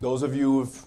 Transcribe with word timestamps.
Those 0.00 0.22
of 0.22 0.34
you 0.34 0.60
who've 0.60 0.84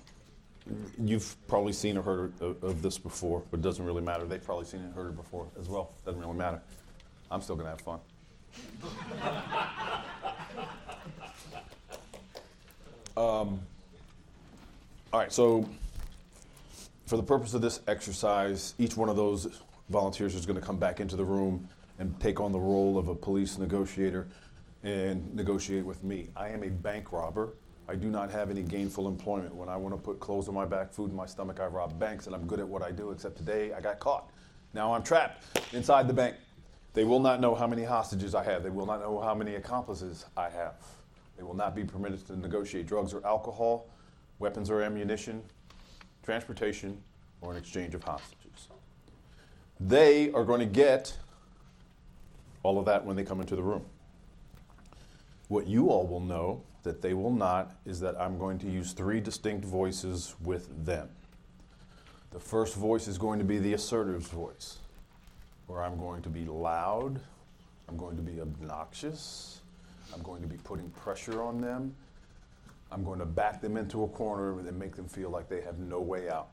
you've 0.99 1.35
probably 1.47 1.73
seen 1.73 1.97
or 1.97 2.01
heard 2.01 2.33
of, 2.39 2.63
of 2.63 2.81
this 2.81 2.97
before, 2.97 3.43
but 3.51 3.59
it 3.59 3.63
doesn't 3.63 3.83
really 3.83 4.01
matter. 4.01 4.25
They've 4.25 4.43
probably 4.43 4.65
seen 4.65 4.81
it 4.81 4.85
and 4.85 4.93
heard 4.93 5.09
it 5.09 5.15
before 5.15 5.47
as 5.59 5.67
well. 5.67 5.91
Doesn't 6.05 6.21
really 6.21 6.37
matter. 6.37 6.61
I'm 7.29 7.41
still 7.41 7.55
gonna 7.55 7.69
have 7.69 7.81
fun. 7.81 7.99
um, 13.17 13.59
all 15.13 15.19
right, 15.19 15.31
so 15.31 15.67
for 17.05 17.17
the 17.17 17.23
purpose 17.23 17.53
of 17.53 17.61
this 17.61 17.81
exercise, 17.87 18.73
each 18.77 18.95
one 18.95 19.09
of 19.09 19.17
those 19.17 19.61
volunteers 19.89 20.33
is 20.33 20.45
going 20.45 20.57
to 20.57 20.65
come 20.65 20.77
back 20.77 21.01
into 21.01 21.17
the 21.17 21.25
room 21.25 21.67
and 21.99 22.17
take 22.21 22.39
on 22.39 22.53
the 22.53 22.59
role 22.59 22.97
of 22.97 23.09
a 23.09 23.15
police 23.15 23.57
negotiator 23.57 24.29
and 24.83 25.35
negotiate 25.35 25.85
with 25.85 26.01
me. 26.05 26.29
I 26.37 26.47
am 26.47 26.63
a 26.63 26.69
bank 26.69 27.11
robber. 27.11 27.49
I 27.87 27.95
do 27.95 28.09
not 28.09 28.31
have 28.31 28.49
any 28.49 28.61
gainful 28.61 29.07
employment. 29.07 29.53
When 29.53 29.67
I 29.67 29.75
want 29.75 29.95
to 29.95 30.01
put 30.01 30.19
clothes 30.19 30.47
on 30.47 30.53
my 30.53 30.65
back, 30.65 30.93
food 30.93 31.09
in 31.09 31.15
my 31.15 31.25
stomach, 31.25 31.59
I 31.59 31.65
rob 31.65 31.97
banks 31.99 32.27
and 32.27 32.35
I'm 32.35 32.47
good 32.47 32.59
at 32.59 32.67
what 32.67 32.81
I 32.81 32.91
do, 32.91 33.11
except 33.11 33.37
today 33.37 33.73
I 33.73 33.81
got 33.81 33.99
caught. 33.99 34.29
Now 34.73 34.93
I'm 34.93 35.03
trapped 35.03 35.43
inside 35.73 36.07
the 36.07 36.13
bank. 36.13 36.35
They 36.93 37.03
will 37.03 37.19
not 37.19 37.39
know 37.39 37.55
how 37.55 37.67
many 37.67 37.83
hostages 37.83 38.35
I 38.35 38.43
have. 38.43 38.63
They 38.63 38.69
will 38.69 38.85
not 38.85 39.01
know 39.01 39.19
how 39.19 39.33
many 39.33 39.55
accomplices 39.55 40.25
I 40.37 40.49
have. 40.49 40.75
They 41.37 41.43
will 41.43 41.55
not 41.55 41.75
be 41.75 41.83
permitted 41.83 42.25
to 42.27 42.37
negotiate 42.37 42.85
drugs 42.85 43.13
or 43.13 43.25
alcohol, 43.25 43.87
weapons 44.39 44.69
or 44.69 44.81
ammunition, 44.81 45.41
transportation, 46.23 47.01
or 47.41 47.51
an 47.51 47.57
exchange 47.57 47.95
of 47.95 48.03
hostages. 48.03 48.67
They 49.79 50.31
are 50.31 50.43
going 50.43 50.59
to 50.59 50.65
get 50.65 51.17
all 52.63 52.77
of 52.77 52.85
that 52.85 53.03
when 53.03 53.15
they 53.15 53.23
come 53.23 53.41
into 53.41 53.55
the 53.55 53.63
room. 53.63 53.83
What 55.47 55.67
you 55.67 55.89
all 55.89 56.05
will 56.05 56.19
know 56.19 56.61
that 56.83 57.01
they 57.01 57.13
will 57.13 57.33
not 57.33 57.75
is 57.85 57.99
that 57.99 58.19
I'm 58.19 58.37
going 58.37 58.59
to 58.59 58.69
use 58.69 58.93
three 58.93 59.19
distinct 59.19 59.65
voices 59.65 60.35
with 60.41 60.85
them. 60.85 61.09
The 62.31 62.39
first 62.39 62.75
voice 62.75 63.07
is 63.07 63.17
going 63.17 63.39
to 63.39 63.45
be 63.45 63.59
the 63.59 63.73
assertive's 63.73 64.29
voice, 64.29 64.77
where 65.67 65.83
I'm 65.83 65.97
going 65.97 66.21
to 66.23 66.29
be 66.29 66.45
loud, 66.45 67.19
I'm 67.89 67.97
going 67.97 68.15
to 68.15 68.21
be 68.23 68.39
obnoxious, 68.39 69.61
I'm 70.13 70.21
going 70.21 70.41
to 70.41 70.47
be 70.47 70.57
putting 70.57 70.89
pressure 70.91 71.43
on 71.43 71.59
them, 71.59 71.93
I'm 72.91 73.03
going 73.03 73.19
to 73.19 73.25
back 73.25 73.61
them 73.61 73.77
into 73.77 74.03
a 74.03 74.07
corner 74.07 74.59
and 74.59 74.79
make 74.79 74.95
them 74.95 75.07
feel 75.07 75.29
like 75.29 75.49
they 75.49 75.61
have 75.61 75.79
no 75.79 75.99
way 75.99 76.29
out. 76.29 76.49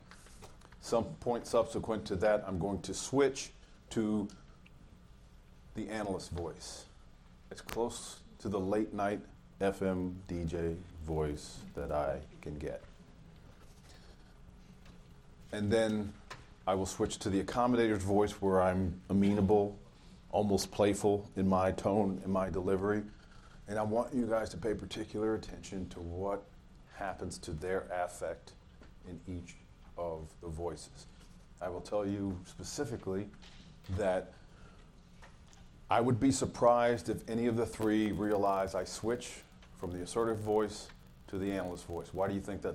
Some 0.81 1.05
point 1.21 1.47
subsequent 1.47 2.05
to 2.07 2.17
that, 2.17 2.45
I'm 2.47 2.59
going 2.59 2.81
to 2.83 2.95
switch 2.95 3.51
to 3.91 4.29
the 5.75 5.89
analyst 5.89 6.31
voice. 6.33 6.85
It's 7.51 7.61
close 7.61 8.21
to 8.41 8.49
the 8.49 8.61
late 8.61 8.93
night 8.93 9.21
FM 9.61 10.15
DJ 10.29 10.77
voice 11.07 11.59
that 11.75 11.91
I 11.91 12.19
can 12.43 12.59
get. 12.59 12.83
And 15.53 15.71
then 15.71 16.13
I 16.67 16.75
will 16.75 16.87
switch 16.87 17.19
to 17.21 17.31
the 17.31 17.41
accommodator's 17.41 18.03
voice 18.03 18.33
where 18.43 18.61
I'm 18.61 19.01
amenable, 19.09 19.77
almost 20.31 20.71
playful 20.71 21.29
in 21.37 21.49
my 21.49 21.73
tone 21.73 22.21
and 22.23 22.33
my 22.33 22.51
delivery. 22.51 23.03
And 23.69 23.79
I 23.79 23.83
want 23.83 24.15
you 24.15 24.27
guys 24.27 24.51
to 24.51 24.57
pay 24.57 24.75
particular 24.75 25.35
attention 25.35 25.89
to 25.91 26.01
what 26.01 26.45
happens 26.95 27.39
to 27.39 27.53
their 27.53 27.87
affect 27.93 28.53
in 29.09 29.19
each 29.27 29.55
of 29.97 30.29
the 30.43 30.49
voices. 30.49 31.07
I 31.61 31.69
will 31.69 31.81
tell 31.81 32.07
you 32.07 32.39
specifically 32.45 33.29
that 33.97 34.33
I 35.91 36.01
would 36.01 36.21
be 36.21 36.31
surprised 36.31 37.09
if 37.09 37.29
any 37.29 37.47
of 37.47 37.57
the 37.57 37.67
three 37.67 38.13
realize 38.13 38.75
I 38.75 38.85
switch 38.85 39.31
from 39.79 39.93
the 39.93 40.03
assertive 40.03 40.39
voice 40.39 40.89
to 41.29 41.39
the 41.39 41.51
analyst 41.53 41.87
voice. 41.87 42.09
Why 42.13 42.29
do 42.29 42.35
you 42.35 42.41
think 42.41 42.63
that 42.63 42.75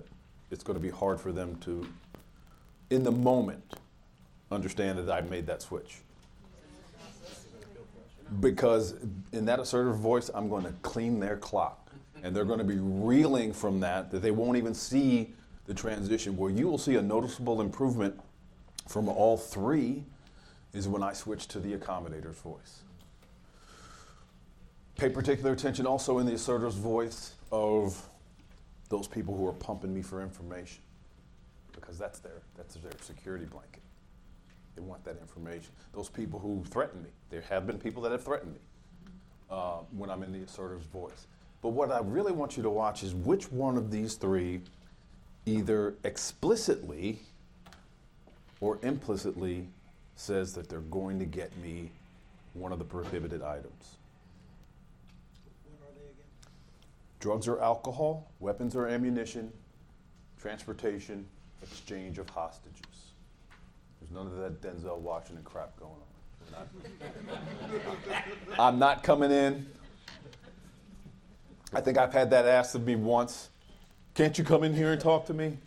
it's 0.52 0.64
going 0.64 0.78
to 0.78 0.82
be 0.82 0.90
hard 0.90 1.20
for 1.20 1.32
them 1.32 1.56
to, 1.58 1.88
in 2.90 3.04
the 3.04 3.12
moment, 3.12 3.76
understand 4.52 4.98
that 5.00 5.12
I 5.12 5.22
made 5.22 5.46
that 5.48 5.62
switch? 5.62 5.98
Because 8.40 8.96
in 9.32 9.46
that 9.46 9.60
assertive 9.60 9.98
voice, 9.98 10.30
I'm 10.34 10.50
going 10.50 10.64
to 10.64 10.74
clean 10.82 11.20
their 11.20 11.38
clock. 11.38 11.80
And 12.24 12.34
they're 12.34 12.46
going 12.46 12.60
to 12.60 12.66
be 12.66 12.78
reeling 12.80 13.52
from 13.52 13.82
that, 13.82 14.10
that 14.12 14.22
they 14.22 14.32
won't 14.32 14.58
even 14.58 14.74
see 14.74 15.34
the 15.66 15.74
transition. 15.74 16.38
Where 16.38 16.50
you 16.50 16.68
will 16.70 16.78
see 16.78 16.96
a 16.96 17.02
noticeable 17.02 17.60
improvement 17.60 18.18
from 18.88 19.10
all 19.10 19.36
three 19.36 20.04
is 20.74 20.88
when 20.88 21.04
I 21.04 21.14
switch 21.14 21.48
to 21.50 21.60
the 21.60 21.74
accommodator's 21.74 22.38
voice. 22.38 22.80
Pay 25.04 25.10
particular 25.10 25.52
attention 25.52 25.86
also 25.86 26.20
in 26.20 26.26
the 26.26 26.32
assertor's 26.32 26.76
voice 26.76 27.34
of 27.52 28.02
those 28.88 29.06
people 29.06 29.36
who 29.36 29.46
are 29.46 29.52
pumping 29.52 29.94
me 29.94 30.02
for 30.02 30.22
information 30.22 30.82
because 31.74 31.98
that's 31.98 32.20
their, 32.20 32.42
that's 32.56 32.76
their 32.76 32.94
security 33.02 33.44
blanket. 33.44 33.82
They 34.78 34.82
want 34.82 35.04
that 35.04 35.18
information. 35.20 35.74
Those 35.94 36.08
people 36.08 36.40
who 36.40 36.64
threaten 36.70 37.04
me, 37.04 37.10
there 37.32 37.42
have 37.50 37.68
been 37.68 37.80
people 37.80 38.02
that 38.04 38.14
have 38.14 38.24
threatened 38.24 38.54
me 38.54 38.60
uh, 39.52 39.80
when 39.92 40.10
I'm 40.10 40.24
in 40.24 40.32
the 40.32 40.40
assertor's 40.40 40.86
voice. 40.86 41.28
But 41.62 41.72
what 41.72 41.92
I 41.92 42.00
really 42.00 42.32
want 42.32 42.56
you 42.56 42.64
to 42.64 42.70
watch 42.70 43.04
is 43.04 43.14
which 43.14 43.52
one 43.52 43.76
of 43.76 43.92
these 43.92 44.14
three 44.14 44.62
either 45.46 45.96
explicitly 46.06 47.20
or 48.62 48.80
implicitly 48.84 49.68
says 50.16 50.54
that 50.54 50.70
they're 50.70 50.80
going 50.80 51.20
to 51.20 51.26
get 51.26 51.52
me 51.58 51.92
one 52.54 52.72
of 52.72 52.80
the 52.80 52.86
prohibited 52.86 53.42
items. 53.42 53.98
Drugs 57.24 57.48
or 57.48 57.62
alcohol, 57.62 58.30
weapons 58.42 58.76
or 58.76 58.86
ammunition, 58.86 59.50
transportation, 60.38 61.26
exchange 61.62 62.18
of 62.18 62.30
hostages. 62.30 63.14
There's 64.02 64.12
none 64.12 64.28
of 64.28 64.36
that 64.40 64.62
Denzel 64.62 65.00
Washington 65.00 65.42
crap 65.46 65.72
going 65.80 65.94
on. 65.94 66.68
Not, 68.52 68.60
I'm 68.60 68.78
not 68.78 69.04
coming 69.04 69.32
in. 69.32 69.66
I 71.72 71.80
think 71.80 71.98
I've 71.98 72.12
had 72.12 72.30
that 72.32 72.46
asked 72.46 72.76
of 72.76 72.86
me 72.86 72.98
once. 72.98 73.48
Can't 74.16 74.38
you 74.38 74.44
come 74.44 74.66
in 74.66 74.74
here 74.74 74.92
and 74.92 75.00
talk 75.00 75.26
to 75.28 75.34
me? 75.34 75.58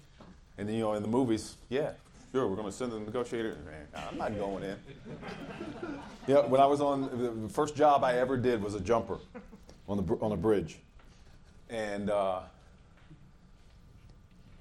And 0.59 0.69
then, 0.69 0.75
you 0.75 0.83
know, 0.83 0.93
in 0.93 1.01
the 1.01 1.09
movies, 1.09 1.57
yeah, 1.71 1.93
sure, 2.33 2.47
we're 2.49 2.57
going 2.57 2.69
to 2.69 2.73
send 2.73 2.93
the 2.93 3.01
negotiator. 3.01 3.57
Man, 3.65 4.05
I'm 4.11 4.19
not 4.19 4.37
going 4.37 4.63
in. 4.63 4.77
yeah, 6.27 6.41
when 6.41 6.61
I 6.61 6.67
was 6.67 6.83
on 6.83 7.45
the 7.45 7.49
first 7.49 7.75
job 7.75 8.05
I 8.05 8.19
ever 8.19 8.37
did 8.37 8.63
was 8.63 8.75
a 8.75 8.81
jumper 8.81 9.17
on 9.89 10.05
the 10.05 10.15
on 10.17 10.33
a 10.33 10.37
bridge, 10.37 10.81
and 11.71 12.11
uh, 12.11 12.41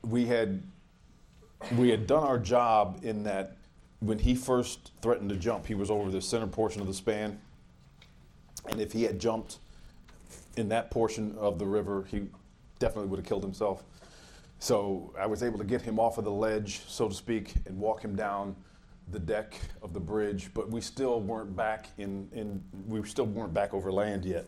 we 0.04 0.26
had 0.26 0.62
we 1.78 1.90
had 1.90 2.06
done 2.06 2.24
our 2.24 2.38
job 2.38 3.00
in 3.04 3.24
that 3.24 3.58
when 4.00 4.20
he 4.20 4.36
first 4.36 4.92
threatened 5.02 5.30
to 5.30 5.36
jump, 5.36 5.66
he 5.66 5.74
was 5.74 5.90
over 5.90 6.12
the 6.12 6.22
center 6.22 6.48
portion 6.48 6.82
of 6.82 6.88
the 6.88 6.94
span, 6.94 7.40
and 8.70 8.80
if 8.80 8.92
he 8.92 9.04
had 9.04 9.20
jumped 9.20 9.58
in 10.58 10.70
that 10.70 10.92
portion 10.92 11.36
of 11.38 11.60
the 11.60 11.66
river, 11.66 12.06
he 12.10 12.28
definitely 12.80 13.10
would 13.10 13.18
have 13.18 13.26
killed 13.26 13.44
himself. 13.44 13.84
So 14.60 15.14
I 15.20 15.26
was 15.26 15.44
able 15.44 15.58
to 15.58 15.64
get 15.64 15.82
him 15.82 16.00
off 16.00 16.18
of 16.18 16.24
the 16.24 16.32
ledge, 16.32 16.82
so 16.88 17.10
to 17.10 17.16
speak, 17.16 17.54
and 17.66 17.78
walk 17.78 18.02
him 18.02 18.16
down 18.16 18.56
the 19.12 19.20
deck 19.20 19.60
of 19.82 19.94
the 19.94 20.00
bridge. 20.00 20.50
But 20.54 20.70
we 20.70 20.82
still 20.82 21.22
weren't 21.22 21.56
back 21.56 21.88
in, 21.98 22.30
in 22.34 22.64
we 22.88 23.04
still 23.08 23.26
weren't 23.26 23.54
back 23.54 23.74
over 23.74 23.92
land 23.92 24.26
yet 24.26 24.48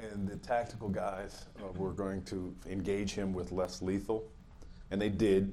and 0.00 0.28
the 0.28 0.36
tactical 0.36 0.88
guys 0.88 1.46
uh, 1.60 1.72
were 1.72 1.92
going 1.92 2.22
to 2.24 2.54
engage 2.68 3.12
him 3.12 3.32
with 3.32 3.52
less 3.52 3.82
lethal, 3.82 4.24
and 4.90 5.00
they 5.00 5.08
did. 5.08 5.52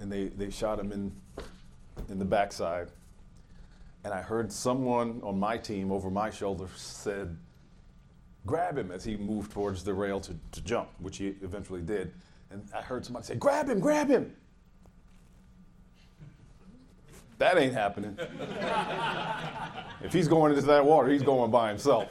And 0.00 0.10
they, 0.10 0.28
they 0.28 0.50
shot 0.50 0.78
him 0.80 0.90
in, 0.92 1.12
in 2.08 2.18
the 2.18 2.24
backside. 2.24 2.88
And 4.04 4.12
I 4.12 4.20
heard 4.20 4.50
someone 4.50 5.20
on 5.22 5.38
my 5.38 5.56
team 5.56 5.92
over 5.92 6.10
my 6.10 6.30
shoulder 6.30 6.66
said, 6.74 7.36
grab 8.46 8.76
him 8.76 8.90
as 8.90 9.04
he 9.04 9.16
moved 9.16 9.52
towards 9.52 9.84
the 9.84 9.94
rail 9.94 10.18
to, 10.20 10.34
to 10.52 10.60
jump, 10.62 10.88
which 10.98 11.18
he 11.18 11.34
eventually 11.42 11.82
did. 11.82 12.12
And 12.50 12.66
I 12.74 12.82
heard 12.82 13.04
somebody 13.04 13.26
say, 13.26 13.36
grab 13.36 13.68
him, 13.68 13.78
grab 13.78 14.08
him. 14.08 14.34
That 17.38 17.58
ain't 17.58 17.74
happening. 17.74 18.18
if 20.02 20.12
he's 20.12 20.28
going 20.28 20.52
into 20.52 20.66
that 20.66 20.84
water, 20.84 21.08
he's 21.08 21.22
going 21.22 21.50
by 21.50 21.68
himself. 21.68 22.08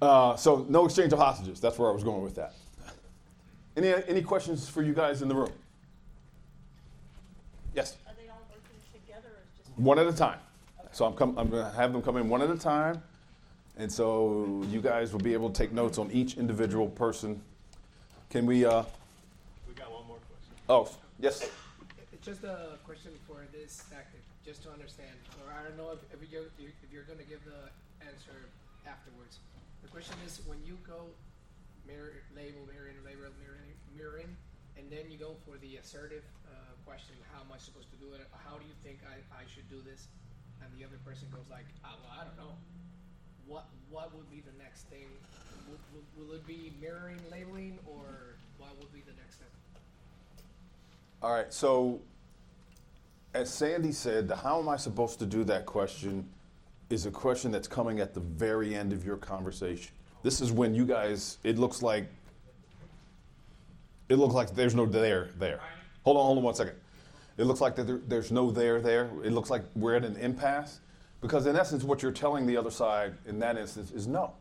Uh, 0.00 0.36
so 0.36 0.64
no 0.68 0.84
exchange 0.84 1.12
of 1.12 1.18
hostages. 1.18 1.60
That's 1.60 1.78
where 1.78 1.88
I 1.90 1.92
was 1.92 2.04
going 2.04 2.22
with 2.22 2.36
that. 2.36 2.54
Any, 3.76 3.94
any 4.08 4.22
questions 4.22 4.68
for 4.68 4.82
you 4.82 4.92
guys 4.92 5.22
in 5.22 5.28
the 5.28 5.34
room? 5.34 5.52
Yes? 7.74 7.96
Are 8.06 8.12
they 8.20 8.28
all 8.28 8.40
working 8.50 8.78
together? 8.92 9.34
One 9.76 9.98
at 9.98 10.06
a 10.06 10.12
time. 10.12 10.38
So 10.92 11.04
I'm, 11.04 11.14
com- 11.14 11.38
I'm 11.38 11.48
going 11.48 11.64
to 11.64 11.70
have 11.76 11.92
them 11.92 12.02
come 12.02 12.16
in 12.16 12.28
one 12.28 12.42
at 12.42 12.50
a 12.50 12.56
time. 12.58 13.02
And 13.76 13.90
so 13.92 14.64
you 14.70 14.80
guys 14.80 15.12
will 15.12 15.20
be 15.20 15.32
able 15.32 15.50
to 15.50 15.56
take 15.56 15.72
notes 15.72 15.98
on 15.98 16.10
each 16.10 16.36
individual 16.36 16.88
person. 16.88 17.40
Can 18.30 18.46
we? 18.46 18.64
Uh, 18.64 18.82
We 19.68 19.74
got 19.74 19.92
one 19.92 20.06
more 20.08 20.16
question. 20.16 20.54
oh, 20.68 20.90
yes. 21.20 21.48
It's 22.12 22.26
just 22.26 22.42
a 22.42 22.78
question 22.84 23.12
for 23.28 23.46
this 23.52 23.84
tactic, 23.90 24.20
just 24.44 24.64
to 24.64 24.70
understand, 24.70 25.14
or 25.46 25.52
I 25.54 25.62
don't 25.62 25.76
know 25.78 25.92
if, 25.92 26.00
if 26.12 26.30
you're, 26.32 26.42
if 26.58 26.74
you're 26.92 27.04
gonna 27.04 27.22
give 27.22 27.38
the 27.44 27.70
answer 28.04 28.50
afterwards. 28.84 29.38
Question 29.98 30.22
is, 30.30 30.38
when 30.46 30.62
you 30.62 30.78
go 30.86 31.10
mirror, 31.82 32.22
label, 32.30 32.62
mirroring, 32.70 33.02
label, 33.02 33.34
and 34.78 34.86
then 34.86 35.10
you 35.10 35.18
go 35.18 35.34
for 35.42 35.58
the 35.58 35.74
assertive 35.74 36.22
uh, 36.46 36.54
question, 36.86 37.16
how 37.34 37.42
am 37.42 37.50
I 37.50 37.58
supposed 37.58 37.90
to 37.90 37.98
do 37.98 38.14
it? 38.14 38.22
How 38.30 38.54
do 38.54 38.62
you 38.62 38.78
think 38.86 39.02
I, 39.02 39.18
I 39.34 39.42
should 39.52 39.68
do 39.68 39.82
this? 39.82 40.06
And 40.62 40.70
the 40.78 40.86
other 40.86 41.02
person 41.04 41.26
goes 41.34 41.50
like, 41.50 41.66
ah, 41.82 41.98
well, 41.98 42.14
I 42.14 42.22
don't 42.22 42.38
know. 42.38 42.54
What 43.48 43.66
what 43.90 44.14
would 44.14 44.30
be 44.30 44.38
the 44.38 44.54
next 44.62 44.86
thing? 44.86 45.10
Will, 45.66 45.82
will, 45.90 46.06
will 46.14 46.34
it 46.36 46.46
be 46.46 46.72
mirroring, 46.80 47.18
labeling, 47.28 47.80
or 47.84 48.38
what 48.56 48.78
would 48.78 48.94
be 48.94 49.00
the 49.00 49.18
next 49.18 49.42
step? 49.42 49.50
All 51.20 51.32
right, 51.32 51.52
so 51.52 51.98
as 53.34 53.52
Sandy 53.52 53.90
said, 53.90 54.28
the 54.28 54.36
how 54.36 54.60
am 54.60 54.68
I 54.68 54.76
supposed 54.76 55.18
to 55.18 55.26
do 55.26 55.42
that 55.42 55.66
question 55.66 56.28
is 56.90 57.06
a 57.06 57.10
question 57.10 57.50
that's 57.50 57.68
coming 57.68 58.00
at 58.00 58.14
the 58.14 58.20
very 58.20 58.74
end 58.74 58.92
of 58.92 59.04
your 59.04 59.16
conversation. 59.16 59.92
This 60.22 60.40
is 60.40 60.50
when 60.50 60.74
you 60.74 60.84
guys, 60.84 61.38
it 61.44 61.58
looks 61.58 61.82
like, 61.82 62.06
it 64.08 64.16
looks 64.16 64.34
like 64.34 64.54
there's 64.54 64.74
no 64.74 64.86
there 64.86 65.30
there. 65.38 65.60
Hold 66.04 66.16
on, 66.16 66.24
hold 66.24 66.38
on 66.38 66.44
one 66.44 66.54
second. 66.54 66.74
It 67.36 67.44
looks 67.44 67.60
like 67.60 67.76
there, 67.76 68.00
there's 68.06 68.32
no 68.32 68.50
there 68.50 68.80
there. 68.80 69.10
It 69.22 69.32
looks 69.32 69.50
like 69.50 69.62
we're 69.76 69.94
at 69.94 70.04
an 70.04 70.16
impasse 70.16 70.80
because 71.20 71.46
in 71.46 71.56
essence, 71.56 71.84
what 71.84 72.02
you're 72.02 72.12
telling 72.12 72.46
the 72.46 72.56
other 72.56 72.70
side 72.70 73.14
in 73.26 73.38
that 73.40 73.56
instance 73.56 73.90
is 73.90 74.06
no. 74.06 74.32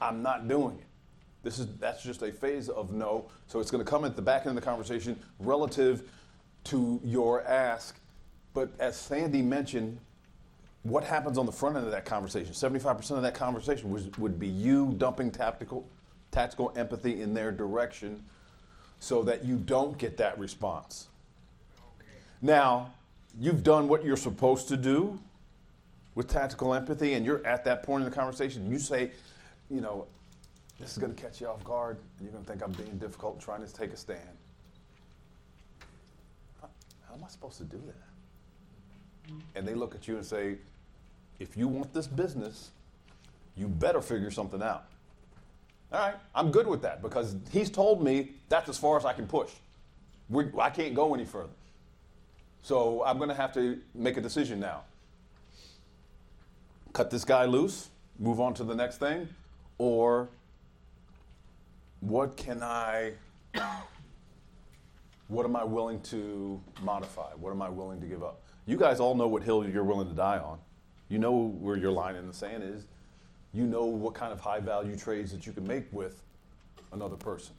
I'm 0.00 0.22
not 0.22 0.48
doing 0.48 0.78
it. 0.78 0.86
This 1.42 1.58
is 1.58 1.68
that's 1.78 2.02
just 2.02 2.22
a 2.22 2.32
phase 2.32 2.68
of 2.68 2.92
no. 2.92 3.26
So 3.46 3.60
it's 3.60 3.70
going 3.70 3.84
to 3.84 3.88
come 3.88 4.04
at 4.04 4.16
the 4.16 4.22
back 4.22 4.42
end 4.42 4.50
of 4.50 4.54
the 4.56 4.68
conversation 4.68 5.18
relative 5.38 6.08
to 6.64 7.00
your 7.04 7.44
ask. 7.44 7.98
But 8.52 8.70
as 8.78 8.96
Sandy 8.96 9.42
mentioned, 9.42 9.98
what 10.88 11.04
happens 11.04 11.38
on 11.38 11.46
the 11.46 11.52
front 11.52 11.76
end 11.76 11.84
of 11.84 11.92
that 11.92 12.04
conversation? 12.04 12.52
75% 12.52 13.10
of 13.12 13.22
that 13.22 13.34
conversation 13.34 13.90
was, 13.90 14.06
would 14.18 14.38
be 14.38 14.48
you 14.48 14.94
dumping 14.98 15.30
tactical, 15.30 15.88
tactical 16.30 16.72
empathy 16.76 17.22
in 17.22 17.34
their 17.34 17.50
direction 17.50 18.22
so 19.00 19.22
that 19.22 19.44
you 19.44 19.56
don't 19.56 19.98
get 19.98 20.16
that 20.18 20.38
response. 20.38 21.08
Now, 22.40 22.92
you've 23.38 23.62
done 23.62 23.88
what 23.88 24.04
you're 24.04 24.16
supposed 24.16 24.68
to 24.68 24.76
do 24.76 25.18
with 26.14 26.28
tactical 26.28 26.72
empathy, 26.72 27.14
and 27.14 27.26
you're 27.26 27.46
at 27.46 27.64
that 27.64 27.82
point 27.82 28.04
in 28.04 28.10
the 28.10 28.14
conversation. 28.14 28.70
You 28.70 28.78
say, 28.78 29.10
you 29.70 29.80
know, 29.80 30.06
this 30.78 30.92
is 30.92 30.98
going 30.98 31.14
to 31.14 31.20
catch 31.20 31.40
you 31.40 31.48
off 31.48 31.62
guard, 31.64 31.98
and 32.18 32.26
you're 32.26 32.32
going 32.32 32.44
to 32.44 32.50
think 32.50 32.62
I'm 32.62 32.72
being 32.72 32.98
difficult 32.98 33.40
trying 33.40 33.66
to 33.66 33.72
take 33.72 33.92
a 33.92 33.96
stand. 33.96 34.20
How, 36.60 36.68
how 37.08 37.14
am 37.14 37.24
I 37.24 37.28
supposed 37.28 37.58
to 37.58 37.64
do 37.64 37.80
that? 37.86 39.34
And 39.54 39.66
they 39.66 39.74
look 39.74 39.94
at 39.94 40.06
you 40.06 40.16
and 40.16 40.24
say, 40.24 40.56
if 41.38 41.56
you 41.56 41.68
want 41.68 41.92
this 41.92 42.06
business, 42.06 42.70
you 43.56 43.68
better 43.68 44.00
figure 44.00 44.30
something 44.30 44.62
out. 44.62 44.86
All 45.92 46.00
right, 46.00 46.14
I'm 46.34 46.50
good 46.50 46.66
with 46.66 46.82
that 46.82 47.00
because 47.02 47.36
he's 47.50 47.70
told 47.70 48.02
me 48.02 48.32
that's 48.48 48.68
as 48.68 48.76
far 48.76 48.96
as 48.96 49.04
I 49.04 49.12
can 49.12 49.26
push. 49.26 49.50
we 50.28 50.46
I 50.58 50.70
can't 50.70 50.94
go 50.94 51.14
any 51.14 51.24
further. 51.24 51.52
So 52.62 53.04
I'm 53.04 53.18
going 53.18 53.28
to 53.28 53.34
have 53.34 53.52
to 53.54 53.78
make 53.94 54.16
a 54.16 54.20
decision 54.20 54.58
now. 54.58 54.82
Cut 56.92 57.10
this 57.10 57.24
guy 57.24 57.44
loose, 57.44 57.90
move 58.18 58.40
on 58.40 58.54
to 58.54 58.64
the 58.64 58.74
next 58.74 58.98
thing, 58.98 59.28
or 59.78 60.28
what 62.00 62.36
can 62.36 62.62
I, 62.62 63.12
what 65.28 65.46
am 65.46 65.54
I 65.54 65.62
willing 65.62 66.00
to 66.02 66.60
modify? 66.82 67.30
What 67.34 67.50
am 67.50 67.62
I 67.62 67.68
willing 67.68 68.00
to 68.00 68.06
give 68.06 68.24
up? 68.24 68.42
You 68.66 68.76
guys 68.76 68.98
all 68.98 69.14
know 69.14 69.28
what 69.28 69.42
hill 69.42 69.64
you're 69.68 69.84
willing 69.84 70.08
to 70.08 70.14
die 70.14 70.38
on. 70.38 70.58
You 71.08 71.18
know 71.18 71.48
where 71.60 71.76
your 71.76 71.92
line 71.92 72.16
in 72.16 72.26
the 72.26 72.34
sand 72.34 72.62
is. 72.62 72.84
You 73.52 73.64
know 73.64 73.84
what 73.84 74.14
kind 74.14 74.32
of 74.32 74.40
high 74.40 74.60
value 74.60 74.96
trades 74.96 75.32
that 75.32 75.46
you 75.46 75.52
can 75.52 75.66
make 75.66 75.84
with 75.92 76.22
another 76.92 77.16
person. 77.16 77.54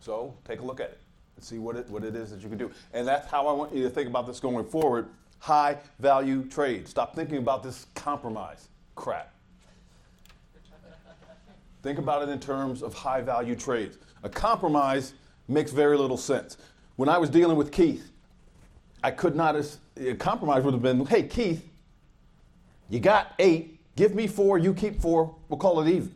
So 0.00 0.34
take 0.44 0.60
a 0.60 0.64
look 0.64 0.80
at 0.80 0.90
it 0.90 1.00
and 1.36 1.44
see 1.44 1.58
what 1.58 1.76
it, 1.76 1.88
what 1.90 2.04
it 2.04 2.14
is 2.14 2.30
that 2.30 2.40
you 2.40 2.48
can 2.48 2.58
do. 2.58 2.70
And 2.92 3.06
that's 3.06 3.30
how 3.30 3.46
I 3.46 3.52
want 3.52 3.74
you 3.74 3.82
to 3.82 3.90
think 3.90 4.08
about 4.08 4.26
this 4.26 4.40
going 4.40 4.64
forward. 4.66 5.08
High 5.38 5.78
value 5.98 6.44
trades. 6.44 6.90
Stop 6.90 7.14
thinking 7.14 7.38
about 7.38 7.62
this 7.62 7.86
compromise 7.94 8.68
crap. 8.94 9.32
Think 11.82 11.98
about 11.98 12.22
it 12.22 12.28
in 12.28 12.38
terms 12.38 12.82
of 12.82 12.92
high 12.92 13.22
value 13.22 13.56
trades. 13.56 13.96
A 14.22 14.28
compromise 14.28 15.14
makes 15.48 15.72
very 15.72 15.96
little 15.96 16.18
sense. 16.18 16.58
When 16.96 17.08
I 17.08 17.16
was 17.16 17.30
dealing 17.30 17.56
with 17.56 17.72
Keith, 17.72 18.10
I 19.02 19.10
could 19.10 19.34
not, 19.34 19.56
a 19.96 20.14
compromise 20.14 20.62
would 20.62 20.74
have 20.74 20.82
been 20.82 21.06
hey, 21.06 21.22
Keith, 21.22 21.66
you 22.90 23.00
got 23.00 23.34
eight, 23.38 23.80
give 23.96 24.14
me 24.14 24.26
four, 24.26 24.58
you 24.58 24.74
keep 24.74 25.00
four, 25.00 25.34
we'll 25.48 25.58
call 25.58 25.80
it 25.80 25.88
even. 25.88 26.14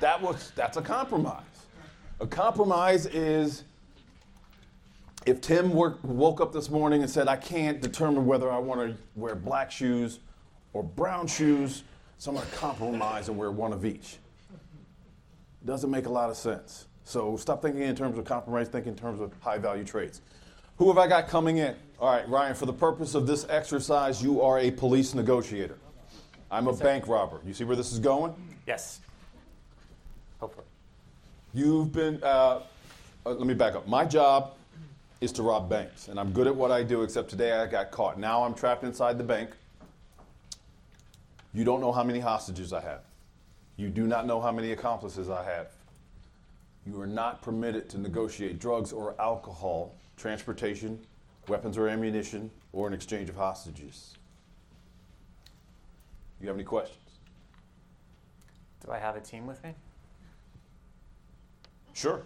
that 0.00 0.20
was, 0.20 0.52
that's 0.56 0.76
a 0.76 0.82
compromise. 0.82 1.44
A 2.20 2.26
compromise 2.26 3.06
is 3.06 3.62
if 5.26 5.40
Tim 5.40 5.72
woke 5.72 6.40
up 6.40 6.52
this 6.52 6.70
morning 6.70 7.02
and 7.02 7.10
said, 7.10 7.28
I 7.28 7.36
can't 7.36 7.80
determine 7.80 8.26
whether 8.26 8.50
I 8.50 8.58
want 8.58 8.80
to 8.80 8.96
wear 9.14 9.34
black 9.34 9.70
shoes 9.70 10.20
or 10.72 10.82
brown 10.82 11.26
shoes, 11.26 11.84
so 12.18 12.30
I'm 12.30 12.36
going 12.36 12.48
to 12.48 12.56
compromise 12.56 13.28
and 13.28 13.38
wear 13.38 13.50
one 13.50 13.72
of 13.72 13.84
each. 13.84 14.18
Doesn't 15.64 15.90
make 15.90 16.06
a 16.06 16.10
lot 16.10 16.30
of 16.30 16.36
sense. 16.36 16.86
So 17.04 17.36
stop 17.36 17.62
thinking 17.62 17.82
in 17.82 17.94
terms 17.94 18.18
of 18.18 18.24
compromise, 18.24 18.68
think 18.68 18.86
in 18.86 18.96
terms 18.96 19.20
of 19.20 19.32
high 19.40 19.58
value 19.58 19.84
trades. 19.84 20.22
Who 20.78 20.88
have 20.88 20.98
I 20.98 21.06
got 21.06 21.28
coming 21.28 21.56
in? 21.58 21.74
All 21.98 22.12
right, 22.12 22.28
Ryan, 22.28 22.54
for 22.54 22.66
the 22.66 22.72
purpose 22.72 23.14
of 23.14 23.26
this 23.26 23.46
exercise, 23.48 24.22
you 24.22 24.42
are 24.42 24.58
a 24.58 24.70
police 24.70 25.14
negotiator. 25.14 25.78
I'm 26.50 26.68
a 26.68 26.72
bank 26.74 27.08
robber. 27.08 27.40
You 27.46 27.54
see 27.54 27.64
where 27.64 27.76
this 27.76 27.92
is 27.92 27.98
going? 27.98 28.34
Yes. 28.66 29.00
Hopefully. 30.38 30.66
You've 31.54 31.92
been, 31.92 32.22
uh, 32.22 32.60
uh, 33.24 33.30
let 33.30 33.46
me 33.46 33.54
back 33.54 33.74
up. 33.74 33.88
My 33.88 34.04
job 34.04 34.52
is 35.22 35.32
to 35.32 35.42
rob 35.42 35.70
banks, 35.70 36.08
and 36.08 36.20
I'm 36.20 36.32
good 36.32 36.46
at 36.46 36.54
what 36.54 36.70
I 36.70 36.82
do, 36.82 37.02
except 37.02 37.30
today 37.30 37.52
I 37.52 37.66
got 37.66 37.90
caught. 37.90 38.18
Now 38.18 38.44
I'm 38.44 38.52
trapped 38.52 38.84
inside 38.84 39.16
the 39.16 39.24
bank. 39.24 39.50
You 41.54 41.64
don't 41.64 41.80
know 41.80 41.90
how 41.90 42.04
many 42.04 42.20
hostages 42.20 42.74
I 42.74 42.82
have. 42.82 43.00
You 43.78 43.88
do 43.88 44.06
not 44.06 44.26
know 44.26 44.42
how 44.42 44.52
many 44.52 44.72
accomplices 44.72 45.30
I 45.30 45.42
have. 45.44 45.68
You 46.86 47.00
are 47.00 47.06
not 47.06 47.40
permitted 47.40 47.88
to 47.90 47.98
negotiate 47.98 48.58
drugs 48.58 48.92
or 48.92 49.14
alcohol, 49.18 49.94
transportation, 50.16 50.98
weapons 51.48 51.76
or 51.78 51.88
ammunition, 51.88 52.50
or 52.72 52.86
an 52.88 52.94
exchange 52.94 53.28
of 53.28 53.36
hostages. 53.36 54.14
You 56.40 56.48
have 56.48 56.56
any 56.56 56.64
questions? 56.64 56.98
Do 58.84 58.92
I 58.92 58.98
have 58.98 59.16
a 59.16 59.20
team 59.20 59.46
with 59.46 59.62
me? 59.64 59.74
Sure. 61.94 62.20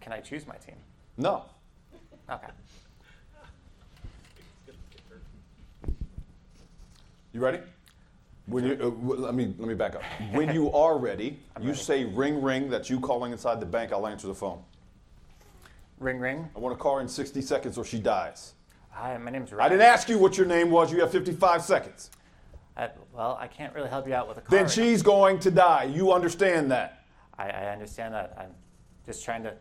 Can 0.00 0.12
I 0.12 0.20
choose 0.20 0.46
my 0.46 0.56
team? 0.56 0.76
No. 1.18 1.44
Okay. 2.30 2.48
You 7.32 7.40
ready? 7.40 7.58
When 8.46 8.64
you, 8.64 8.72
uh, 8.72 8.76
w- 8.76 9.20
let 9.20 9.34
me 9.34 9.54
let 9.58 9.68
me 9.68 9.74
back 9.74 9.94
up. 9.94 10.02
When 10.32 10.52
you 10.54 10.72
are 10.72 10.98
ready, 10.98 11.38
you 11.60 11.68
ready. 11.68 11.74
say 11.78 12.04
ring 12.04 12.42
ring. 12.42 12.68
That's 12.70 12.90
you 12.90 12.98
calling 12.98 13.30
inside 13.30 13.60
the 13.60 13.66
bank. 13.66 13.92
I'll 13.92 14.06
answer 14.06 14.26
the 14.26 14.34
phone. 14.34 14.62
Ring 16.00 16.18
ring. 16.18 16.48
I 16.56 16.58
want 16.58 16.76
to 16.76 16.82
call 16.82 16.96
her 16.96 17.00
in 17.02 17.08
60 17.08 17.42
seconds 17.42 17.76
or 17.76 17.84
she 17.84 18.00
dies. 18.00 18.54
Hi, 18.88 19.16
my 19.18 19.30
name's 19.30 19.52
I 19.52 19.68
didn't 19.68 19.82
ask 19.82 20.08
you 20.08 20.18
what 20.18 20.36
your 20.36 20.46
name 20.46 20.70
was. 20.70 20.90
You 20.90 21.00
have 21.00 21.12
55 21.12 21.62
seconds. 21.62 22.10
Uh, 22.76 22.88
well, 23.14 23.38
I 23.38 23.46
can't 23.46 23.74
really 23.74 23.90
help 23.90 24.08
you 24.08 24.14
out 24.14 24.26
with 24.26 24.38
a 24.38 24.40
car. 24.40 24.50
Then 24.50 24.64
right 24.64 24.70
she's 24.72 25.02
going 25.02 25.38
to 25.40 25.50
die. 25.50 25.84
You 25.84 26.12
understand 26.12 26.70
that. 26.70 27.04
I, 27.38 27.50
I 27.50 27.66
understand 27.66 28.14
that. 28.14 28.34
I'm 28.38 28.50
just 29.04 29.24
trying 29.24 29.42
to 29.42 29.54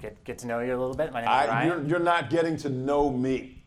get 0.00 0.22
get 0.22 0.38
to 0.38 0.46
know 0.46 0.60
you 0.60 0.70
a 0.70 0.78
little 0.78 0.94
bit. 0.94 1.12
My 1.12 1.20
name's 1.20 1.30
I, 1.30 1.46
Ryan. 1.48 1.68
you're, 1.68 1.84
you're 1.86 1.98
not 1.98 2.30
getting 2.30 2.56
to 2.58 2.68
know 2.68 3.10
me. 3.10 3.64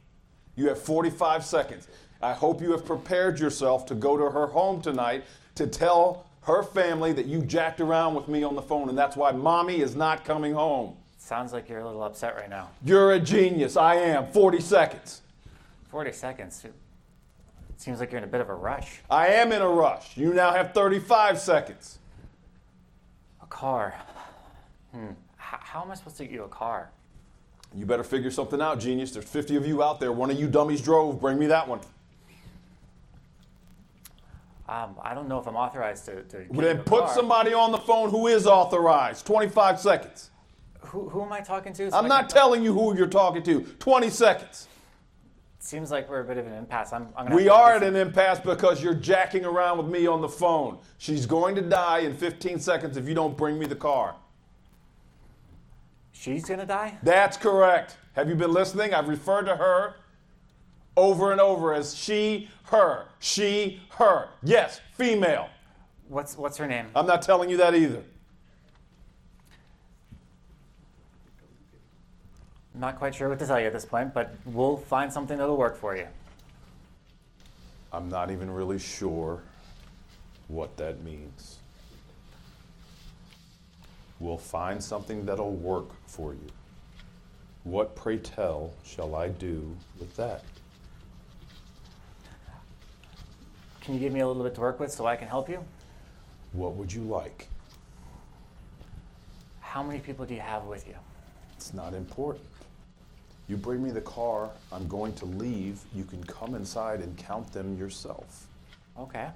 You 0.55 0.69
have 0.69 0.81
45 0.81 1.43
seconds. 1.43 1.89
I 2.21 2.33
hope 2.33 2.61
you 2.61 2.71
have 2.71 2.85
prepared 2.85 3.37
yourself 3.37 3.85
to 3.87 3.95
go 3.95 4.17
to 4.17 4.29
her 4.31 4.47
home 4.47 4.81
tonight 4.81 5.25
to 5.55 5.67
tell 5.67 6.25
her 6.41 6.63
family 6.63 7.11
that 7.13 7.25
you 7.25 7.41
jacked 7.41 7.81
around 7.81 8.15
with 8.15 8.29
me 8.29 8.43
on 8.43 8.55
the 8.55 8.61
phone, 8.61 8.87
and 8.87 8.97
that's 8.97 9.17
why 9.17 9.31
mommy 9.31 9.81
is 9.81 9.95
not 9.95 10.23
coming 10.23 10.53
home. 10.53 10.95
Sounds 11.27 11.51
like 11.51 11.67
you're 11.67 11.79
a 11.79 11.85
little 11.85 12.03
upset 12.03 12.37
right 12.37 12.49
now. 12.49 12.69
You're 12.85 13.11
a 13.11 13.19
genius. 13.19 13.75
I 13.75 13.95
am. 13.95 14.27
40 14.31 14.61
seconds. 14.61 15.23
40 15.89 16.13
seconds. 16.13 16.63
It 16.63 16.73
seems 17.75 17.99
like 17.99 18.11
you're 18.13 18.19
in 18.19 18.23
a 18.23 18.27
bit 18.31 18.39
of 18.39 18.47
a 18.47 18.55
rush. 18.55 18.99
I 19.09 19.27
am 19.27 19.51
in 19.51 19.61
a 19.61 19.67
rush. 19.67 20.15
You 20.15 20.33
now 20.33 20.53
have 20.53 20.73
35 20.73 21.37
seconds. 21.37 21.99
A 23.43 23.45
car. 23.47 23.93
Hmm. 24.93 25.07
H- 25.07 25.15
how 25.37 25.81
am 25.81 25.91
I 25.91 25.95
supposed 25.95 26.15
to 26.15 26.23
get 26.23 26.31
you 26.31 26.43
a 26.45 26.47
car? 26.47 26.91
You 27.75 27.85
better 27.85 28.05
figure 28.05 28.31
something 28.31 28.61
out, 28.61 28.79
genius. 28.79 29.11
There's 29.11 29.25
50 29.25 29.57
of 29.57 29.67
you 29.67 29.83
out 29.83 29.99
there. 29.99 30.13
One 30.13 30.31
of 30.31 30.39
you 30.39 30.47
dummies 30.47 30.79
drove. 30.81 31.19
Bring 31.19 31.37
me 31.37 31.47
that 31.47 31.67
one. 31.67 31.81
Um, 34.69 34.95
I 35.03 35.13
don't 35.13 35.27
know 35.27 35.39
if 35.39 35.45
I'm 35.45 35.57
authorized 35.57 36.05
to. 36.05 36.23
to 36.23 36.37
get 36.37 36.53
Then 36.53 36.75
you 36.77 36.81
a 36.81 36.85
put 36.85 37.03
car. 37.03 37.13
somebody 37.13 37.53
on 37.53 37.73
the 37.73 37.77
phone 37.79 38.11
who 38.11 38.27
is 38.27 38.47
authorized. 38.47 39.25
25 39.25 39.77
seconds. 39.81 40.31
Who, 40.87 41.09
who 41.09 41.21
am 41.21 41.31
I 41.31 41.41
talking 41.41 41.73
to? 41.73 41.91
so 41.91 41.97
I'm 41.97 42.07
not 42.07 42.29
telling 42.29 42.63
you 42.63 42.73
who 42.73 42.95
you're 42.95 43.07
talking 43.07 43.43
to. 43.43 43.61
20 43.61 44.09
seconds. 44.09 44.67
seems 45.59 45.91
like 45.91 46.09
we're 46.09 46.21
a 46.21 46.23
bit 46.23 46.37
of 46.37 46.47
an 46.47 46.53
impasse. 46.53 46.93
I'm, 46.93 47.09
I'm 47.15 47.33
We 47.33 47.49
are 47.49 47.75
at 47.75 47.83
an 47.83 47.95
impasse 47.95 48.39
because 48.39 48.81
you're 48.81 48.93
jacking 48.93 49.45
around 49.45 49.77
with 49.77 49.87
me 49.87 50.07
on 50.07 50.21
the 50.21 50.29
phone. 50.29 50.79
She's 50.97 51.25
going 51.25 51.55
to 51.55 51.61
die 51.61 51.99
in 51.99 52.15
15 52.15 52.59
seconds 52.59 52.97
if 52.97 53.07
you 53.07 53.13
don't 53.13 53.37
bring 53.37 53.59
me 53.59 53.65
the 53.65 53.75
car. 53.75 54.15
She's 56.11 56.45
gonna 56.45 56.65
die? 56.65 56.97
That's 57.03 57.37
correct. 57.37 57.97
Have 58.13 58.27
you 58.27 58.35
been 58.35 58.51
listening? 58.51 58.93
I've 58.93 59.07
referred 59.07 59.43
to 59.43 59.55
her 59.55 59.97
over 60.95 61.31
and 61.31 61.39
over 61.39 61.73
as 61.73 61.95
she, 61.95 62.49
her, 62.63 63.05
she, 63.19 63.81
her. 63.91 64.29
Yes, 64.41 64.81
female. 64.93 65.47
What's 66.07 66.35
what's 66.35 66.57
her 66.57 66.67
name? 66.67 66.87
I'm 66.95 67.05
not 67.05 67.21
telling 67.21 67.49
you 67.49 67.57
that 67.57 67.75
either. 67.75 68.03
I'm 72.77 72.81
not 72.81 72.99
quite 72.99 73.15
sure 73.15 73.27
what 73.27 73.39
to 73.39 73.47
tell 73.47 73.59
you 73.59 73.65
at 73.65 73.73
this 73.73 73.85
point, 73.85 74.13
but 74.13 74.35
we'll 74.45 74.77
find 74.77 75.11
something 75.11 75.39
that'll 75.39 75.57
work 75.57 75.75
for 75.75 75.97
you. 75.97 76.05
I'm 77.91 78.07
not 78.07 78.29
even 78.29 78.51
really 78.51 78.77
sure 78.77 79.41
what 80.47 80.77
that 80.77 81.03
means. 81.03 81.57
We'll 84.19 84.37
find 84.37 84.83
something 84.83 85.25
that'll 85.25 85.55
work 85.55 85.87
for 86.05 86.33
you. 86.33 86.47
What, 87.63 87.95
pray 87.95 88.19
tell, 88.19 88.73
shall 88.85 89.15
I 89.15 89.29
do 89.29 89.75
with 89.99 90.15
that? 90.17 90.43
Can 93.81 93.95
you 93.95 93.99
give 93.99 94.13
me 94.13 94.19
a 94.19 94.27
little 94.27 94.43
bit 94.43 94.53
to 94.53 94.61
work 94.61 94.79
with 94.79 94.91
so 94.91 95.07
I 95.07 95.15
can 95.15 95.27
help 95.27 95.49
you? 95.49 95.65
What 96.51 96.75
would 96.75 96.93
you 96.93 97.01
like? 97.01 97.47
How 99.61 99.81
many 99.81 99.97
people 99.97 100.27
do 100.27 100.35
you 100.35 100.41
have 100.41 100.65
with 100.65 100.87
you? 100.87 100.93
It's 101.55 101.73
not 101.73 101.95
important. 101.95 102.45
You 103.47 103.55
bring 103.55 103.81
me 103.81 103.91
the 103.91 104.01
car, 104.01 104.49
I'm 104.71 104.87
going 104.87 105.13
to 105.13 105.25
leave. 105.25 105.79
You 105.95 106.03
can 106.03 106.23
come 106.25 106.53
inside 106.53 106.99
and 106.99 107.17
count 107.17 107.51
them 107.53 107.77
yourself. 107.77 108.47
Okay. 108.99 109.29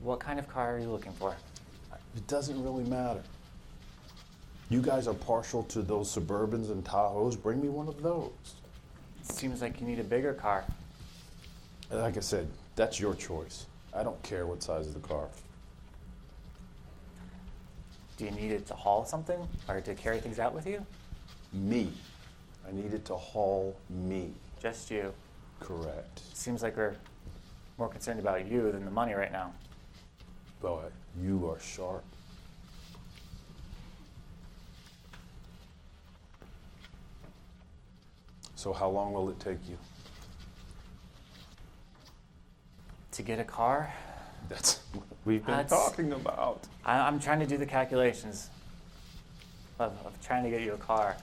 What 0.00 0.18
kind 0.18 0.38
of 0.38 0.48
car 0.48 0.76
are 0.76 0.78
you 0.78 0.88
looking 0.88 1.12
for? 1.12 1.36
It 2.16 2.26
doesn't 2.26 2.62
really 2.62 2.84
matter. 2.84 3.22
You 4.70 4.80
guys 4.82 5.06
are 5.06 5.14
partial 5.14 5.62
to 5.64 5.82
those 5.82 6.14
Suburbans 6.14 6.70
and 6.70 6.84
Tahoes. 6.84 7.40
Bring 7.40 7.60
me 7.60 7.68
one 7.68 7.86
of 7.86 8.02
those. 8.02 8.32
It 9.20 9.32
seems 9.32 9.62
like 9.62 9.80
you 9.80 9.86
need 9.86 10.00
a 10.00 10.04
bigger 10.04 10.34
car. 10.34 10.64
Like 11.90 12.16
I 12.16 12.20
said, 12.20 12.48
that's 12.74 12.98
your 12.98 13.14
choice. 13.14 13.66
I 13.94 14.02
don't 14.02 14.20
care 14.22 14.46
what 14.46 14.62
size 14.62 14.86
of 14.86 14.94
the 14.94 15.00
car. 15.00 15.28
Do 18.16 18.24
you 18.24 18.30
need 18.30 18.52
it 18.52 18.66
to 18.66 18.74
haul 18.74 19.04
something 19.04 19.38
or 19.68 19.80
to 19.80 19.94
carry 19.94 20.18
things 20.20 20.38
out 20.38 20.54
with 20.54 20.66
you? 20.66 20.84
Me. 21.52 21.92
I 22.66 22.72
need 22.72 22.92
it 22.94 23.04
to 23.06 23.16
haul 23.16 23.76
me. 23.90 24.32
Just 24.60 24.90
you. 24.90 25.12
Correct. 25.60 26.20
Seems 26.34 26.62
like 26.62 26.76
we're 26.76 26.96
more 27.78 27.88
concerned 27.88 28.20
about 28.20 28.46
you 28.46 28.70
than 28.72 28.84
the 28.84 28.90
money 28.90 29.12
right 29.14 29.32
now. 29.32 29.52
Boy, 30.60 30.84
you 31.20 31.48
are 31.50 31.60
sharp. 31.60 32.04
So, 38.54 38.72
how 38.72 38.88
long 38.88 39.12
will 39.12 39.28
it 39.30 39.38
take 39.40 39.58
you? 39.68 39.76
To 43.12 43.22
get 43.22 43.38
a 43.38 43.44
car, 43.44 43.92
That's 44.48 44.78
what 44.92 45.04
we've 45.24 45.44
been 45.44 45.56
That's- 45.56 45.70
talking 45.70 46.12
about. 46.12 46.62
I, 46.84 46.98
I'm 47.00 47.20
trying 47.20 47.40
to 47.40 47.46
do 47.46 47.56
the 47.56 47.66
calculations 47.66 48.50
of, 49.78 49.92
of 50.04 50.12
trying 50.24 50.44
to 50.44 50.50
get 50.50 50.62
you 50.62 50.74
a 50.74 50.78
car. 50.78 51.16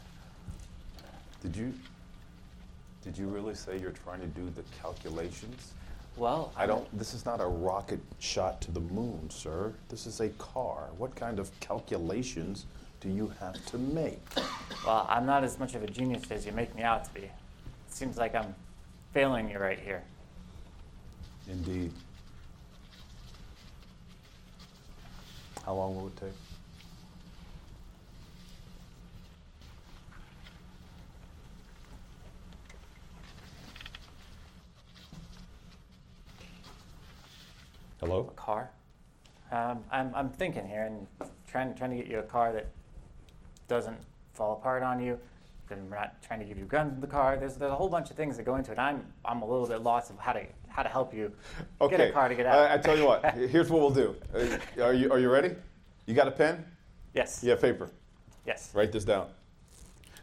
Did 1.41 1.55
you? 1.55 1.73
Did 3.03 3.17
you 3.17 3.27
really 3.27 3.55
say 3.55 3.79
you're 3.79 3.91
trying 3.91 4.21
to 4.21 4.27
do 4.27 4.49
the 4.55 4.63
calculations? 4.81 5.73
Well, 6.17 6.51
I 6.55 6.65
don't. 6.65 6.85
This 6.97 7.13
is 7.13 7.25
not 7.25 7.41
a 7.41 7.45
rocket 7.45 7.99
shot 8.19 8.61
to 8.61 8.71
the 8.71 8.79
moon, 8.79 9.29
sir. 9.29 9.73
This 9.89 10.05
is 10.05 10.19
a 10.19 10.29
car. 10.29 10.89
What 10.97 11.15
kind 11.15 11.39
of 11.39 11.57
calculations 11.59 12.65
do 12.99 13.09
you 13.09 13.31
have 13.39 13.65
to 13.67 13.77
make? 13.77 14.21
Well, 14.85 15.07
I'm 15.09 15.25
not 15.25 15.43
as 15.43 15.57
much 15.57 15.73
of 15.73 15.83
a 15.83 15.87
genius 15.87 16.29
as 16.29 16.45
you 16.45 16.51
make 16.51 16.75
me 16.75 16.83
out 16.83 17.05
to 17.05 17.13
be. 17.13 17.21
It 17.21 17.31
seems 17.87 18.17
like 18.17 18.35
I'm 18.35 18.53
failing 19.13 19.49
you 19.49 19.57
right 19.57 19.79
here. 19.79 20.03
Indeed. 21.49 21.91
How 25.65 25.73
long 25.73 25.95
will 25.95 26.07
it 26.07 26.17
take? 26.17 26.50
Hello? 38.01 38.27
A 38.31 38.33
car? 38.39 38.71
Um, 39.51 39.83
I'm, 39.91 40.11
I'm 40.15 40.29
thinking 40.29 40.67
here 40.67 40.83
and 40.85 41.07
trying, 41.47 41.75
trying 41.75 41.91
to 41.91 41.95
get 41.97 42.07
you 42.07 42.19
a 42.19 42.23
car 42.23 42.51
that 42.53 42.67
doesn't 43.67 43.97
fall 44.33 44.53
apart 44.53 44.81
on 44.81 44.99
you. 45.01 45.19
Then 45.69 45.87
we're 45.89 45.97
not 45.97 46.21
trying 46.23 46.39
to 46.39 46.45
give 46.45 46.57
you 46.57 46.65
guns 46.65 46.93
in 46.95 46.99
the 47.01 47.07
car. 47.07 47.37
There's, 47.37 47.55
there's 47.57 47.71
a 47.71 47.75
whole 47.75 47.89
bunch 47.89 48.09
of 48.09 48.15
things 48.17 48.37
that 48.37 48.43
go 48.43 48.55
into 48.55 48.71
it. 48.71 48.79
I'm, 48.79 49.05
I'm 49.23 49.41
a 49.41 49.47
little 49.47 49.67
bit 49.67 49.83
lost 49.83 50.09
of 50.09 50.17
how 50.17 50.33
to, 50.33 50.43
how 50.67 50.81
to 50.83 50.89
help 50.89 51.13
you 51.13 51.31
Okay. 51.79 51.97
get 51.97 52.09
a 52.09 52.11
car 52.11 52.27
to 52.27 52.35
get 52.35 52.45
out. 52.45 52.71
I, 52.71 52.73
I 52.73 52.77
tell 52.77 52.97
you 52.97 53.05
what. 53.05 53.23
Here's 53.35 53.69
what 53.69 53.81
we'll 53.81 53.91
do. 53.91 54.15
Uh, 54.33 54.83
Are 54.83 54.93
you 54.93 55.11
Are 55.11 55.19
you 55.19 55.29
ready? 55.29 55.55
You 56.07 56.15
got 56.15 56.27
a 56.27 56.31
pen? 56.31 56.65
yes. 57.13 57.43
You 57.43 57.51
have 57.51 57.61
paper. 57.61 57.89
Yes. 58.47 58.71
Write 58.73 58.91
this 58.91 59.05
down. 59.05 59.27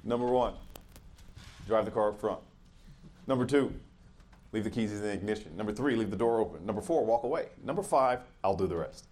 Number 0.04 0.26
one, 0.26 0.54
drive 1.66 1.84
the 1.84 1.90
car 1.90 2.08
up 2.10 2.20
front. 2.20 2.40
Number 3.26 3.44
two, 3.46 3.72
leave 4.52 4.64
the 4.64 4.70
keys 4.70 4.92
in 4.92 5.02
the 5.02 5.12
ignition. 5.12 5.56
Number 5.56 5.72
three, 5.72 5.94
leave 5.94 6.10
the 6.10 6.16
door 6.16 6.40
open. 6.40 6.64
Number 6.64 6.80
four, 6.80 7.04
walk 7.04 7.24
away. 7.24 7.48
Number 7.64 7.82
five, 7.82 8.20
I'll 8.42 8.56
do 8.56 8.66
the 8.66 8.76
rest. 8.76 9.06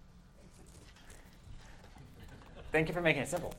Thank 2.71 2.87
you 2.87 2.93
for 2.93 3.01
making 3.01 3.23
it 3.23 3.27
simple. 3.27 3.53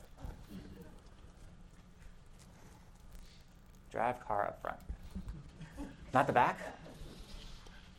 Drive 3.91 4.19
car 4.25 4.47
up 4.47 4.61
front. 4.61 4.77
Not 6.13 6.27
the 6.27 6.33
back? 6.33 6.59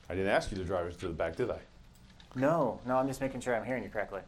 I 0.08 0.14
didn't 0.14 0.30
ask 0.30 0.50
you 0.50 0.58
to 0.58 0.64
drive 0.64 0.87
us 0.87 0.96
to 0.96 1.08
the 1.08 1.14
back, 1.14 1.37
did 1.37 1.50
I? 1.50 1.58
No, 2.34 2.80
no, 2.87 2.96
I'm 2.96 3.08
just 3.08 3.20
making 3.20 3.40
sure 3.40 3.54
I'm 3.56 3.64
hearing 3.64 3.82
you 3.82 3.88
correctly. 3.88 4.20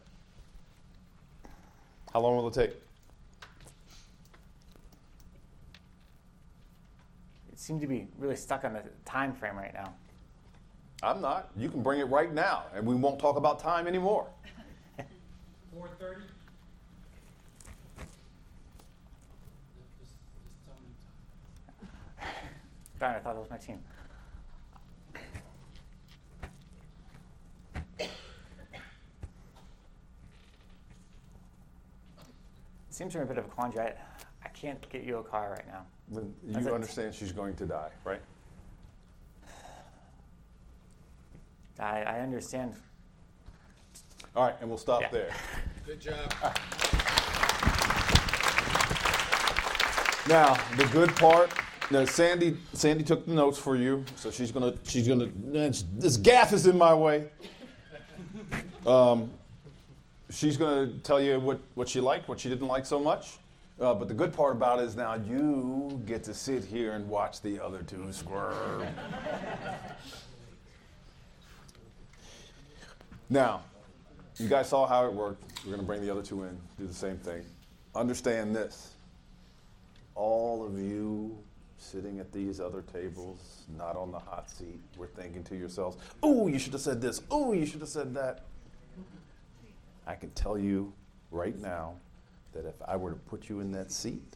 How 2.11 2.19
long 2.19 2.35
will 2.35 2.47
it 2.47 2.53
take? 2.53 2.82
Seem 7.63 7.79
to 7.79 7.87
be 7.87 8.07
really 8.17 8.35
stuck 8.35 8.65
on 8.65 8.73
the 8.73 8.83
time 9.05 9.31
frame 9.33 9.55
right 9.55 9.73
now. 9.73 9.93
I'm 11.01 11.21
not. 11.21 11.49
You 11.55 11.69
can 11.69 11.81
bring 11.81 12.01
it 12.01 12.09
right 12.09 12.33
now, 12.33 12.65
and 12.75 12.85
we 12.85 12.93
won't 12.93 13.19
talk 13.19 13.37
about 13.37 13.59
time 13.59 13.87
anymore. 13.87 14.27
Four 15.73 15.87
thirty? 15.97 16.23
Darn, 22.99 23.15
I 23.15 23.19
thought 23.19 23.35
that 23.35 23.39
was 23.39 23.49
my 23.49 23.55
team. 23.57 23.79
Seems 32.89 33.15
we're 33.15 33.21
in 33.21 33.27
a 33.27 33.29
bit 33.29 33.37
of 33.37 33.45
a 33.45 33.49
quandary. 33.49 33.93
I, 34.63 34.67
I 34.67 34.71
can't 34.71 34.89
get 34.89 35.03
you 35.03 35.17
a 35.17 35.23
car 35.23 35.51
right 35.51 35.67
now. 35.67 35.85
Then 36.09 36.33
That's 36.47 36.65
You 36.65 36.71
it. 36.71 36.75
understand 36.75 37.13
she's 37.13 37.31
going 37.31 37.55
to 37.55 37.65
die, 37.65 37.89
right? 38.05 38.21
I, 41.79 42.01
I 42.03 42.19
understand. 42.19 42.75
All 44.35 44.45
right, 44.45 44.55
and 44.61 44.69
we'll 44.69 44.77
stop 44.77 45.01
Yeah. 45.01 45.09
there. 45.11 45.29
Good 45.85 45.99
job. 46.01 46.31
Now, 50.29 50.53
the 50.77 50.85
good 50.93 51.13
part. 51.17 51.51
Now, 51.91 52.05
Sandy, 52.05 52.55
Sandy 52.71 53.03
took 53.03 53.25
the 53.25 53.33
notes 53.33 53.57
for 53.57 53.75
you, 53.75 54.05
so 54.15 54.31
she's 54.31 54.53
gonna, 54.53 54.73
she's 54.83 55.05
gonna. 55.05 55.27
This 55.97 56.15
gaff 56.15 56.53
is 56.53 56.65
in 56.65 56.77
my 56.77 56.93
way. 56.93 57.27
Um, 58.87 59.29
she's 60.29 60.55
gonna 60.55 60.93
tell 61.03 61.21
you 61.21 61.41
what, 61.41 61.59
what 61.75 61.89
she 61.89 61.99
liked, 61.99 62.29
what 62.29 62.39
she 62.39 62.47
didn't 62.47 62.67
like 62.69 62.85
so 62.85 62.99
much. 63.01 63.37
Uh, 63.79 63.93
but 63.93 64.07
the 64.07 64.13
good 64.13 64.33
part 64.33 64.55
about 64.55 64.79
it 64.79 64.85
is 64.85 64.95
now 64.95 65.15
you 65.15 66.01
get 66.05 66.23
to 66.23 66.33
sit 66.33 66.63
here 66.63 66.93
and 66.93 67.07
watch 67.09 67.41
the 67.41 67.59
other 67.59 67.81
two 67.81 68.11
squirm. 68.13 68.85
now, 73.29 73.61
you 74.37 74.47
guys 74.47 74.69
saw 74.69 74.85
how 74.85 75.05
it 75.05 75.13
worked. 75.13 75.43
We're 75.65 75.71
gonna 75.71 75.83
bring 75.83 76.01
the 76.01 76.11
other 76.11 76.21
two 76.21 76.43
in, 76.43 76.57
do 76.77 76.85
the 76.85 76.93
same 76.93 77.17
thing. 77.17 77.43
Understand 77.95 78.55
this 78.55 78.93
all 80.15 80.65
of 80.65 80.77
you 80.77 81.37
sitting 81.77 82.19
at 82.19 82.31
these 82.31 82.59
other 82.59 82.81
tables, 82.81 83.63
not 83.77 83.95
on 83.95 84.11
the 84.11 84.19
hot 84.19 84.49
seat, 84.49 84.79
were 84.97 85.07
thinking 85.07 85.43
to 85.43 85.55
yourselves, 85.55 85.97
oh, 86.21 86.47
you 86.47 86.57
should 86.57 86.73
have 86.73 86.81
said 86.81 87.01
this. 87.01 87.21
Oh, 87.29 87.53
you 87.53 87.65
should 87.65 87.81
have 87.81 87.89
said 87.89 88.13
that. 88.13 88.45
I 90.05 90.15
can 90.15 90.29
tell 90.31 90.57
you 90.57 90.93
right 91.31 91.57
now 91.59 91.95
that 92.53 92.65
if 92.65 92.75
I 92.85 92.95
were 92.95 93.11
to 93.11 93.15
put 93.15 93.49
you 93.49 93.59
in 93.59 93.71
that 93.71 93.91
seat, 93.91 94.35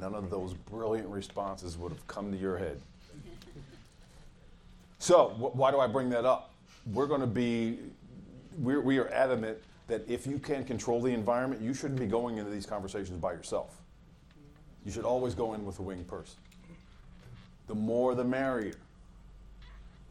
none 0.00 0.14
of 0.14 0.30
those 0.30 0.54
brilliant 0.54 1.08
responses 1.08 1.76
would 1.76 1.92
have 1.92 2.06
come 2.06 2.32
to 2.32 2.38
your 2.38 2.56
head. 2.56 2.80
So, 4.98 5.28
wh- 5.30 5.54
why 5.54 5.70
do 5.70 5.80
I 5.80 5.86
bring 5.86 6.08
that 6.10 6.24
up? 6.24 6.52
We're 6.92 7.06
going 7.06 7.20
to 7.20 7.26
be, 7.26 7.78
we're, 8.58 8.80
we 8.80 8.98
are 8.98 9.08
adamant 9.08 9.58
that 9.88 10.08
if 10.08 10.26
you 10.26 10.38
can't 10.38 10.66
control 10.66 11.02
the 11.02 11.12
environment, 11.12 11.60
you 11.60 11.74
shouldn't 11.74 12.00
be 12.00 12.06
going 12.06 12.38
into 12.38 12.50
these 12.50 12.66
conversations 12.66 13.18
by 13.18 13.32
yourself. 13.32 13.76
You 14.84 14.92
should 14.92 15.04
always 15.04 15.34
go 15.34 15.54
in 15.54 15.64
with 15.64 15.78
a 15.78 15.82
winged 15.82 16.08
person. 16.08 16.36
The 17.66 17.74
more 17.74 18.14
the 18.14 18.24
merrier. 18.24 18.74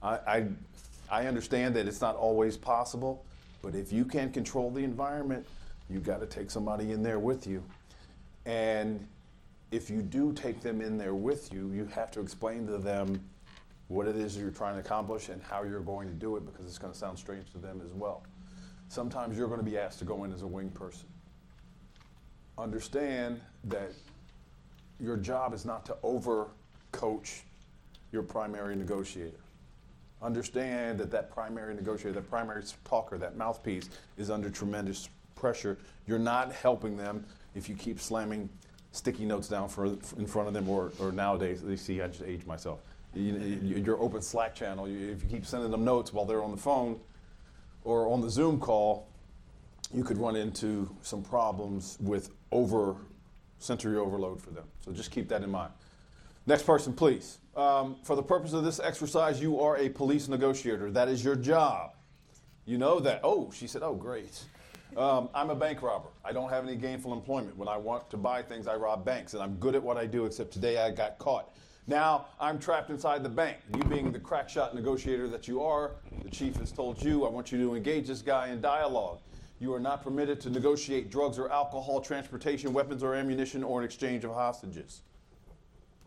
I, 0.01 0.15
I, 0.27 0.45
I 1.09 1.27
understand 1.27 1.75
that 1.75 1.88
it's 1.88 2.01
not 2.01 2.15
always 2.15 2.57
possible, 2.57 3.23
but 3.62 3.75
if 3.75 3.91
you 3.91 4.05
can't 4.05 4.33
control 4.33 4.69
the 4.71 4.83
environment, 4.83 5.45
you 5.93 6.00
got 6.00 6.19
to 6.19 6.25
take 6.25 6.50
somebody 6.50 6.91
in 6.91 7.03
there 7.03 7.19
with 7.19 7.45
you. 7.45 7.63
And 8.45 9.07
if 9.71 9.89
you 9.89 10.01
do 10.01 10.33
take 10.33 10.62
them 10.62 10.81
in 10.81 10.97
there 10.97 11.13
with 11.13 11.53
you, 11.53 11.71
you 11.71 11.85
have 11.93 12.12
to 12.12 12.19
explain 12.19 12.65
to 12.67 12.77
them 12.77 13.23
what 13.88 14.07
it 14.07 14.15
is 14.15 14.35
you're 14.35 14.50
trying 14.50 14.73
to 14.73 14.79
accomplish 14.79 15.29
and 15.29 15.41
how 15.43 15.63
you're 15.63 15.81
going 15.81 16.07
to 16.07 16.13
do 16.13 16.35
it 16.35 16.45
because 16.45 16.65
it's 16.65 16.77
going 16.77 16.91
to 16.91 16.97
sound 16.97 17.17
strange 17.17 17.51
to 17.51 17.59
them 17.59 17.81
as 17.85 17.93
well. 17.93 18.23
Sometimes 18.88 19.38
you're 19.38 19.47
going 19.47 19.59
to 19.59 19.65
be 19.65 19.77
asked 19.77 20.00
to 20.00 20.05
go 20.05 20.23
in 20.23 20.33
as 20.33 20.41
a 20.41 20.47
wing 20.47 20.69
person. 20.69 21.07
Understand 22.57 23.39
that 23.65 23.91
your 25.00 25.17
job 25.17 25.53
is 25.53 25.65
not 25.65 25.85
to 25.85 25.95
over 26.03 26.47
coach 26.91 27.43
your 28.12 28.23
primary 28.23 28.75
negotiator. 28.75 29.39
Understand 30.21 31.00
that 31.00 31.12
that 31.12 31.31
primary 31.31 31.73
negotiator, 31.73 32.13
that 32.13 32.29
primary 32.29 32.63
talker, 32.85 33.17
that 33.17 33.35
mouthpiece 33.35 33.89
is 34.17 34.29
under 34.29 34.50
tremendous 34.50 35.09
pressure. 35.43 35.77
You're 36.07 36.19
not 36.19 36.53
helping 36.53 36.95
them 36.95 37.25
if 37.53 37.67
you 37.67 37.75
keep 37.75 38.00
slamming 38.00 38.47
sticky 38.93 39.25
notes 39.25 39.50
down 39.50 39.67
for, 39.67 39.85
in 39.85 40.25
front 40.25 40.47
of 40.47 40.53
them, 40.53 40.69
or, 40.69 40.93
or 41.00 41.12
nowadays, 41.12 41.62
they 41.62 41.75
see 41.75 42.01
I 42.01 42.07
just 42.07 42.23
aged 42.23 42.47
myself. 42.47 42.79
You, 43.13 43.33
you- 43.33 43.75
your 43.83 44.00
open 44.00 44.21
Slack 44.21 44.55
channel, 44.55 44.88
you, 44.88 45.12
if 45.12 45.21
you 45.21 45.29
keep 45.29 45.45
sending 45.45 45.69
them 45.69 45.83
notes 45.83 46.13
while 46.13 46.23
they're 46.25 46.41
on 46.43 46.51
the 46.51 46.57
phone 46.69 46.97
or 47.83 48.07
on 48.07 48.21
the 48.21 48.29
Zoom 48.29 48.57
call, 48.59 49.07
you 49.93 50.03
could 50.03 50.17
run 50.17 50.35
into 50.38 50.89
some 51.01 51.21
problems 51.21 51.97
with 52.00 52.29
over 52.51 52.95
sensory 53.59 53.97
overload 53.97 54.41
for 54.41 54.51
them. 54.51 54.63
So 54.85 54.91
just 54.93 55.12
keep 55.12 55.27
that 55.27 55.43
in 55.43 55.51
mind. 55.51 55.73
Next 56.47 56.63
person, 56.63 56.93
please. 56.93 57.38
Um, 57.55 57.97
for 58.03 58.15
the 58.15 58.23
purpose 58.23 58.53
of 58.53 58.63
this 58.63 58.79
exercise, 58.79 59.41
you 59.41 59.59
are 59.59 59.77
a 59.77 59.89
police 59.89 60.27
negotiator. 60.29 60.89
That 60.91 61.09
is 61.09 61.23
your 61.23 61.35
job. 61.35 61.91
You 62.65 62.77
know 62.77 63.00
that. 63.01 63.19
Oh, 63.23 63.51
she 63.53 63.67
said, 63.67 63.83
oh, 63.83 63.93
great. 63.95 64.41
Um, 64.97 65.29
I'm 65.33 65.50
a 65.50 65.55
bank 65.55 65.81
robber. 65.81 66.09
I 66.23 66.31
don't 66.31 66.50
have 66.50 66.63
any 66.63 66.75
gainful 66.75 67.13
employment. 67.13 67.57
When 67.57 67.67
I 67.67 67.77
want 67.77 68.09
to 68.12 68.17
buy 68.17 68.41
things, 68.41 68.67
I 68.67 68.75
rob 68.75 69.03
banks, 69.03 69.33
and 69.33 69.41
I'm 69.41 69.55
good 69.55 69.75
at 69.75 69.81
what 69.81 69.97
I 69.97 70.05
do, 70.05 70.25
except 70.25 70.51
today 70.51 70.77
I 70.77 70.91
got 70.91 71.17
caught. 71.17 71.55
Now 71.88 72.27
I'm 72.39 72.59
trapped 72.59 72.89
inside 72.89 73.23
the 73.23 73.29
bank. 73.29 73.57
You 73.75 73.83
being 73.85 74.12
the 74.12 74.19
crack 74.19 74.47
shot 74.47 74.75
negotiator 74.75 75.27
that 75.29 75.47
you 75.47 75.63
are, 75.63 75.95
the 76.23 76.29
chief 76.29 76.55
has 76.57 76.71
told 76.71 77.01
you, 77.01 77.25
I 77.25 77.29
want 77.29 77.51
you 77.51 77.57
to 77.59 77.75
engage 77.75 78.07
this 78.07 78.21
guy 78.21 78.50
in 78.50 78.62
dialogue. 78.62 79.19
You 79.59 79.73
are 79.73 79.79
not 79.79 80.03
permitted 80.03 80.39
to 80.41 80.50
negotiate 80.50 81.09
drugs 81.09 81.39
or 81.39 81.51
alcohol, 81.51 82.01
transportation, 82.01 82.71
weapons 82.73 83.01
or 83.03 83.15
ammunition, 83.15 83.63
or 83.63 83.79
an 83.79 83.85
exchange 83.85 84.23
of 84.23 84.33
hostages. 84.33 85.01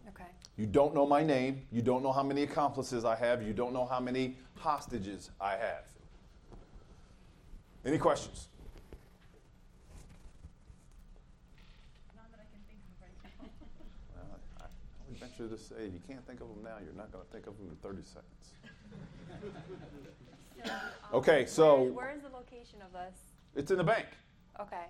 Okay. 0.09 0.25
You 0.57 0.67
don't 0.67 0.95
know 0.95 1.07
my 1.07 1.25
name. 1.25 1.67
You 1.73 1.83
don't 1.83 2.03
know 2.03 2.13
how 2.13 2.23
many 2.23 2.43
accomplices 2.43 3.05
I 3.05 3.17
have. 3.17 3.43
You 3.43 3.53
don't 3.53 3.73
know 3.73 3.87
how 3.87 4.01
many 4.01 4.37
hostages 4.57 5.31
I 5.41 5.53
have. 5.53 5.85
Any 7.85 7.99
questions? 7.99 8.49
None 12.15 12.25
that 12.33 12.41
I 12.41 12.49
can 12.51 12.61
think 12.67 12.81
of 12.83 12.97
right 13.01 13.15
now. 13.23 13.49
Well, 14.17 14.41
I, 14.59 15.25
I 15.25 15.26
to 15.37 15.57
say 15.59 15.77
if 15.87 15.93
you 15.93 16.01
can't 16.09 16.27
think 16.27 16.41
of 16.41 16.49
them 16.49 16.63
now, 16.65 16.77
you're 16.83 16.95
not 16.95 17.13
going 17.13 17.25
to 17.25 17.31
think 17.31 17.47
of 17.47 17.57
them 17.59 17.69
in 17.71 17.77
30 17.77 18.03
seconds. 18.03 19.53
So, 20.65 20.73
um, 20.73 20.81
Okay, 21.13 21.45
so- 21.47 21.83
where, 21.83 21.93
where 21.93 22.11
is 22.17 22.23
the 22.23 22.31
location 22.31 22.81
of 22.83 22.91
this? 22.93 23.15
It's 23.55 23.71
in 23.71 23.77
the 23.77 23.85
bank. 23.85 24.07
Okay. 24.59 24.87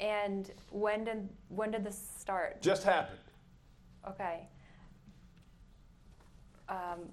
And 0.00 0.50
when 0.70 1.04
did 1.04 1.28
when 1.48 1.70
did 1.70 1.84
this 1.84 1.96
start? 2.18 2.60
Just 2.60 2.82
happened. 2.82 3.20
Okay. 4.08 4.48
Um, 6.68 7.08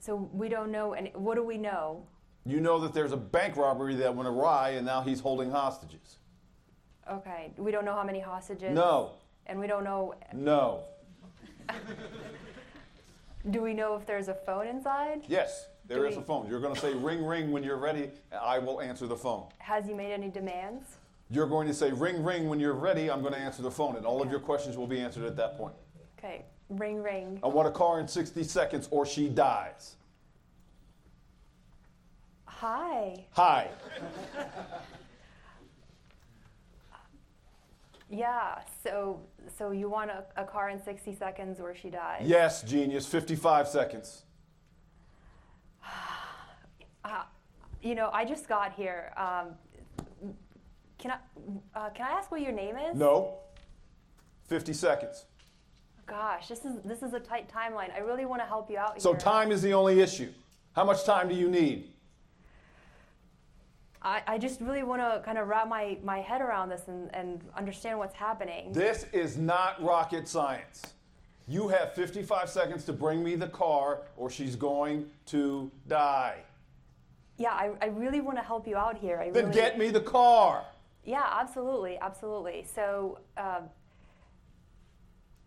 so 0.00 0.28
we 0.32 0.48
don't 0.48 0.72
know 0.72 0.92
any. 0.94 1.10
What 1.14 1.36
do 1.36 1.44
we 1.44 1.56
know? 1.56 2.04
You 2.44 2.60
know 2.60 2.80
that 2.80 2.92
there's 2.92 3.12
a 3.12 3.16
bank 3.16 3.56
robbery 3.56 3.94
that 3.96 4.14
went 4.14 4.28
awry, 4.28 4.70
and 4.70 4.84
now 4.84 5.02
he's 5.02 5.20
holding 5.20 5.50
hostages. 5.50 6.16
Okay. 7.10 7.50
We 7.56 7.70
don't 7.70 7.84
know 7.84 7.94
how 7.94 8.04
many 8.04 8.20
hostages. 8.20 8.74
No, 8.74 9.12
And 9.46 9.58
we 9.58 9.66
don't 9.66 9.84
know. 9.84 10.14
no, 10.32 10.80
Do 13.50 13.62
we 13.62 13.72
know 13.72 13.94
if 13.94 14.04
there's 14.06 14.28
a 14.28 14.34
phone 14.34 14.66
inside? 14.66 15.22
yes, 15.28 15.68
there 15.86 16.04
is 16.06 16.16
a 16.16 16.22
phone. 16.22 16.46
You're 16.48 16.60
going 16.60 16.74
to 16.74 16.80
say 16.80 16.92
ring, 16.94 17.24
ring 17.24 17.50
when 17.50 17.62
you're 17.62 17.78
ready, 17.78 18.04
and 18.30 18.40
I 18.42 18.58
will 18.58 18.80
answer 18.80 19.06
the 19.06 19.16
phone. 19.16 19.46
Has 19.58 19.86
he 19.86 19.94
made 19.94 20.12
any 20.12 20.28
demands? 20.28 20.96
You're 21.30 21.46
going 21.46 21.66
to 21.68 21.74
say 21.74 21.92
ring, 21.92 22.22
ring 22.24 22.48
when 22.48 22.58
you're 22.60 22.74
ready. 22.74 23.10
I'm 23.10 23.20
going 23.22 23.32
to 23.34 23.38
answer 23.38 23.62
the 23.62 23.70
phone, 23.70 23.96
and 23.96 24.04
all 24.04 24.20
of 24.22 24.30
your 24.30 24.40
questions 24.40 24.76
will 24.76 24.86
be 24.86 25.00
answered 25.00 25.24
at 25.24 25.36
that 25.36 25.56
point. 25.56 25.74
Okay. 26.18 26.44
Ring 26.68 27.02
ring. 27.02 27.40
I 27.42 27.46
want 27.48 27.68
a 27.68 27.70
car 27.70 28.00
in 28.00 28.08
60 28.08 28.42
seconds, 28.44 28.88
or 28.90 29.06
she 29.06 29.28
dies. 29.28 29.96
Hi. 32.46 33.24
Hi. 33.32 33.68
Yeah. 38.10 38.60
So 38.82 39.20
so 39.56 39.70
you 39.70 39.88
want 39.88 40.10
a, 40.10 40.24
a 40.36 40.44
car 40.44 40.70
in 40.70 40.82
60 40.82 41.14
seconds 41.14 41.60
or 41.60 41.74
she 41.74 41.90
dies? 41.90 42.22
Yes, 42.24 42.62
genius. 42.62 43.06
55 43.06 43.68
seconds. 43.68 44.22
Uh, 47.04 47.22
you 47.80 47.94
know, 47.94 48.10
I 48.12 48.24
just 48.24 48.48
got 48.48 48.72
here. 48.74 49.12
Um, 49.16 49.54
can 50.98 51.12
I 51.12 51.78
uh, 51.78 51.88
can 51.90 52.06
I 52.06 52.10
ask 52.10 52.30
what 52.30 52.42
your 52.42 52.52
name 52.52 52.76
is? 52.76 52.96
No. 52.96 53.38
50 54.48 54.72
seconds. 54.74 55.24
Gosh, 56.04 56.48
this 56.48 56.64
is 56.66 56.82
this 56.84 57.02
is 57.02 57.14
a 57.14 57.20
tight 57.20 57.50
timeline. 57.50 57.94
I 57.94 57.98
really 58.00 58.24
want 58.26 58.42
to 58.42 58.46
help 58.46 58.68
you 58.70 58.78
out 58.78 59.00
So 59.00 59.12
here. 59.12 59.20
time 59.20 59.52
is 59.52 59.62
the 59.62 59.72
only 59.72 60.00
issue. 60.00 60.30
How 60.74 60.84
much 60.84 61.04
time 61.04 61.28
do 61.28 61.34
you 61.34 61.48
need? 61.48 61.90
I, 64.02 64.22
I 64.26 64.38
just 64.38 64.60
really 64.60 64.82
want 64.82 65.02
to 65.02 65.22
kind 65.24 65.38
of 65.38 65.48
wrap 65.48 65.68
my, 65.68 65.98
my 66.04 66.20
head 66.20 66.40
around 66.40 66.68
this 66.68 66.88
and, 66.88 67.12
and 67.14 67.42
understand 67.56 67.98
what's 67.98 68.14
happening. 68.14 68.72
This 68.72 69.06
is 69.12 69.36
not 69.36 69.82
rocket 69.82 70.28
science. 70.28 70.82
You 71.48 71.68
have 71.68 71.94
55 71.94 72.48
seconds 72.48 72.84
to 72.84 72.92
bring 72.92 73.24
me 73.24 73.34
the 73.34 73.48
car, 73.48 74.02
or 74.16 74.30
she's 74.30 74.54
going 74.54 75.06
to 75.26 75.70
die. 75.88 76.36
yeah, 77.38 77.52
I, 77.52 77.72
I 77.80 77.86
really 77.86 78.20
want 78.20 78.36
to 78.36 78.42
help 78.42 78.68
you 78.68 78.76
out 78.76 78.98
here. 78.98 79.18
I 79.18 79.30
Then 79.30 79.46
really, 79.46 79.54
get 79.54 79.78
me 79.78 79.88
the 79.88 80.00
car. 80.00 80.64
Yeah, 81.04 81.24
absolutely, 81.32 81.98
absolutely. 81.98 82.66
So 82.74 83.18
um, 83.36 83.70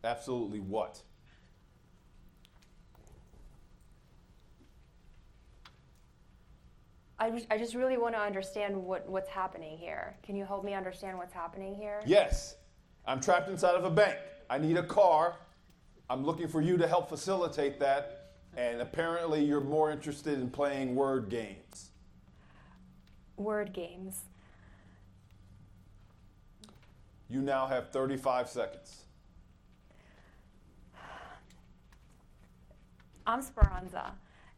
Absolutely 0.04 0.60
what? 0.60 1.02
I, 7.22 7.30
just- 7.30 7.46
I 7.52 7.58
just 7.60 7.76
really 7.76 7.98
want 7.98 8.16
to 8.16 8.20
understand 8.20 8.76
what, 8.76 9.08
what's 9.08 9.30
happening 9.30 9.78
here. 9.78 10.16
Can 10.24 10.36
you 10.36 10.44
help 10.44 10.66
me 10.66 10.74
understand 10.74 11.20
what's 11.20 11.34
happening 11.34 11.76
here? 11.76 12.02
Yes. 12.04 12.56
I'm 13.06 13.22
trapped 13.22 13.48
inside 13.48 13.76
of 13.76 13.86
a 13.86 13.92
bank. 13.92 14.18
I 14.50 14.58
need 14.58 14.76
a 14.76 14.84
car. 14.84 15.36
I'm 16.10 16.26
looking 16.26 16.48
for 16.48 16.62
you 16.62 16.78
to 16.78 16.88
help 16.88 17.10
facilitate 17.10 17.80
that. 17.80 18.32
And 18.58 18.82
apparently, 18.82 19.46
you're 19.46 19.62
more 19.62 19.92
interested 19.92 20.34
in 20.40 20.50
playing 20.50 20.96
word 20.96 21.30
games. 21.30 21.92
Word 23.38 23.72
games. 23.72 24.22
You 27.30 27.42
now 27.42 27.68
have 27.68 27.92
35 27.92 28.50
seconds. 28.50 29.04
I'm 33.28 33.42
Speranza, 33.42 34.12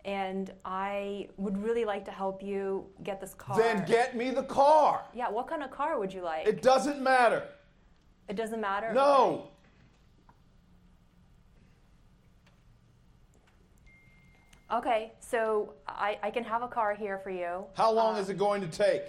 and 0.05 0.51
I 0.65 1.29
would 1.37 1.57
really 1.61 1.85
like 1.85 2.03
to 2.05 2.11
help 2.11 2.43
you 2.43 2.85
get 3.03 3.21
this 3.21 3.33
car. 3.33 3.57
Then 3.57 3.85
get 3.85 4.15
me 4.15 4.31
the 4.31 4.43
car. 4.43 5.05
Yeah, 5.13 5.29
what 5.29 5.47
kind 5.47 5.63
of 5.63 5.71
car 5.71 5.99
would 5.99 6.13
you 6.13 6.21
like? 6.21 6.47
It 6.47 6.61
doesn't 6.61 7.01
matter. 7.01 7.43
It 8.27 8.35
doesn't 8.35 8.59
matter. 8.59 8.93
No. 8.93 9.49
Okay, 14.71 15.13
so 15.19 15.73
I, 15.87 16.17
I 16.23 16.31
can 16.31 16.43
have 16.43 16.63
a 16.63 16.67
car 16.67 16.95
here 16.95 17.19
for 17.19 17.29
you. 17.29 17.65
How 17.75 17.91
long 17.91 18.15
uh, 18.15 18.19
is 18.19 18.29
it 18.29 18.37
going 18.37 18.61
to 18.61 18.67
take? 18.67 19.03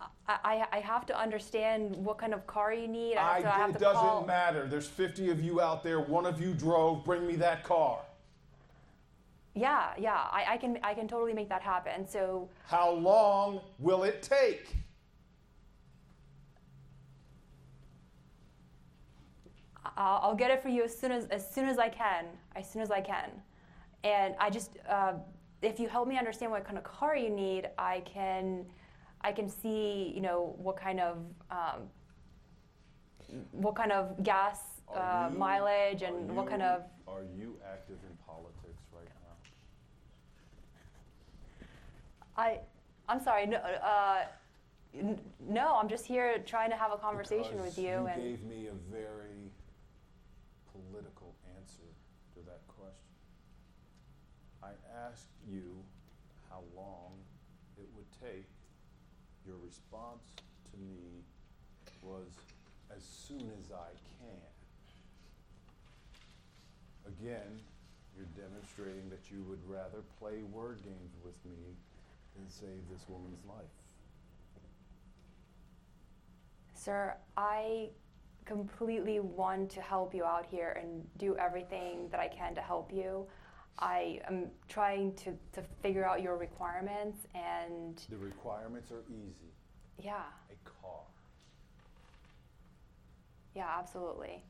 I, 0.00 0.38
I, 0.44 0.66
I 0.78 0.80
have 0.80 1.04
to 1.06 1.18
understand 1.18 1.94
what 1.94 2.16
kind 2.16 2.32
of 2.32 2.46
car 2.46 2.72
you 2.72 2.88
need. 2.88 3.16
I 3.16 3.34
have 3.34 3.42
to, 3.42 3.54
I 3.54 3.58
have 3.58 3.70
it 3.70 3.72
to 3.74 3.78
doesn't 3.80 4.00
call. 4.00 4.24
matter. 4.24 4.66
There's 4.66 4.86
50 4.86 5.30
of 5.30 5.40
you 5.44 5.60
out 5.60 5.82
there. 5.84 6.00
One 6.00 6.24
of 6.24 6.40
you 6.40 6.54
drove. 6.54 7.04
Bring 7.04 7.26
me 7.26 7.36
that 7.36 7.64
car. 7.64 7.98
Yeah, 9.54 9.90
yeah, 9.98 10.14
I, 10.30 10.44
I 10.50 10.56
can 10.56 10.78
I 10.82 10.94
can 10.94 11.08
totally 11.08 11.32
make 11.34 11.48
that 11.48 11.62
happen. 11.62 12.06
So 12.06 12.48
How 12.66 12.90
long 12.92 13.60
will 13.78 14.04
it 14.04 14.22
take? 14.22 14.76
I'll, 19.96 20.20
I'll 20.22 20.34
get 20.34 20.50
it 20.50 20.62
for 20.62 20.68
you 20.68 20.84
as 20.84 20.96
soon 20.96 21.10
as 21.12 21.24
as 21.26 21.48
soon 21.52 21.68
as 21.68 21.78
I 21.78 21.88
can, 21.88 22.26
as 22.54 22.70
soon 22.70 22.82
as 22.82 22.90
I 22.90 23.00
can. 23.00 23.30
And 24.04 24.34
I 24.38 24.48
just, 24.48 24.78
uh, 24.88 25.14
if 25.60 25.78
you 25.78 25.86
help 25.88 26.08
me 26.08 26.16
understand 26.16 26.50
what 26.52 26.64
kind 26.64 26.78
of 26.78 26.84
car 26.84 27.14
you 27.16 27.28
need, 27.28 27.68
I 27.76 28.00
can, 28.00 28.64
I 29.20 29.30
can 29.30 29.46
see, 29.46 30.10
you 30.14 30.22
know, 30.22 30.54
what 30.56 30.78
kind 30.78 31.00
of, 31.00 31.18
um, 31.50 31.80
what 33.52 33.74
kind 33.76 33.92
of 33.92 34.22
gas 34.22 34.60
uh, 34.94 35.28
you- 35.30 35.38
mileage 35.38 36.00
and 36.02 36.30
are 36.30 36.34
what 36.34 36.48
kind 36.48 36.62
of. 36.62 36.84
Are 37.06 37.24
you 37.36 37.56
active 37.70 37.98
in 38.08 38.16
politics 38.26 38.82
right 38.96 39.04
now? 39.20 39.36
I, 42.40 42.58
I'm 43.06 43.20
sorry. 43.22 43.46
No, 43.46 43.58
uh, 43.58 44.22
n- 44.98 45.20
no, 45.46 45.76
I'm 45.76 45.88
just 45.88 46.06
here 46.06 46.38
trying 46.46 46.70
to 46.70 46.76
have 46.76 46.90
a 46.90 46.96
conversation 46.96 47.58
Because 47.58 47.76
with 47.76 47.78
you. 47.78 47.90
You 47.90 48.06
and 48.06 48.22
gave 48.22 48.42
me 48.44 48.68
a 48.68 48.76
very 48.90 49.52
political 50.72 51.34
answer 51.58 51.90
to 52.34 52.40
that 52.46 52.60
question. 52.66 53.12
I 54.62 54.72
asked 55.06 55.28
you 55.46 55.84
how 56.48 56.62
long 56.74 57.12
it 57.76 57.88
would 57.94 58.10
take. 58.22 58.48
Your 59.46 59.56
response 59.64 60.24
to 60.72 60.76
me 60.80 61.20
was 62.02 62.28
as 62.96 63.02
soon 63.04 63.50
as 63.60 63.70
I 63.70 63.92
can. 64.16 64.48
Again, 67.06 67.60
you're 68.16 68.32
demonstrating 68.48 69.10
that 69.10 69.30
you 69.30 69.44
would 69.48 69.60
rather 69.68 70.00
play 70.18 70.42
word 70.52 70.78
games 70.84 71.12
with 71.24 71.36
me 71.44 71.76
than 72.40 72.50
save 72.50 72.88
this 72.90 73.06
woman's 73.08 73.44
life. 73.46 73.70
Sir, 76.74 77.14
I 77.36 77.90
completely 78.46 79.20
want 79.20 79.70
to 79.70 79.80
help 79.82 80.14
you 80.14 80.24
out 80.24 80.46
here 80.46 80.78
and 80.82 81.06
do 81.18 81.36
everything 81.36 82.08
that 82.10 82.20
I 82.20 82.28
can 82.28 82.54
to 82.54 82.60
help 82.60 82.90
you. 82.92 83.26
I 83.78 84.20
am 84.28 84.46
trying 84.68 85.14
to, 85.16 85.32
to 85.52 85.62
figure 85.82 86.04
out 86.06 86.22
your 86.22 86.36
requirements 86.36 87.18
and 87.34 88.00
The 88.10 88.16
requirements 88.16 88.90
are 88.90 89.02
easy. 89.08 89.52
yeah, 90.02 90.22
A 90.50 90.68
car. 90.68 91.00
yeah, 93.54 93.68
absolutely. 93.78 94.42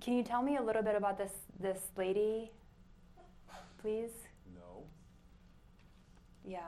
Can 0.00 0.14
you 0.14 0.22
tell 0.22 0.42
me 0.42 0.56
a 0.56 0.62
little 0.62 0.82
bit 0.82 0.94
about 0.94 1.18
this 1.18 1.32
this 1.58 1.80
lady, 1.96 2.52
please? 3.82 4.12
Yeah. 6.48 6.60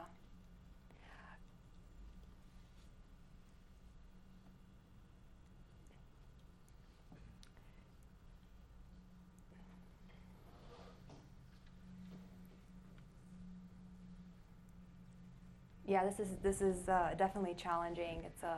Yeah, 15.86 16.04
this 16.04 16.20
is 16.20 16.36
this 16.42 16.60
is 16.62 16.88
uh, 16.88 17.14
definitely 17.16 17.54
challenging. 17.54 18.22
It's 18.24 18.42
a 18.42 18.56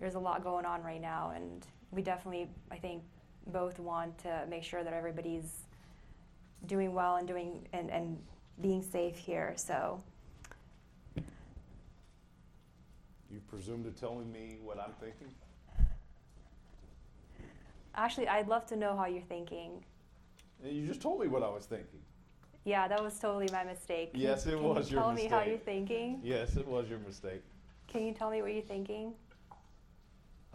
there's 0.00 0.14
a 0.14 0.18
lot 0.18 0.42
going 0.42 0.64
on 0.64 0.82
right 0.82 1.00
now, 1.00 1.32
and 1.34 1.66
we 1.90 2.02
definitely 2.02 2.48
I 2.70 2.76
think 2.76 3.02
both 3.46 3.78
want 3.78 4.18
to 4.18 4.44
make 4.48 4.62
sure 4.64 4.84
that 4.84 4.92
everybody's 4.92 5.62
doing 6.66 6.92
well 6.94 7.16
and 7.16 7.26
doing 7.26 7.66
and, 7.72 7.90
and 7.90 8.18
being 8.60 8.82
safe 8.82 9.16
here. 9.16 9.54
So 9.56 10.02
You 13.30 13.40
presume 13.48 13.84
to 13.84 13.90
telling 13.90 14.32
me 14.32 14.58
what 14.62 14.78
I'm 14.80 14.92
thinking? 15.00 15.28
actually, 17.94 18.28
I'd 18.28 18.48
love 18.48 18.64
to 18.66 18.76
know 18.76 18.96
how 18.96 19.06
you're 19.06 19.22
thinking. 19.22 19.84
You 20.64 20.86
just 20.86 21.02
told 21.02 21.20
me 21.20 21.26
what 21.28 21.42
I 21.42 21.48
was 21.48 21.66
thinking. 21.66 22.00
Yeah, 22.64 22.86
that 22.88 23.02
was 23.02 23.18
totally 23.18 23.48
my 23.52 23.64
mistake. 23.64 24.12
Can 24.12 24.20
Yes, 24.20 24.46
you, 24.46 24.52
it 24.52 24.56
can 24.56 24.68
was 24.68 24.90
you 24.90 24.96
your 24.96 25.04
tell 25.04 25.12
me 25.12 25.26
how 25.26 25.42
you're 25.42 25.58
thinking? 25.58 26.20
Yes, 26.22 26.56
it 26.56 26.66
was 26.66 26.88
your 26.88 26.98
mistake. 27.00 27.42
Can 27.86 28.06
you 28.06 28.12
tell 28.12 28.30
me 28.30 28.40
what 28.42 28.52
you're 28.52 28.62
thinking? 28.62 29.12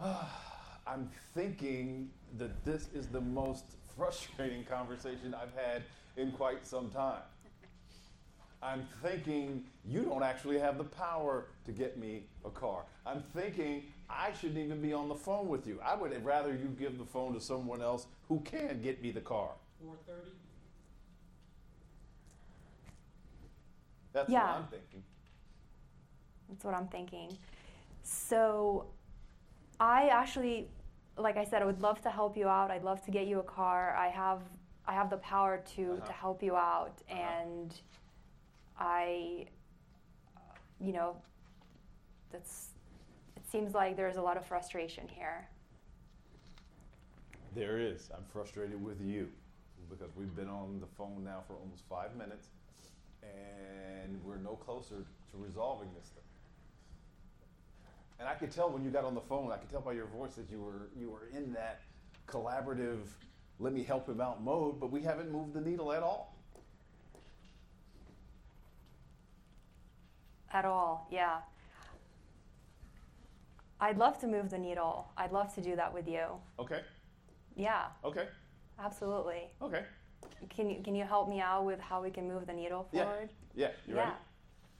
I'm 0.00 1.08
thinking 1.34 2.10
that 2.38 2.64
this 2.64 2.88
is 2.94 3.06
the 3.08 3.20
most 3.20 3.64
frustrating 3.96 4.64
conversation 4.70 5.34
I've 5.34 5.54
had 5.54 5.82
in 6.16 6.32
quite 6.32 6.66
some 6.66 6.90
time. 6.90 7.22
I'm 8.64 8.88
thinking 9.02 9.64
you 9.84 10.02
don't 10.04 10.22
actually 10.22 10.58
have 10.58 10.78
the 10.78 10.84
power 10.84 11.46
to 11.66 11.72
get 11.72 11.98
me 11.98 12.22
a 12.46 12.50
car. 12.50 12.84
I'm 13.04 13.22
thinking 13.36 13.84
I 14.08 14.32
shouldn't 14.32 14.58
even 14.58 14.80
be 14.80 14.94
on 14.94 15.08
the 15.08 15.14
phone 15.14 15.48
with 15.48 15.66
you. 15.66 15.78
I 15.84 15.94
would 15.94 16.24
rather 16.24 16.50
you 16.50 16.74
give 16.78 16.96
the 16.96 17.04
phone 17.04 17.34
to 17.34 17.40
someone 17.40 17.82
else 17.82 18.06
who 18.28 18.40
can 18.40 18.80
get 18.82 19.02
me 19.02 19.10
the 19.10 19.20
car. 19.20 19.50
Four 19.82 19.96
thirty? 20.06 20.30
That's 24.14 24.30
Yeah. 24.30 24.46
what 24.46 24.56
I'm 24.62 24.66
thinking. 24.68 25.02
That's 26.48 26.64
what 26.64 26.74
I'm 26.74 26.88
thinking. 26.88 27.36
So, 28.02 28.86
I 29.80 30.08
actually, 30.08 30.68
like 31.18 31.36
I 31.36 31.44
said, 31.44 31.60
I 31.60 31.64
would 31.66 31.82
love 31.82 32.00
to 32.02 32.10
help 32.10 32.36
you 32.36 32.48
out. 32.48 32.70
I'd 32.70 32.84
love 32.84 33.04
to 33.04 33.10
get 33.10 33.26
you 33.26 33.40
a 33.40 33.42
car. 33.42 33.94
I 33.96 34.08
have, 34.08 34.40
I 34.86 34.92
have 34.94 35.10
the 35.10 35.16
power 35.18 35.62
to 35.76 35.92
Uh-huh. 35.92 36.06
to 36.06 36.12
help 36.12 36.42
you 36.42 36.56
out, 36.56 37.02
Uh-huh. 37.10 37.20
and 37.20 37.80
I, 38.78 39.46
you 40.80 40.92
know, 40.92 41.16
that's. 42.32 42.70
It 43.36 43.42
seems 43.50 43.74
like 43.74 43.96
there's 43.96 44.16
a 44.16 44.22
lot 44.22 44.36
of 44.36 44.46
frustration 44.46 45.08
here. 45.08 45.48
There 47.54 47.78
is. 47.78 48.10
I'm 48.14 48.24
frustrated 48.32 48.82
with 48.82 49.00
you 49.00 49.28
because 49.88 50.10
we've 50.16 50.34
been 50.34 50.48
on 50.48 50.80
the 50.80 50.86
phone 50.86 51.22
now 51.24 51.42
for 51.46 51.54
almost 51.54 51.84
five 51.88 52.16
minutes 52.16 52.48
and 53.22 54.18
we're 54.24 54.38
no 54.38 54.56
closer 54.56 54.96
to 54.96 55.36
resolving 55.36 55.88
this 55.98 56.08
thing. 56.08 56.24
And 58.18 58.28
I 58.28 58.34
could 58.34 58.50
tell 58.50 58.70
when 58.70 58.84
you 58.84 58.90
got 58.90 59.04
on 59.04 59.14
the 59.14 59.20
phone, 59.20 59.52
I 59.52 59.56
could 59.56 59.70
tell 59.70 59.80
by 59.80 59.92
your 59.92 60.06
voice 60.06 60.34
that 60.34 60.50
you 60.50 60.60
were 60.60 60.88
you 60.98 61.10
were 61.10 61.28
in 61.36 61.52
that 61.52 61.82
collaborative 62.26 63.00
let 63.58 63.72
me 63.72 63.82
help 63.82 64.08
him 64.08 64.20
out 64.20 64.42
mode, 64.42 64.80
but 64.80 64.90
we 64.90 65.00
haven't 65.02 65.30
moved 65.30 65.54
the 65.54 65.60
needle 65.60 65.92
at 65.92 66.02
all. 66.02 66.33
At 70.54 70.64
all, 70.64 71.08
yeah. 71.10 71.38
I'd 73.80 73.98
love 73.98 74.18
to 74.20 74.28
move 74.28 74.50
the 74.50 74.58
needle. 74.58 75.08
I'd 75.16 75.32
love 75.32 75.52
to 75.56 75.60
do 75.60 75.74
that 75.74 75.92
with 75.92 76.06
you. 76.06 76.26
Okay. 76.60 76.80
Yeah, 77.56 77.86
Okay. 78.04 78.28
absolutely. 78.78 79.50
Okay. 79.60 79.82
Can 80.48 80.70
you 80.70 80.80
can 80.82 80.94
you 80.94 81.04
help 81.04 81.28
me 81.28 81.40
out 81.40 81.64
with 81.64 81.80
how 81.80 82.00
we 82.00 82.10
can 82.10 82.28
move 82.28 82.46
the 82.46 82.52
needle 82.52 82.88
Yeah. 82.92 83.04
forward? 83.04 83.30
Yeah, 83.56 83.70
you 83.86 83.96
yeah. 83.96 84.00
ready? 84.00 84.12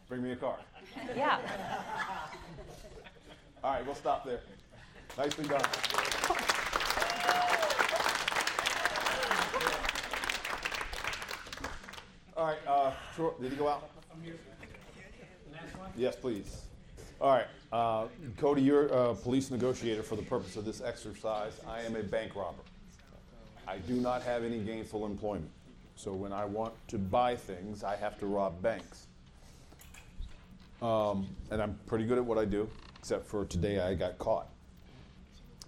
Bring 0.08 0.22
me 0.22 0.30
a 0.32 0.36
car. 0.36 0.58
Yeah. 1.16 1.38
All 3.64 3.72
right, 3.72 3.84
we'll 3.84 3.94
stop 3.96 4.24
there. 4.24 4.40
Nicely 5.18 5.46
done. 5.48 5.62
All 12.36 12.46
right, 12.46 12.58
uh, 12.66 12.92
Troy, 13.16 13.30
did 13.40 13.50
he 13.50 13.56
go 13.56 13.68
out? 13.68 13.90
Yes, 15.96 16.16
please. 16.16 16.62
All 17.20 17.30
right, 17.30 17.46
uh, 17.72 18.06
Cody, 18.36 18.62
you're 18.62 18.86
a 18.86 19.14
police 19.14 19.50
negotiator 19.50 20.02
for 20.02 20.16
the 20.16 20.22
purpose 20.22 20.56
of 20.56 20.64
this 20.64 20.80
exercise. 20.80 21.60
I 21.66 21.80
am 21.82 21.96
a 21.96 22.02
bank 22.02 22.34
robber. 22.34 22.62
I 23.66 23.78
do 23.78 23.94
not 23.94 24.22
have 24.22 24.44
any 24.44 24.58
gainful 24.58 25.06
employment. 25.06 25.50
So 25.96 26.12
when 26.12 26.32
I 26.32 26.44
want 26.44 26.74
to 26.88 26.98
buy 26.98 27.36
things, 27.36 27.84
I 27.84 27.96
have 27.96 28.18
to 28.18 28.26
rob 28.26 28.60
banks. 28.60 29.06
Um, 30.82 31.26
and 31.50 31.62
I'm 31.62 31.78
pretty 31.86 32.04
good 32.04 32.18
at 32.18 32.24
what 32.24 32.36
I 32.36 32.44
do, 32.44 32.68
except 32.98 33.26
for 33.26 33.44
today 33.44 33.80
I 33.80 33.94
got 33.94 34.18
caught. 34.18 34.48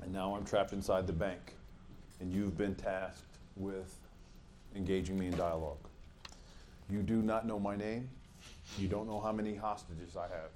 And 0.03 0.13
now 0.13 0.35
I'm 0.35 0.45
trapped 0.45 0.73
inside 0.73 1.07
the 1.07 1.13
bank. 1.13 1.55
And 2.21 2.33
you've 2.33 2.59
been 2.59 2.75
tasked 2.75 3.39
with 3.57 3.95
engaging 4.75 5.19
me 5.19 5.29
in 5.29 5.37
dialogue. 5.37 5.79
You 6.91 7.03
do 7.03 7.23
not 7.23 7.47
know 7.47 7.59
my 7.59 7.77
name. 7.77 8.09
You 8.79 8.89
don't 8.89 9.07
know 9.07 9.21
how 9.21 9.33
many 9.33 9.55
hostages 9.55 10.17
I 10.17 10.29
have. 10.29 10.51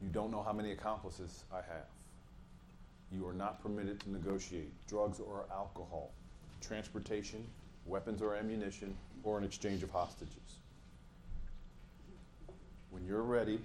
You 0.00 0.08
don't 0.08 0.30
know 0.30 0.42
how 0.42 0.52
many 0.52 0.72
accomplices 0.72 1.44
I 1.52 1.56
have. 1.56 1.86
You 3.12 3.26
are 3.26 3.34
not 3.34 3.62
permitted 3.62 4.00
to 4.00 4.10
negotiate 4.10 4.72
drugs 4.86 5.20
or 5.20 5.44
alcohol, 5.52 6.10
transportation, 6.60 7.44
weapons 7.84 8.22
or 8.22 8.34
ammunition, 8.36 8.96
or 9.24 9.36
an 9.36 9.44
exchange 9.44 9.82
of 9.82 9.90
hostages. 9.90 10.58
When 12.90 13.04
you're 13.04 13.22
ready, 13.22 13.60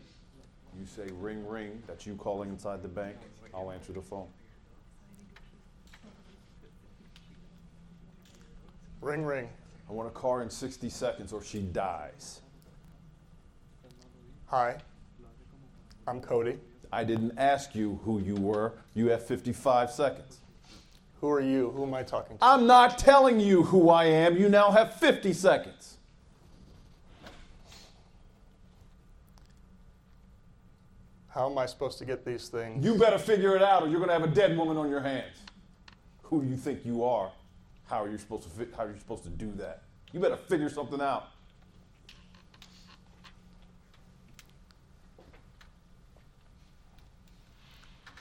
you 0.78 0.86
say 0.86 1.08
ring 1.20 1.48
ring, 1.48 1.82
that's 1.88 2.06
you 2.06 2.16
calling 2.16 2.50
inside 2.50 2.82
the 2.82 2.90
bank, 2.90 3.16
I'll 3.54 3.72
answer 3.72 3.94
the 3.94 4.02
phone. 4.02 4.28
Ring, 9.02 9.24
ring. 9.24 9.48
I 9.88 9.94
want 9.94 10.08
a 10.08 10.12
car 10.12 10.42
in 10.42 10.50
60 10.50 10.90
seconds 10.90 11.32
or 11.32 11.44
she 11.44 11.62
dies. 11.62 12.42
Hi, 14.56 14.78
I'm 16.08 16.22
Cody. 16.22 16.58
I 16.90 17.04
didn't 17.04 17.38
ask 17.38 17.76
you 17.76 18.00
who 18.06 18.22
you 18.22 18.36
were. 18.36 18.72
You 18.94 19.10
have 19.10 19.28
55 19.28 19.92
seconds. 19.92 20.40
Who 21.20 21.30
are 21.30 21.42
you? 21.42 21.72
Who 21.72 21.84
am 21.84 21.94
I 21.94 22.04
talking 22.04 22.38
to? 22.38 22.42
I'm 22.46 22.66
not 22.66 22.98
telling 22.98 23.42
you 23.42 23.64
who 23.64 23.90
I 23.90 24.06
am. 24.06 24.38
You 24.38 24.48
now 24.48 24.72
have 24.72 24.94
50 24.94 25.34
seconds. 25.34 25.98
How 31.28 31.52
am 31.52 31.58
I 31.58 31.66
supposed 31.66 31.98
to 31.98 32.06
get 32.06 32.24
these 32.24 32.48
things? 32.48 32.86
You 32.86 32.96
better 32.96 33.18
figure 33.20 33.58
it 33.58 33.62
out, 33.62 33.84
or 33.84 33.90
you're 33.90 34.00
going 34.00 34.08
to 34.08 34.18
have 34.18 34.24
a 34.24 34.34
dead 34.34 34.58
woman 34.58 34.78
on 34.78 34.90
your 34.90 35.02
hands. 35.02 35.36
Who 36.24 36.42
do 36.42 36.48
you 36.48 36.56
think 36.56 36.86
you 36.86 37.04
are? 37.04 37.30
How 37.88 38.02
are 38.06 38.10
you 38.10 38.18
supposed 38.18 38.44
to? 38.44 38.50
Fi- 38.52 38.74
how 38.78 38.86
are 38.86 38.92
you 38.92 39.00
supposed 39.00 39.24
to 39.24 39.30
do 39.30 39.52
that? 39.58 39.82
You 40.14 40.22
better 40.22 40.38
figure 40.38 40.70
something 40.70 41.02
out. 41.02 41.28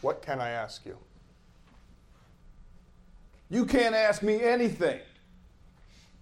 What 0.05 0.21
can 0.21 0.39
I 0.39 0.51
ask 0.51 0.85
you? 0.85 0.99
You 3.49 3.65
can't 3.65 3.95
ask 3.95 4.23
me 4.23 4.43
anything. 4.43 5.01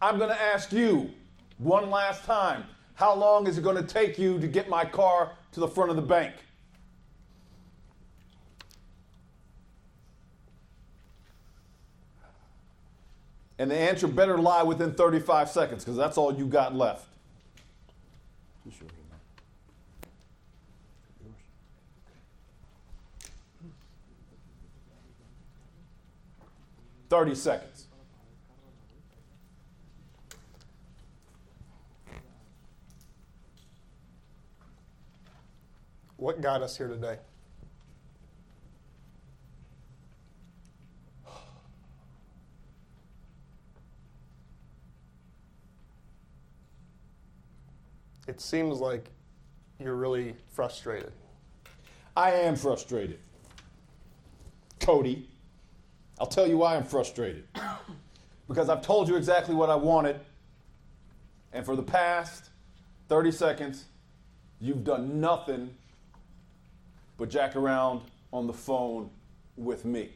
I'm 0.01 0.18
going 0.18 0.31
to 0.31 0.40
ask 0.40 0.73
you 0.73 1.11
one 1.59 1.90
last 1.90 2.25
time. 2.25 2.62
How 2.95 3.12
long 3.12 3.49
is 3.49 3.59
it 3.59 3.62
going 3.62 3.75
to 3.75 3.83
take 3.83 4.21
you 4.21 4.38
to 4.38 4.47
get 4.47 4.68
my 4.68 4.85
car 4.85 5.33
to 5.51 5.59
the 5.59 5.66
front 5.66 5.90
of 5.90 5.97
the 5.97 6.03
bank? 6.03 6.33
And 13.59 13.68
the 13.68 13.77
answer 13.77 14.07
better 14.07 14.38
lie 14.38 14.62
within 14.62 14.95
35 14.95 15.51
seconds 15.51 15.85
because 15.85 15.97
that's 15.97 16.16
all 16.16 16.33
you 16.33 16.47
got 16.47 16.73
left. 16.73 17.09
Thirty 27.12 27.35
seconds. 27.35 27.88
What 36.16 36.40
got 36.40 36.62
us 36.62 36.79
here 36.79 36.88
today? 36.88 37.18
It 48.27 48.40
seems 48.40 48.79
like 48.79 49.11
you're 49.79 49.96
really 49.96 50.35
frustrated. 50.48 51.12
I 52.16 52.31
am 52.31 52.57
frustrated. 52.57 53.18
Cody, 54.81 55.29
I'll 56.18 56.27
tell 56.27 56.46
you 56.46 56.59
why 56.59 56.77
I'm 56.77 56.85
frustrated. 56.85 57.46
because 58.48 58.68
I've 58.68 58.83
told 58.83 59.09
you 59.09 59.16
exactly 59.16 59.55
what 59.55 59.70
I 59.70 59.77
wanted, 59.77 60.20
and 61.53 61.64
for 61.64 61.77
the 61.77 61.83
past 61.83 62.51
30 63.09 63.31
seconds, 63.33 63.85
you've 64.61 64.85
done 64.85 65.20
nothing 65.20 65.75
but 67.18 67.31
jack 67.31 67.57
around 67.57 68.03
on 68.33 68.46
the 68.46 68.53
phone 68.53 69.11
with 69.57 69.85
me. 69.85 70.11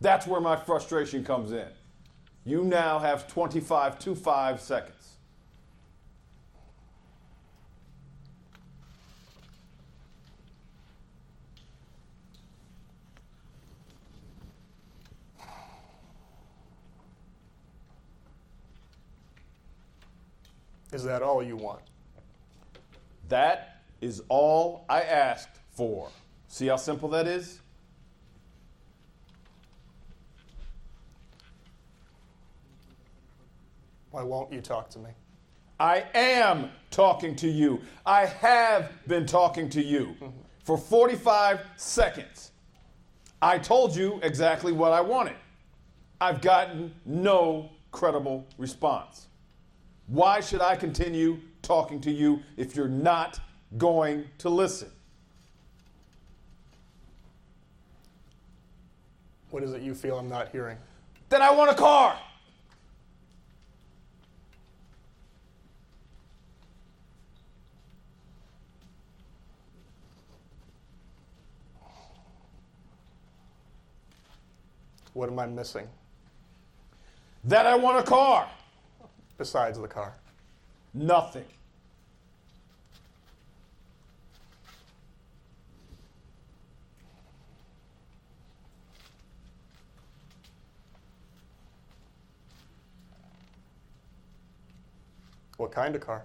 That's 0.00 0.26
where 0.26 0.40
my 0.40 0.56
frustration 0.56 1.24
comes 1.24 1.52
in. 1.52 1.68
You 2.44 2.64
now 2.64 2.98
have 2.98 3.28
25 3.28 3.98
to 4.00 4.14
5 4.14 4.60
seconds. 4.60 5.11
Is 20.92 21.04
that 21.04 21.22
all 21.22 21.42
you 21.42 21.56
want? 21.56 21.80
That 23.28 23.82
is 24.00 24.22
all 24.28 24.84
I 24.88 25.02
asked 25.02 25.58
for. 25.70 26.10
See 26.48 26.66
how 26.66 26.76
simple 26.76 27.08
that 27.10 27.26
is? 27.26 27.60
Why 34.10 34.22
won't 34.22 34.52
you 34.52 34.60
talk 34.60 34.90
to 34.90 34.98
me? 34.98 35.10
I 35.80 36.04
am 36.14 36.70
talking 36.90 37.34
to 37.36 37.48
you. 37.48 37.80
I 38.04 38.26
have 38.26 38.92
been 39.08 39.24
talking 39.24 39.70
to 39.70 39.82
you 39.82 40.14
for 40.62 40.76
45 40.76 41.60
seconds. 41.76 42.50
I 43.40 43.58
told 43.58 43.96
you 43.96 44.20
exactly 44.22 44.72
what 44.72 44.92
I 44.92 45.00
wanted. 45.00 45.36
I've 46.20 46.42
gotten 46.42 46.94
no 47.06 47.70
credible 47.90 48.46
response. 48.58 49.28
Why 50.06 50.40
should 50.40 50.60
I 50.60 50.76
continue 50.76 51.40
talking 51.62 52.00
to 52.02 52.10
you 52.10 52.42
if 52.56 52.76
you're 52.76 52.88
not 52.88 53.40
going 53.78 54.26
to 54.38 54.48
listen? 54.48 54.90
What 59.50 59.62
is 59.62 59.72
it 59.72 59.82
you 59.82 59.94
feel 59.94 60.18
I'm 60.18 60.28
not 60.28 60.48
hearing? 60.48 60.78
Then 61.28 61.42
I 61.42 61.50
want 61.50 61.70
a 61.70 61.74
car. 61.74 62.18
What 75.12 75.28
am 75.28 75.38
I 75.38 75.46
missing 75.46 75.86
That 77.44 77.66
I 77.66 77.74
want 77.74 77.98
a 77.98 78.02
car. 78.02 78.48
Besides 79.38 79.78
the 79.78 79.88
car? 79.88 80.14
Nothing. 80.94 81.44
What 95.62 95.70
kind 95.70 95.94
of 95.94 96.00
car? 96.00 96.24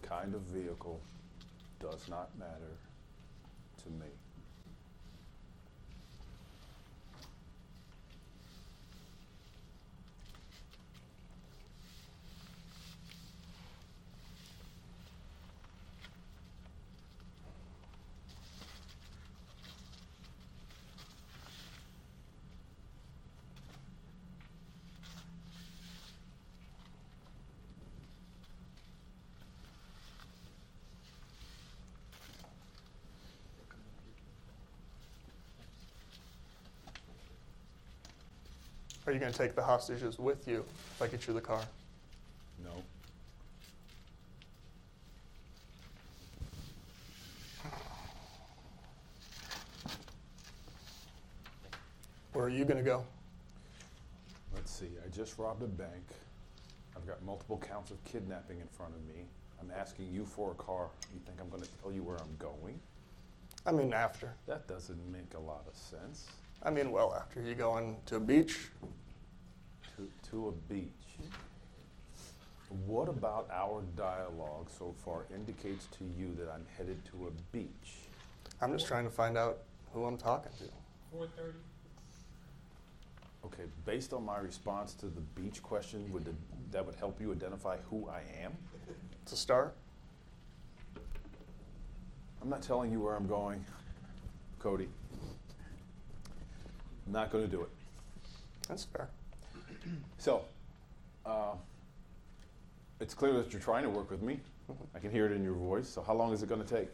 The 0.00 0.08
kind 0.08 0.34
of 0.34 0.40
vehicle 0.42 0.98
does 1.78 2.08
not 2.08 2.30
matter 2.38 2.78
to 3.82 3.90
me. 3.90 4.13
Are 39.06 39.12
you 39.12 39.18
going 39.18 39.32
to 39.32 39.38
take 39.38 39.54
the 39.54 39.62
hostages 39.62 40.18
with 40.18 40.48
you 40.48 40.64
if 40.94 41.02
I 41.02 41.08
get 41.08 41.26
you 41.26 41.34
the 41.34 41.40
car? 41.40 41.60
No. 42.64 42.70
Where 52.32 52.46
are 52.46 52.48
you 52.48 52.64
going 52.64 52.78
to 52.78 52.82
go? 52.82 53.04
Let's 54.54 54.72
see. 54.72 54.88
I 55.04 55.08
just 55.10 55.38
robbed 55.38 55.62
a 55.62 55.66
bank. 55.66 55.90
I've 56.96 57.06
got 57.06 57.22
multiple 57.22 57.58
counts 57.58 57.90
of 57.90 58.02
kidnapping 58.04 58.58
in 58.58 58.66
front 58.68 58.94
of 58.94 59.04
me. 59.06 59.26
I'm 59.60 59.70
asking 59.78 60.08
you 60.12 60.24
for 60.24 60.52
a 60.52 60.54
car. 60.54 60.88
You 61.12 61.20
think 61.26 61.38
I'm 61.40 61.50
going 61.50 61.62
to 61.62 61.68
tell 61.82 61.92
you 61.92 62.02
where 62.02 62.16
I'm 62.16 62.36
going? 62.38 62.80
I 63.66 63.72
mean, 63.72 63.92
after. 63.92 64.32
That 64.46 64.66
doesn't 64.66 65.12
make 65.12 65.34
a 65.34 65.40
lot 65.40 65.64
of 65.68 65.76
sense. 65.76 66.26
I 66.64 66.70
mean, 66.70 66.90
well, 66.90 67.14
after. 67.14 67.42
You 67.42 67.54
going 67.54 67.96
to 68.06 68.16
a 68.16 68.20
beach? 68.20 68.68
To, 69.96 70.08
to 70.30 70.48
a 70.48 70.72
beach. 70.72 70.90
What 72.86 73.08
about 73.08 73.48
our 73.52 73.82
dialogue 73.96 74.68
so 74.76 74.94
far 75.04 75.26
indicates 75.32 75.86
to 75.98 76.04
you 76.18 76.34
that 76.38 76.50
I'm 76.50 76.64
headed 76.76 77.04
to 77.12 77.28
a 77.28 77.30
beach? 77.52 78.08
I'm 78.60 78.72
just 78.72 78.86
trying 78.86 79.04
to 79.04 79.10
find 79.10 79.36
out 79.36 79.58
who 79.92 80.04
I'm 80.04 80.16
talking 80.16 80.50
to. 80.58 80.64
Four 81.12 81.28
thirty? 81.36 81.58
Okay, 83.44 83.64
based 83.84 84.12
on 84.14 84.24
my 84.24 84.38
response 84.38 84.94
to 84.94 85.06
the 85.06 85.20
beach 85.20 85.62
question, 85.62 86.10
would 86.12 86.24
the, 86.24 86.32
that 86.72 86.84
would 86.84 86.94
help 86.94 87.20
you 87.20 87.30
identify 87.30 87.76
who 87.90 88.08
I 88.08 88.22
am? 88.42 88.52
To 89.26 89.36
start? 89.36 89.76
I'm 92.42 92.48
not 92.48 92.62
telling 92.62 92.90
you 92.90 93.00
where 93.00 93.14
I'm 93.14 93.26
going. 93.26 93.64
Cody. 94.58 94.88
Not 97.06 97.30
going 97.30 97.44
to 97.44 97.50
do 97.50 97.62
it. 97.62 97.68
That's 98.68 98.84
fair. 98.84 99.08
So, 100.18 100.42
uh, 101.26 101.52
it's 103.00 103.12
clear 103.14 103.32
that 103.34 103.52
you're 103.52 103.60
trying 103.60 103.82
to 103.82 103.90
work 103.90 104.10
with 104.10 104.22
me. 104.22 104.40
I 104.94 104.98
can 104.98 105.10
hear 105.10 105.26
it 105.26 105.32
in 105.32 105.44
your 105.44 105.54
voice. 105.54 105.88
So, 105.88 106.02
how 106.02 106.14
long 106.14 106.32
is 106.32 106.42
it 106.42 106.48
going 106.48 106.62
to 106.62 106.66
take? 106.66 106.88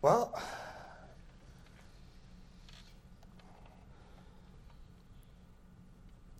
Well, 0.00 0.42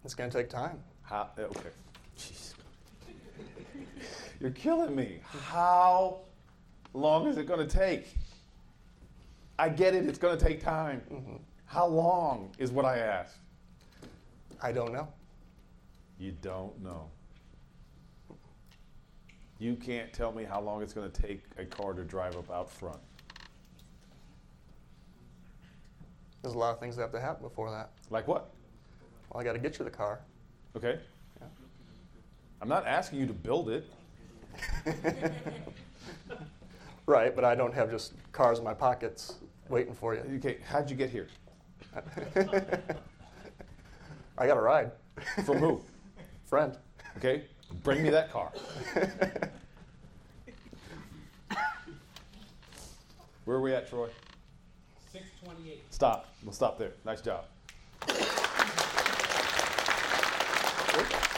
it's 0.04 0.14
going 0.14 0.30
to 0.30 0.36
take 0.36 0.48
time. 0.48 0.78
How? 1.02 1.28
uh, 1.38 1.42
Okay. 1.42 1.68
Jeez. 2.18 2.54
You're 4.40 4.50
killing 4.50 4.96
me. 4.96 5.20
How 5.30 6.18
long 6.94 7.28
is 7.28 7.38
it 7.38 7.46
going 7.46 7.66
to 7.66 7.72
take? 7.78 8.16
I 9.62 9.68
get 9.68 9.94
it. 9.94 10.06
It's 10.06 10.18
going 10.18 10.36
to 10.36 10.44
take 10.44 10.60
time. 10.60 11.02
Mm-hmm. 11.08 11.36
How 11.66 11.86
long 11.86 12.50
is 12.58 12.72
what 12.72 12.84
I 12.84 12.98
asked? 12.98 13.36
I 14.60 14.72
don't 14.72 14.92
know. 14.92 15.06
You 16.18 16.32
don't 16.42 16.82
know. 16.82 17.08
You 19.60 19.76
can't 19.76 20.12
tell 20.12 20.32
me 20.32 20.42
how 20.42 20.60
long 20.60 20.82
it's 20.82 20.92
going 20.92 21.08
to 21.08 21.22
take 21.22 21.44
a 21.58 21.64
car 21.64 21.92
to 21.92 22.02
drive 22.02 22.36
up 22.36 22.50
out 22.50 22.68
front. 22.72 22.98
There's 26.42 26.54
a 26.54 26.58
lot 26.58 26.74
of 26.74 26.80
things 26.80 26.96
that 26.96 27.02
have 27.02 27.12
to 27.12 27.20
happen 27.20 27.44
before 27.44 27.70
that. 27.70 27.90
Like 28.10 28.26
what? 28.26 28.50
Well, 29.30 29.40
I 29.40 29.44
got 29.44 29.52
to 29.52 29.60
get 29.60 29.78
you 29.78 29.84
the 29.84 29.92
car. 29.92 30.22
Okay. 30.76 30.98
Yeah. 31.40 31.46
I'm 32.60 32.68
not 32.68 32.84
asking 32.84 33.20
you 33.20 33.26
to 33.26 33.32
build 33.32 33.68
it. 33.68 33.88
Right, 37.06 37.34
but 37.34 37.44
I 37.44 37.54
don't 37.54 37.74
have 37.74 37.90
just 37.90 38.12
cars 38.30 38.58
in 38.58 38.64
my 38.64 38.74
pockets 38.74 39.34
waiting 39.72 39.94
for 39.94 40.14
you. 40.14 40.20
Okay, 40.36 40.58
how'd 40.68 40.88
you 40.90 40.94
get 40.96 41.10
here? 41.10 41.26
I 44.38 44.46
got 44.46 44.56
a 44.56 44.60
ride. 44.60 44.92
From 45.44 45.58
who? 45.58 45.82
Friend. 46.44 46.76
Okay, 47.16 47.42
bring 47.82 48.02
me 48.02 48.10
that 48.10 48.30
car. 48.30 48.52
Where 53.44 53.56
are 53.56 53.60
we 53.60 53.74
at, 53.74 53.88
Troy? 53.88 54.08
Six 55.10 55.24
twenty-eight. 55.42 55.82
Stop. 55.90 56.28
We'll 56.44 56.52
stop 56.52 56.78
there. 56.78 56.92
Nice 57.04 57.20
job. 57.20 57.46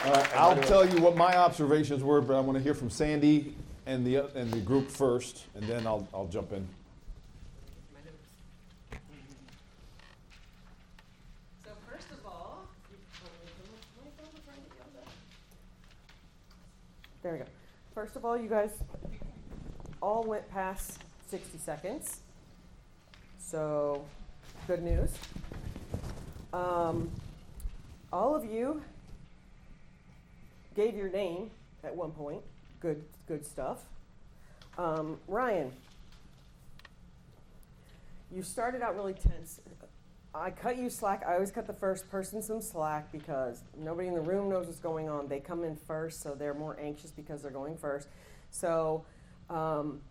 All 0.05 0.13
right, 0.13 0.35
I'll 0.35 0.61
tell 0.61 0.87
you 0.87 1.01
what 1.01 1.17
my 1.17 1.35
observations 1.35 2.03
were, 2.03 2.21
but 2.21 2.35
I 2.35 2.39
want 2.39 2.57
to 2.57 2.63
hear 2.63 2.75
from 2.75 2.91
Sandy 2.91 3.55
and 3.87 4.05
the 4.05 4.17
and 4.35 4.51
the 4.51 4.59
group 4.59 4.91
first, 4.91 5.45
and 5.55 5.63
then 5.63 5.87
I'll 5.87 6.07
I'll 6.13 6.27
jump 6.27 6.51
in. 6.51 6.67
So 11.63 11.71
first 11.89 12.11
of 12.11 12.25
all, 12.25 12.67
you 12.91 12.97
probably 13.19 13.49
don't 13.57 13.73
have 13.73 14.05
my 14.05 14.11
phone 14.17 14.31
before 14.35 14.53
I 14.53 14.57
get 14.57 14.73
yelled 14.77 14.95
at. 15.01 15.11
There 17.23 17.33
we 17.33 17.39
go. 17.39 17.45
First 17.95 18.17
of 18.17 18.25
all, 18.25 18.37
you 18.37 18.49
guys 18.49 18.71
all 20.01 20.25
went 20.25 20.51
past 20.51 20.99
60 21.29 21.57
seconds. 21.57 22.19
So, 23.39 24.03
good 24.67 24.83
news. 24.83 25.11
Um, 26.51 27.09
all 28.11 28.35
of 28.35 28.43
you 28.43 28.83
gave 30.75 30.97
your 30.97 31.07
name 31.07 31.49
at 31.85 31.95
one 31.95 32.11
point. 32.11 32.41
Good, 32.81 33.01
good 33.29 33.45
stuff. 33.45 33.79
Um, 34.77 35.17
Ryan, 35.29 35.71
you 38.29 38.43
started 38.43 38.81
out 38.81 38.97
really 38.97 39.13
tense. 39.13 39.61
I 40.37 40.51
cut 40.51 40.77
you 40.77 40.89
slack. 40.89 41.23
I 41.25 41.35
always 41.35 41.51
cut 41.51 41.65
the 41.65 41.73
first 41.73 42.09
person 42.09 42.41
some 42.41 42.61
slack 42.61 43.11
because 43.11 43.63
nobody 43.77 44.09
in 44.09 44.13
the 44.13 44.21
room 44.21 44.49
knows 44.49 44.67
what's 44.67 44.79
going 44.79 45.07
on. 45.07 45.29
They 45.29 45.39
come 45.39 45.63
in 45.63 45.77
first, 45.77 46.21
so 46.21 46.35
they're 46.35 46.53
more 46.53 46.77
anxious 46.79 47.09
because 47.11 47.41
they're 47.41 47.51
going 47.51 47.77
first. 47.77 48.09
So 48.51 49.05
um, 49.49 50.01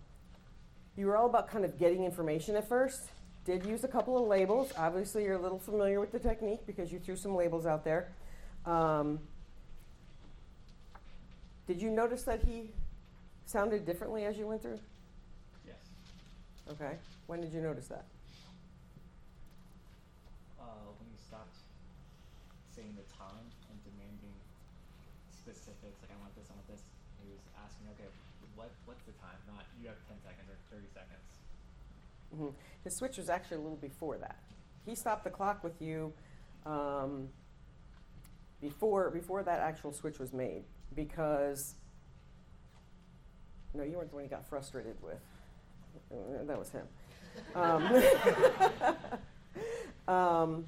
you 0.97 1.07
were 1.07 1.17
all 1.17 1.27
about 1.27 1.49
kind 1.49 1.65
of 1.65 1.79
getting 1.79 2.05
information 2.05 2.57
at 2.57 2.69
first. 2.69 3.11
Did 3.45 3.67
use 3.67 3.85
a 3.85 3.89
couple 3.89 4.17
of 4.17 4.27
labels. 4.27 4.73
Obviously, 4.79 5.25
you're 5.25 5.37
a 5.37 5.43
little 5.43 5.59
familiar 5.59 6.01
with 6.01 6.13
the 6.13 6.19
technique 6.19 6.61
because 6.67 6.91
you 6.91 6.99
threw 6.99 7.17
some 7.17 7.35
labels 7.37 7.67
out 7.67 7.85
there. 7.85 8.09
Um, 8.65 9.21
did 11.67 11.83
you 11.83 11.91
notice 11.91 12.23
that 12.23 12.43
he 12.43 12.71
sounded 13.45 13.85
differently 13.85 14.25
as 14.25 14.39
you 14.39 14.47
went 14.47 14.63
through? 14.63 14.81
Yes. 15.67 15.77
Okay. 16.71 16.97
When 17.27 17.43
did 17.43 17.53
you 17.53 17.61
notice 17.61 17.89
that? 17.89 18.07
Uh, 20.59 20.65
when 20.99 21.09
he 21.11 21.17
stopped 21.27 21.57
saying 22.75 22.95
the 22.99 23.07
time 23.15 23.47
and 23.71 23.77
demanding 23.87 24.35
specifics, 25.31 25.99
like 26.03 26.11
I 26.11 26.19
want 26.21 26.35
this, 26.35 26.47
I 26.51 26.55
want 26.59 26.67
this, 26.69 26.83
he 27.23 27.31
was 27.31 27.41
asking, 27.63 27.87
okay, 27.95 28.11
what 28.57 28.71
what's 28.85 29.03
the 29.05 29.13
time? 29.23 29.39
Not 29.47 29.65
you 29.81 29.89
have 29.89 29.99
ten 30.09 30.19
seconds 30.23 30.49
or 30.51 30.59
thirty 30.71 30.91
seconds. 30.91 31.29
hmm 32.35 32.51
His 32.83 32.95
switch 32.97 33.17
was 33.17 33.29
actually 33.31 33.59
a 33.59 33.61
little 33.61 33.77
before 33.81 34.19
that. 34.19 34.37
He 34.87 34.95
stopped 34.95 35.25
the 35.25 35.31
clock 35.31 35.65
with 35.65 35.81
you 35.81 36.13
um, 36.67 37.29
before 38.61 39.11
before 39.11 39.43
that 39.43 39.61
actual 39.61 39.93
switch 39.93 40.19
was 40.19 40.33
made 40.33 40.65
because 40.95 41.75
no, 43.75 43.83
you 43.83 43.97
weren't 43.97 44.11
the 44.11 44.15
one 44.17 44.25
he 44.25 44.31
got 44.31 44.47
frustrated 44.49 44.97
with. 45.03 45.19
Uh, 46.13 46.45
That 46.45 46.59
was 46.59 46.71
him. 46.71 46.87
Um, 47.57 48.03
um, 50.15 50.65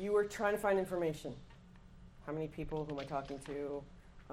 you 0.00 0.12
were 0.12 0.24
trying 0.24 0.54
to 0.54 0.58
find 0.58 0.78
information. 0.78 1.34
How 2.26 2.32
many 2.32 2.48
people? 2.48 2.86
Who 2.86 2.94
am 2.94 3.00
I 3.00 3.04
talking 3.04 3.38
to? 3.46 3.82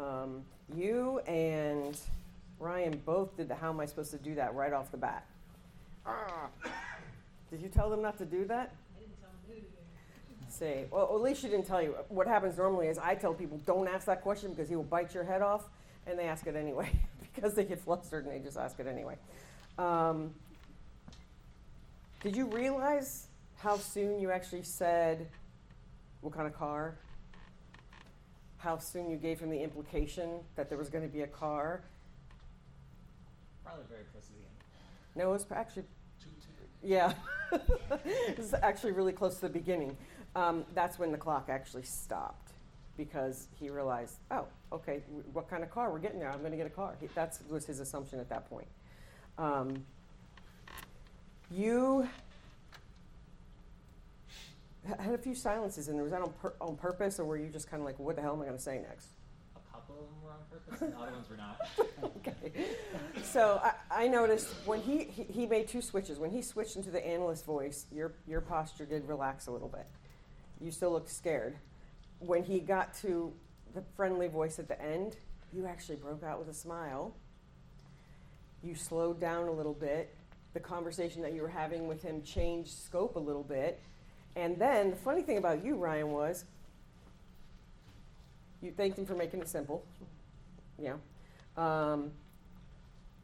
Um, 0.02 0.44
you 0.74 1.20
and 1.28 2.00
Ryan 2.60 3.02
both 3.06 3.36
did 3.36 3.50
the 3.50 3.56
how 3.56 3.70
am 3.70 3.80
I 3.82 3.86
supposed 3.86 4.12
to 4.12 4.18
do 4.18 4.34
that 4.36 4.56
right 4.56 4.72
off 4.72 4.92
the 4.92 4.98
bat. 4.98 5.26
Ah. 6.06 6.48
Did 7.50 7.62
you 7.62 7.70
tell 7.70 7.90
them 7.90 8.02
not 8.02 8.18
to 8.18 8.26
do 8.26 8.44
that? 8.46 8.74
I 8.96 9.00
didn't 9.00 9.22
tell 9.22 9.30
who 9.48 9.56
to 9.56 9.62
do 9.62 9.68
it. 9.68 10.52
Say, 10.52 10.86
well, 10.92 11.10
at 11.16 11.22
least 11.22 11.44
you 11.44 11.50
didn't 11.50 11.66
tell 11.66 11.82
you. 11.82 11.96
What 12.10 12.28
happens 12.28 12.58
normally 12.58 12.88
is 12.88 12.98
I 12.98 13.16
tell 13.16 13.34
people 13.34 13.60
don't 13.66 13.88
ask 13.88 14.06
that 14.06 14.22
question 14.22 14.52
because 14.52 14.68
he 14.68 14.76
will 14.76 14.84
bite 14.84 15.14
your 15.14 15.24
head 15.24 15.42
off, 15.42 15.70
and 16.06 16.20
they 16.20 16.26
ask 16.26 16.46
it 16.46 16.56
anyway 16.56 16.90
because 17.36 17.54
they 17.54 17.64
get 17.64 17.80
flustered 17.80 18.26
and 18.26 18.34
they 18.34 18.40
just 18.40 18.58
ask 18.58 18.80
it 18.80 18.88
anyway. 18.88 19.16
Um, 19.78 20.34
did 22.22 22.36
you 22.36 22.48
realize 22.48 23.28
how 23.58 23.78
soon 23.78 24.20
you 24.20 24.30
actually 24.32 24.64
said 24.64 25.28
what 26.22 26.34
kind 26.34 26.48
of 26.48 26.54
car? 26.54 26.98
How 28.58 28.78
soon 28.78 29.10
you 29.10 29.18
gave 29.18 29.40
him 29.40 29.50
the 29.50 29.62
implication 29.62 30.40
that 30.56 30.70
there 30.70 30.78
was 30.78 30.90
going 30.90 31.04
to 31.04 31.10
be 31.12 31.22
a 31.22 31.28
car? 31.28 31.84
Probably 33.64 33.86
very 33.90 34.04
close 34.12 34.26
to 34.28 34.34
the 34.34 34.40
end. 34.40 34.48
No, 35.16 35.30
it 35.30 35.34
was 35.34 35.46
actually, 35.52 35.84
yeah, 36.84 37.14
it 37.52 38.38
was 38.38 38.54
actually 38.62 38.94
really 38.94 39.12
close 39.12 39.36
to 39.36 39.42
the 39.42 39.50
beginning. 39.50 39.96
Um, 40.36 40.66
that's 40.74 41.00
when 41.00 41.12
the 41.12 41.18
clock 41.18 41.50
actually 41.50 41.84
stopped 41.84 42.52
because 42.98 43.48
he 43.60 43.70
realized, 43.70 44.18
oh, 44.32 44.46
okay, 44.72 45.02
w- 45.08 45.24
what 45.34 45.50
kind 45.50 45.64
of 45.64 45.72
car 45.72 45.92
we're 45.92 46.00
getting 46.00 46.20
there? 46.20 46.32
I'm 46.32 46.40
going 46.40 46.52
to 46.52 46.58
get 46.58 46.68
a 46.68 46.72
car. 46.72 46.96
He, 47.00 47.08
that 47.16 47.38
was 47.50 47.66
his 47.66 47.80
assumption 47.80 48.20
at 48.20 48.30
that 48.30 48.50
point. 48.50 48.68
Um, 49.38 49.86
you 51.52 52.08
had 54.96 55.14
a 55.14 55.18
few 55.18 55.36
silences 55.36 55.88
in 55.88 55.96
there. 55.96 56.04
Was 56.04 56.12
that 56.12 56.22
on, 56.22 56.32
pur- 56.42 56.56
on 56.62 56.76
purpose, 56.76 57.20
or 57.20 57.26
were 57.26 57.38
you 57.38 57.50
just 57.50 57.70
kind 57.70 57.82
of 57.82 57.86
like, 57.86 58.00
what 58.00 58.16
the 58.16 58.22
hell 58.22 58.34
am 58.34 58.42
I 58.42 58.46
going 58.46 58.58
to 58.58 58.64
say 58.64 58.80
next? 58.80 59.08
A 59.56 59.74
couple 59.74 59.96
of 59.96 60.02
them 60.02 60.22
were 60.24 60.32
on 60.32 60.38
purpose, 60.50 60.82
and 60.82 60.94
the 60.94 60.98
other 60.98 61.12
ones 61.12 61.30
were 61.30 61.38
not. 61.38 61.60
okay. 62.18 62.66
So 63.24 63.62
I, 63.64 64.04
I 64.06 64.08
noticed 64.08 64.48
when 64.66 64.82
he, 64.82 65.04
he 65.06 65.24
he 65.24 65.46
made 65.46 65.68
two 65.68 65.82
switches. 65.82 66.20
When 66.20 66.32
he 66.32 66.42
switched 66.42 66.76
into 66.76 66.92
the 66.92 67.06
analyst 67.06 67.46
voice, 67.46 67.86
your 67.92 68.14
your 68.28 68.42
posture 68.42 68.86
did 68.86 69.08
relax 69.08 69.48
a 69.48 69.52
little 69.52 69.68
bit. 69.68 69.88
You 70.60 70.72
still 70.72 70.92
looked 70.92 71.12
scared. 71.12 71.58
When 72.20 72.44
he 72.44 72.60
got 72.60 72.94
to 73.02 73.34
the 73.74 73.84
friendly 73.96 74.28
voice 74.28 74.60
at 74.60 74.68
the 74.68 74.82
end, 74.82 75.18
you 75.54 75.68
actually 75.68 75.98
broke 75.98 76.24
out 76.24 76.40
with 76.40 76.50
a 76.50 76.54
smile. 76.54 77.16
You 78.64 78.76
slowed 78.76 79.20
down 79.20 79.48
a 79.48 79.52
little 79.52 79.74
bit. 79.74 80.16
The 80.54 80.60
conversation 80.60 81.22
that 81.22 81.34
you 81.34 81.42
were 81.42 81.48
having 81.48 81.88
with 81.88 82.02
him 82.02 82.24
changed 82.24 82.72
scope 82.72 83.16
a 83.16 83.20
little 83.20 83.44
bit. 83.44 83.82
And 84.38 84.56
then 84.60 84.92
the 84.92 84.96
funny 84.96 85.24
thing 85.24 85.40
about 85.40 85.66
you, 85.66 85.76
Ryan, 85.76 86.12
was 86.12 86.46
you 88.62 88.70
thanked 88.72 89.00
him 89.00 89.06
for 89.06 89.16
making 89.16 89.42
it 89.42 89.50
simple. 89.50 89.84
Yeah. 90.80 90.94
Um, 91.58 92.12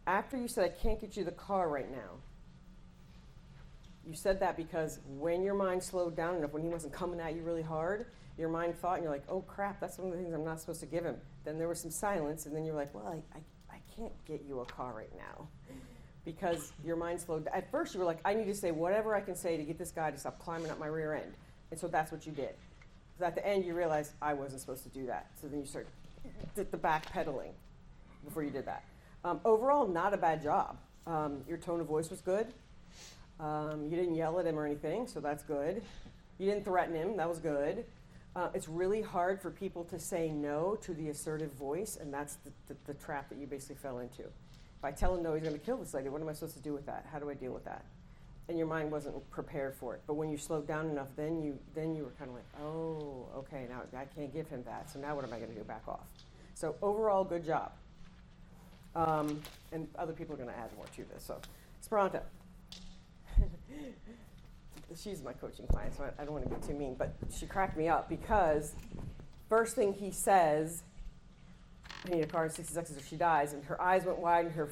after 0.08 0.38
you 0.38 0.48
said, 0.48 0.66
I 0.66 0.70
can't 0.70 1.00
get 1.00 1.16
you 1.16 1.24
the 1.24 1.32
car 1.32 1.70
right 1.70 1.90
now, 1.90 2.18
you 4.08 4.16
said 4.16 4.40
that 4.40 4.58
because 4.58 5.00
when 5.20 5.44
your 5.44 5.54
mind 5.54 5.84
slowed 5.84 6.16
down 6.16 6.36
enough, 6.36 6.52
when 6.52 6.64
he 6.64 6.68
wasn't 6.68 6.94
coming 6.94 7.20
at 7.20 7.36
you 7.36 7.44
really 7.44 7.62
hard, 7.62 8.08
your 8.38 8.50
mind 8.50 8.76
thought, 8.76 8.96
and 8.96 9.04
you're 9.04 9.14
like, 9.14 9.24
oh 9.30 9.42
crap, 9.42 9.80
that's 9.80 10.00
one 10.00 10.08
of 10.08 10.18
the 10.18 10.20
things 10.20 10.34
I'm 10.34 10.44
not 10.44 10.60
supposed 10.60 10.80
to 10.80 10.88
give 10.88 11.06
him. 11.06 11.18
Then 11.46 11.60
there 11.60 11.68
was 11.68 11.80
some 11.80 11.92
silence, 11.92 12.48
and 12.48 12.56
then 12.56 12.66
you're 12.66 12.76
like, 12.76 12.94
well, 12.94 13.08
I, 13.08 13.38
I, 13.38 13.76
I 13.76 13.80
can't 13.96 14.14
get 14.26 14.44
you 14.48 14.62
a 14.62 14.66
car 14.66 14.94
right 14.94 15.16
now. 15.16 15.48
Because 16.26 16.72
your 16.86 16.96
mind 16.96 17.20
slowed. 17.20 17.48
At 17.54 17.70
first, 17.72 17.94
you 17.94 18.00
were 18.00 18.06
like, 18.06 18.20
I 18.24 18.34
need 18.34 18.46
to 18.46 18.56
say 18.56 18.72
whatever 18.72 19.16
I 19.16 19.22
can 19.22 19.36
say 19.36 19.58
to 19.58 19.64
get 19.64 19.78
this 19.78 19.92
guy 19.92 20.12
to 20.12 20.18
stop 20.18 20.40
climbing 20.40 20.72
up 20.72 20.80
my 20.80 20.88
rear 20.88 21.14
end. 21.14 21.34
And 21.72 21.80
so 21.80 21.88
that's 21.88 22.12
what 22.12 22.26
you 22.26 22.32
did. 22.32 22.56
At 23.22 23.36
the 23.36 23.46
end, 23.46 23.66
you 23.66 23.74
realized 23.74 24.14
I 24.22 24.34
wasn't 24.34 24.62
supposed 24.62 24.84
to 24.84 24.90
do 24.90 25.06
that. 25.08 25.28
So 25.42 25.48
then 25.48 25.60
you 25.60 25.66
start 25.66 25.88
did 26.56 26.72
the 26.72 26.78
back 26.78 27.12
pedaling 27.12 27.52
before 28.24 28.44
you 28.44 28.50
did 28.50 28.66
that. 28.66 28.84
Um, 29.26 29.40
overall, 29.46 29.88
not 29.88 30.14
a 30.14 30.18
bad 30.18 30.42
job. 30.42 30.78
Um, 31.06 31.42
your 31.48 31.58
tone 31.58 31.80
of 31.82 31.88
voice 31.88 32.10
was 32.10 32.22
good. 32.22 32.48
Um, 33.40 33.88
you 33.90 33.98
didn't 33.98 34.16
yell 34.16 34.40
at 34.40 34.46
him 34.46 34.58
or 34.58 34.66
anything, 34.66 35.08
so 35.08 35.20
that's 35.20 35.44
good. 35.44 35.82
You 36.38 36.50
didn't 36.50 36.66
threaten 36.66 36.96
him, 36.96 37.18
that 37.18 37.28
was 37.28 37.40
good. 37.40 37.86
Uh, 38.36 38.50
it's 38.54 38.68
really 38.68 39.02
hard 39.02 39.42
for 39.42 39.52
people 39.52 39.84
to 39.86 40.00
say 40.00 40.32
no 40.32 40.76
to 40.82 40.94
the 40.94 41.10
assertive 41.10 41.52
voice, 41.54 41.98
and 42.00 42.14
that's 42.14 42.36
the, 42.38 42.52
the, 42.68 42.76
the 42.88 42.94
trap 42.96 43.30
that 43.30 43.38
you 43.38 43.46
basically 43.46 43.76
fell 43.76 44.00
into. 44.00 44.24
If 44.84 44.88
I 44.88 44.92
tell 44.92 45.16
him 45.16 45.24
no, 45.24 45.34
he's 45.34 45.44
going 45.44 45.58
to 45.58 45.66
kill 45.66 45.78
this 45.78 45.94
lady, 45.94 46.10
what 46.10 46.22
am 46.22 46.28
I 46.28 46.34
supposed 46.34 46.58
to 46.58 46.62
do 46.62 46.74
with 46.74 46.86
that? 46.88 47.06
How 47.10 47.18
do 47.18 47.30
I 47.30 47.36
deal 47.36 47.54
with 47.54 47.64
that? 47.64 47.86
And 48.50 48.58
your 48.58 48.68
mind 48.68 48.92
wasn't 48.92 49.16
prepared 49.32 49.74
for 49.76 49.96
it. 49.96 50.02
But 50.06 50.16
when 50.16 50.30
you 50.30 50.36
slowed 50.38 50.68
down 50.68 50.90
enough, 50.90 51.08
then 51.16 51.42
you 51.42 51.58
then 51.74 51.96
you 51.96 52.04
were 52.04 52.12
kind 52.20 52.30
of 52.30 52.36
like, 52.36 52.44
oh, 52.62 53.30
okay, 53.38 53.66
now 53.70 53.84
I 53.98 54.04
can't 54.04 54.34
give 54.34 54.50
him 54.50 54.62
that. 54.66 54.90
So 54.92 55.00
now 55.00 55.16
what 55.16 55.24
am 55.24 55.32
I 55.32 55.38
going 55.38 55.52
to 55.52 55.56
do? 55.56 55.64
Back 55.64 55.84
off. 55.88 56.06
So 56.54 56.76
overall, 56.82 57.24
good 57.24 57.46
job. 57.46 57.72
Um, 58.94 59.42
and 59.72 59.88
other 59.98 60.12
people 60.12 60.36
are 60.36 60.38
going 60.38 60.50
to 60.50 60.58
add 60.58 60.76
more 60.76 60.86
to 60.98 61.06
this. 61.14 61.24
So, 61.24 61.40
Esperanza. 61.82 62.24
She's 65.02 65.24
my 65.24 65.32
coaching 65.32 65.66
client, 65.68 65.96
so 65.96 66.04
I, 66.04 66.22
I 66.22 66.26
don't 66.26 66.34
want 66.34 66.44
to 66.44 66.54
be 66.54 66.68
too 66.68 66.74
mean, 66.78 66.96
but 66.96 67.16
she 67.34 67.46
cracked 67.46 67.78
me 67.78 67.88
up 67.88 68.10
because 68.10 68.76
first 69.48 69.78
thing 69.78 69.94
he 69.94 70.12
says, 70.12 70.84
I 72.06 72.10
need 72.10 72.24
a 72.24 72.28
car 72.28 72.46
in 72.46 72.52
60 72.52 72.74
seconds 72.74 72.98
or 72.98 73.02
she 73.02 73.16
dies, 73.16 73.54
and 73.54 73.64
her 73.66 73.82
eyes 73.82 74.06
went 74.06 74.20
wide 74.20 74.46
and 74.46 74.56
her 74.56 74.70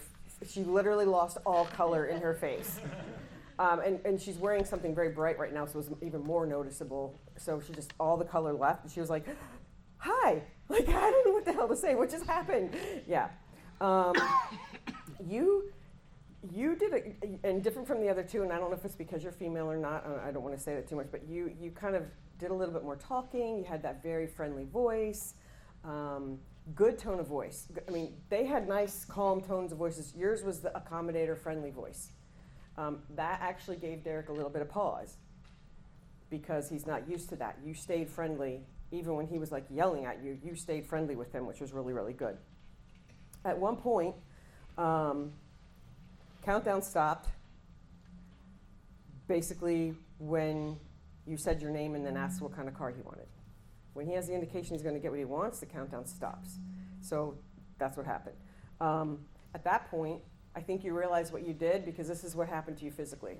she 0.49 0.63
literally 0.63 1.05
lost 1.05 1.37
all 1.45 1.65
color 1.65 2.05
in 2.05 2.21
her 2.21 2.33
face. 2.33 2.79
Um, 3.59 3.79
and, 3.81 3.99
and 4.05 4.19
she's 4.19 4.37
wearing 4.37 4.65
something 4.65 4.95
very 4.95 5.09
bright 5.09 5.37
right 5.37 5.53
now, 5.53 5.67
so 5.67 5.73
it 5.73 5.87
was 5.89 5.89
even 6.01 6.23
more 6.23 6.47
noticeable. 6.47 7.19
So 7.37 7.61
she 7.61 7.73
just, 7.73 7.93
all 7.99 8.17
the 8.17 8.25
color 8.25 8.53
left, 8.53 8.83
and 8.83 8.91
she 8.91 8.99
was 8.99 9.09
like, 9.11 9.25
Hi! 9.97 10.41
Like, 10.67 10.87
I 10.87 11.11
don't 11.11 11.25
know 11.27 11.33
what 11.33 11.43
the 11.43 11.51
hell 11.51 11.67
to 11.67 11.75
say. 11.75 11.95
What 11.95 12.09
just 12.09 12.25
happened? 12.25 12.73
Yeah. 13.05 13.27
Um, 13.81 14.13
you 15.29 15.65
you 16.49 16.75
did 16.75 16.93
it, 16.93 17.39
and 17.43 17.61
different 17.61 17.87
from 17.87 17.99
the 17.99 18.07
other 18.07 18.23
two, 18.23 18.41
and 18.41 18.53
I 18.53 18.57
don't 18.57 18.71
know 18.71 18.77
if 18.77 18.85
it's 18.85 18.95
because 18.95 19.21
you're 19.21 19.33
female 19.33 19.69
or 19.69 19.75
not. 19.75 20.07
I 20.25 20.31
don't 20.31 20.43
want 20.43 20.55
to 20.55 20.63
say 20.63 20.75
that 20.75 20.87
too 20.87 20.95
much, 20.95 21.07
but 21.11 21.27
you 21.27 21.53
you 21.59 21.71
kind 21.71 21.95
of 21.97 22.03
did 22.39 22.51
a 22.51 22.53
little 22.53 22.73
bit 22.73 22.83
more 22.83 22.95
talking. 22.95 23.57
You 23.57 23.65
had 23.65 23.83
that 23.83 24.01
very 24.01 24.27
friendly 24.27 24.63
voice, 24.63 25.33
um, 25.83 26.39
good 26.75 26.97
tone 26.97 27.19
of 27.19 27.27
voice. 27.27 27.67
I 27.87 27.91
mean, 27.91 28.13
they 28.29 28.45
had 28.45 28.67
nice, 28.67 29.05
calm 29.05 29.41
tones 29.41 29.71
of 29.71 29.77
voices. 29.77 30.13
Yours 30.15 30.43
was 30.43 30.59
the 30.59 30.69
accommodator, 30.69 31.37
friendly 31.37 31.71
voice. 31.71 32.11
Um, 32.77 32.99
that 33.15 33.39
actually 33.41 33.77
gave 33.77 34.03
Derek 34.03 34.29
a 34.29 34.33
little 34.33 34.49
bit 34.49 34.61
of 34.61 34.69
pause 34.69 35.17
because 36.29 36.69
he's 36.69 36.87
not 36.87 37.09
used 37.09 37.29
to 37.29 37.35
that. 37.37 37.57
You 37.65 37.73
stayed 37.73 38.09
friendly, 38.09 38.61
even 38.91 39.15
when 39.15 39.27
he 39.27 39.37
was 39.37 39.51
like 39.51 39.65
yelling 39.69 40.05
at 40.05 40.23
you. 40.23 40.37
You 40.43 40.55
stayed 40.55 40.85
friendly 40.85 41.15
with 41.15 41.33
him, 41.33 41.45
which 41.45 41.59
was 41.59 41.73
really 41.73 41.93
really 41.93 42.13
good. 42.13 42.37
At 43.43 43.57
one 43.57 43.75
point. 43.75 44.15
Um, 44.77 45.33
countdown 46.43 46.81
stopped 46.81 47.27
basically 49.27 49.93
when 50.17 50.77
you 51.27 51.37
said 51.37 51.61
your 51.61 51.71
name 51.71 51.93
and 51.95 52.05
then 52.05 52.17
asked 52.17 52.41
what 52.41 52.55
kind 52.55 52.67
of 52.67 52.73
car 52.73 52.89
he 52.89 53.01
wanted. 53.01 53.27
When 53.93 54.05
he 54.05 54.13
has 54.13 54.27
the 54.27 54.33
indication 54.33 54.75
he's 54.75 54.83
going 54.83 54.95
to 54.95 55.01
get 55.01 55.11
what 55.11 55.19
he 55.19 55.25
wants, 55.25 55.59
the 55.59 55.65
countdown 55.65 56.05
stops. 56.05 56.59
So 57.01 57.35
that's 57.77 57.97
what 57.97 58.05
happened. 58.05 58.35
Um, 58.79 59.19
at 59.53 59.63
that 59.65 59.89
point, 59.89 60.21
I 60.55 60.61
think 60.61 60.83
you 60.83 60.97
realize 60.97 61.31
what 61.31 61.45
you 61.45 61.53
did 61.53 61.85
because 61.85 62.07
this 62.07 62.23
is 62.23 62.35
what 62.35 62.47
happened 62.47 62.77
to 62.77 62.85
you 62.85 62.91
physically. 62.91 63.37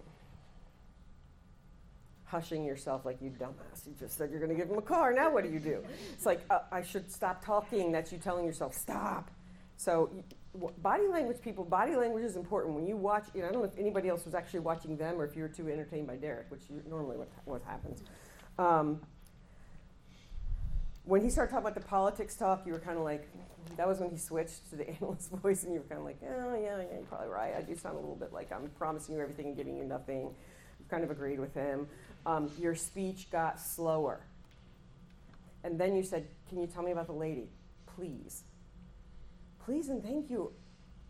Hushing 2.26 2.64
yourself 2.64 3.06
like 3.06 3.22
you 3.22 3.30
dumbass. 3.30 3.86
You 3.86 3.94
just 4.00 4.18
said 4.18 4.30
you're 4.30 4.40
going 4.40 4.52
to 4.52 4.56
give 4.56 4.70
him 4.70 4.78
a 4.78 4.82
car. 4.82 5.14
Now 5.14 5.32
what 5.32 5.44
do 5.44 5.50
you 5.50 5.60
do? 5.60 5.84
It's 6.14 6.26
like, 6.26 6.42
uh, 6.50 6.60
I 6.72 6.82
should 6.82 7.12
stop 7.12 7.44
talking. 7.44 7.92
That's 7.92 8.12
you 8.12 8.18
telling 8.18 8.46
yourself, 8.46 8.74
stop. 8.74 9.30
So 9.78 10.12
body 10.54 11.08
language 11.08 11.42
people 11.42 11.64
body 11.64 11.96
language 11.96 12.24
is 12.24 12.36
important 12.36 12.76
when 12.76 12.86
you 12.86 12.98
watch 12.98 13.26
you 13.34 13.42
know, 13.42 13.48
i 13.48 13.52
don't 13.52 13.62
know 13.62 13.68
if 13.68 13.78
anybody 13.78 14.10
else 14.10 14.26
was 14.26 14.36
actually 14.36 14.60
watching 14.60 14.98
them 14.98 15.20
or 15.20 15.24
if 15.24 15.34
you 15.34 15.42
were 15.42 15.48
too 15.48 15.70
entertained 15.70 16.06
by 16.06 16.18
derek 16.18 16.46
which 16.52 16.64
normally 16.90 17.16
what, 17.16 17.30
what 17.46 17.62
happens 17.64 18.04
um, 18.60 19.00
when 21.12 21.22
he 21.22 21.30
started 21.30 21.52
talking 21.52 21.66
about 21.66 21.76
the 21.76 21.86
politics 21.86 22.38
talk 22.38 22.66
you 22.66 22.72
were 22.72 22.80
kind 22.80 22.98
of 22.98 23.04
like 23.04 23.28
that 23.76 23.86
was 23.86 24.00
when 24.00 24.10
he 24.10 24.16
switched 24.16 24.70
to 24.70 24.78
the 24.78 24.90
analyst 24.96 25.30
voice 25.30 25.64
and 25.64 25.74
you 25.74 25.80
were 25.80 25.86
kind 25.86 26.00
of 26.00 26.06
like 26.06 26.18
oh 26.24 26.56
yeah 26.56 26.78
yeah 26.78 26.84
you're 26.94 27.04
probably 27.10 27.28
right 27.28 27.54
i 27.54 27.62
do 27.62 27.76
sound 27.76 27.96
a 27.96 28.00
little 28.00 28.16
bit 28.16 28.32
like 28.32 28.50
i'm 28.54 28.70
promising 28.78 29.16
you 29.16 29.22
everything 29.22 29.48
and 29.48 29.58
giving 29.58 29.76
you 29.76 29.84
nothing 29.84 30.34
kind 30.90 31.04
of 31.04 31.12
agreed 31.12 31.38
with 31.38 31.54
him 31.54 31.86
um, 32.26 32.50
your 32.58 32.76
speech 32.76 33.30
got 33.30 33.60
slower 33.60 34.22
and 35.66 35.78
then 35.78 35.98
you 35.98 36.02
said 36.02 36.28
can 36.48 36.62
you 36.62 36.66
tell 36.66 36.82
me 36.82 36.94
about 36.94 37.08
the 37.08 37.14
lady 37.14 37.50
please 37.98 38.44
please 39.66 39.90
and 39.90 40.02
thank 40.02 40.30
you 40.30 40.54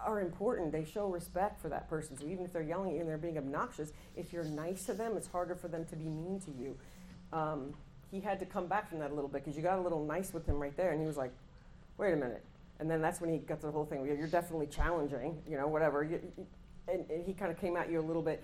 are 0.03 0.19
important. 0.19 0.71
They 0.71 0.83
show 0.83 1.07
respect 1.09 1.61
for 1.61 1.69
that 1.69 1.87
person. 1.87 2.17
So 2.17 2.25
even 2.25 2.43
if 2.43 2.51
they're 2.51 2.63
yelling 2.63 2.89
at 2.89 2.95
you 2.95 3.01
and 3.01 3.07
they're 3.07 3.19
being 3.19 3.37
obnoxious, 3.37 3.91
if 4.15 4.33
you're 4.33 4.45
nice 4.45 4.83
to 4.87 4.95
them, 4.95 5.15
it's 5.15 5.27
harder 5.27 5.53
for 5.53 5.67
them 5.67 5.85
to 5.85 5.95
be 5.95 6.05
mean 6.05 6.41
to 6.45 6.51
you. 6.51 6.75
Um, 7.31 7.75
he 8.11 8.19
had 8.19 8.39
to 8.39 8.45
come 8.45 8.67
back 8.67 8.89
from 8.89 8.99
that 8.99 9.11
a 9.11 9.13
little 9.13 9.29
bit 9.29 9.43
because 9.43 9.55
you 9.55 9.63
got 9.63 9.79
a 9.79 9.81
little 9.81 10.03
nice 10.03 10.33
with 10.33 10.45
him 10.45 10.59
right 10.59 10.75
there, 10.75 10.91
and 10.91 10.99
he 10.99 11.07
was 11.07 11.17
like, 11.17 11.31
"Wait 11.97 12.13
a 12.13 12.15
minute." 12.15 12.43
And 12.79 12.89
then 12.89 13.01
that's 13.01 13.21
when 13.21 13.31
he 13.31 13.37
got 13.37 13.61
the 13.61 13.71
whole 13.71 13.85
thing. 13.85 14.05
You're 14.05 14.27
definitely 14.27 14.67
challenging, 14.67 15.41
you 15.47 15.55
know, 15.55 15.67
whatever. 15.67 16.01
And, 16.01 16.31
and 16.87 17.23
he 17.25 17.33
kind 17.33 17.51
of 17.51 17.59
came 17.59 17.77
at 17.77 17.91
you 17.91 17.99
a 17.99 18.01
little 18.01 18.23
bit. 18.23 18.43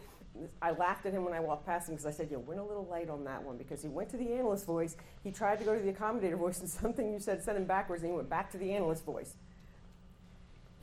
I 0.62 0.72
laughed 0.72 1.08
at 1.08 1.14
him 1.14 1.26
when 1.26 1.34
I 1.34 1.40
walked 1.40 1.66
past 1.66 1.90
him 1.90 1.96
because 1.96 2.06
I 2.06 2.12
said, 2.12 2.30
"You 2.32 2.40
went 2.40 2.60
a 2.60 2.64
little 2.64 2.86
light 2.86 3.10
on 3.10 3.24
that 3.26 3.44
one," 3.44 3.58
because 3.58 3.82
he 3.82 3.90
went 3.90 4.10
to 4.10 4.18
the 4.18 4.34
analyst 4.34 4.66
voice. 4.66 4.96
He 5.24 5.32
tried 5.32 5.60
to 5.60 5.66
go 5.66 5.76
to 5.78 5.84
the 5.84 5.92
accommodator 5.92 6.38
voice, 6.46 6.60
and 6.60 6.70
something 6.70 7.12
you 7.12 7.20
said 7.20 7.44
sent 7.44 7.58
him 7.58 7.66
backwards, 7.66 8.04
and 8.04 8.12
he 8.12 8.16
went 8.16 8.30
back 8.30 8.52
to 8.52 8.58
the 8.58 8.72
analyst 8.74 9.04
voice 9.04 9.36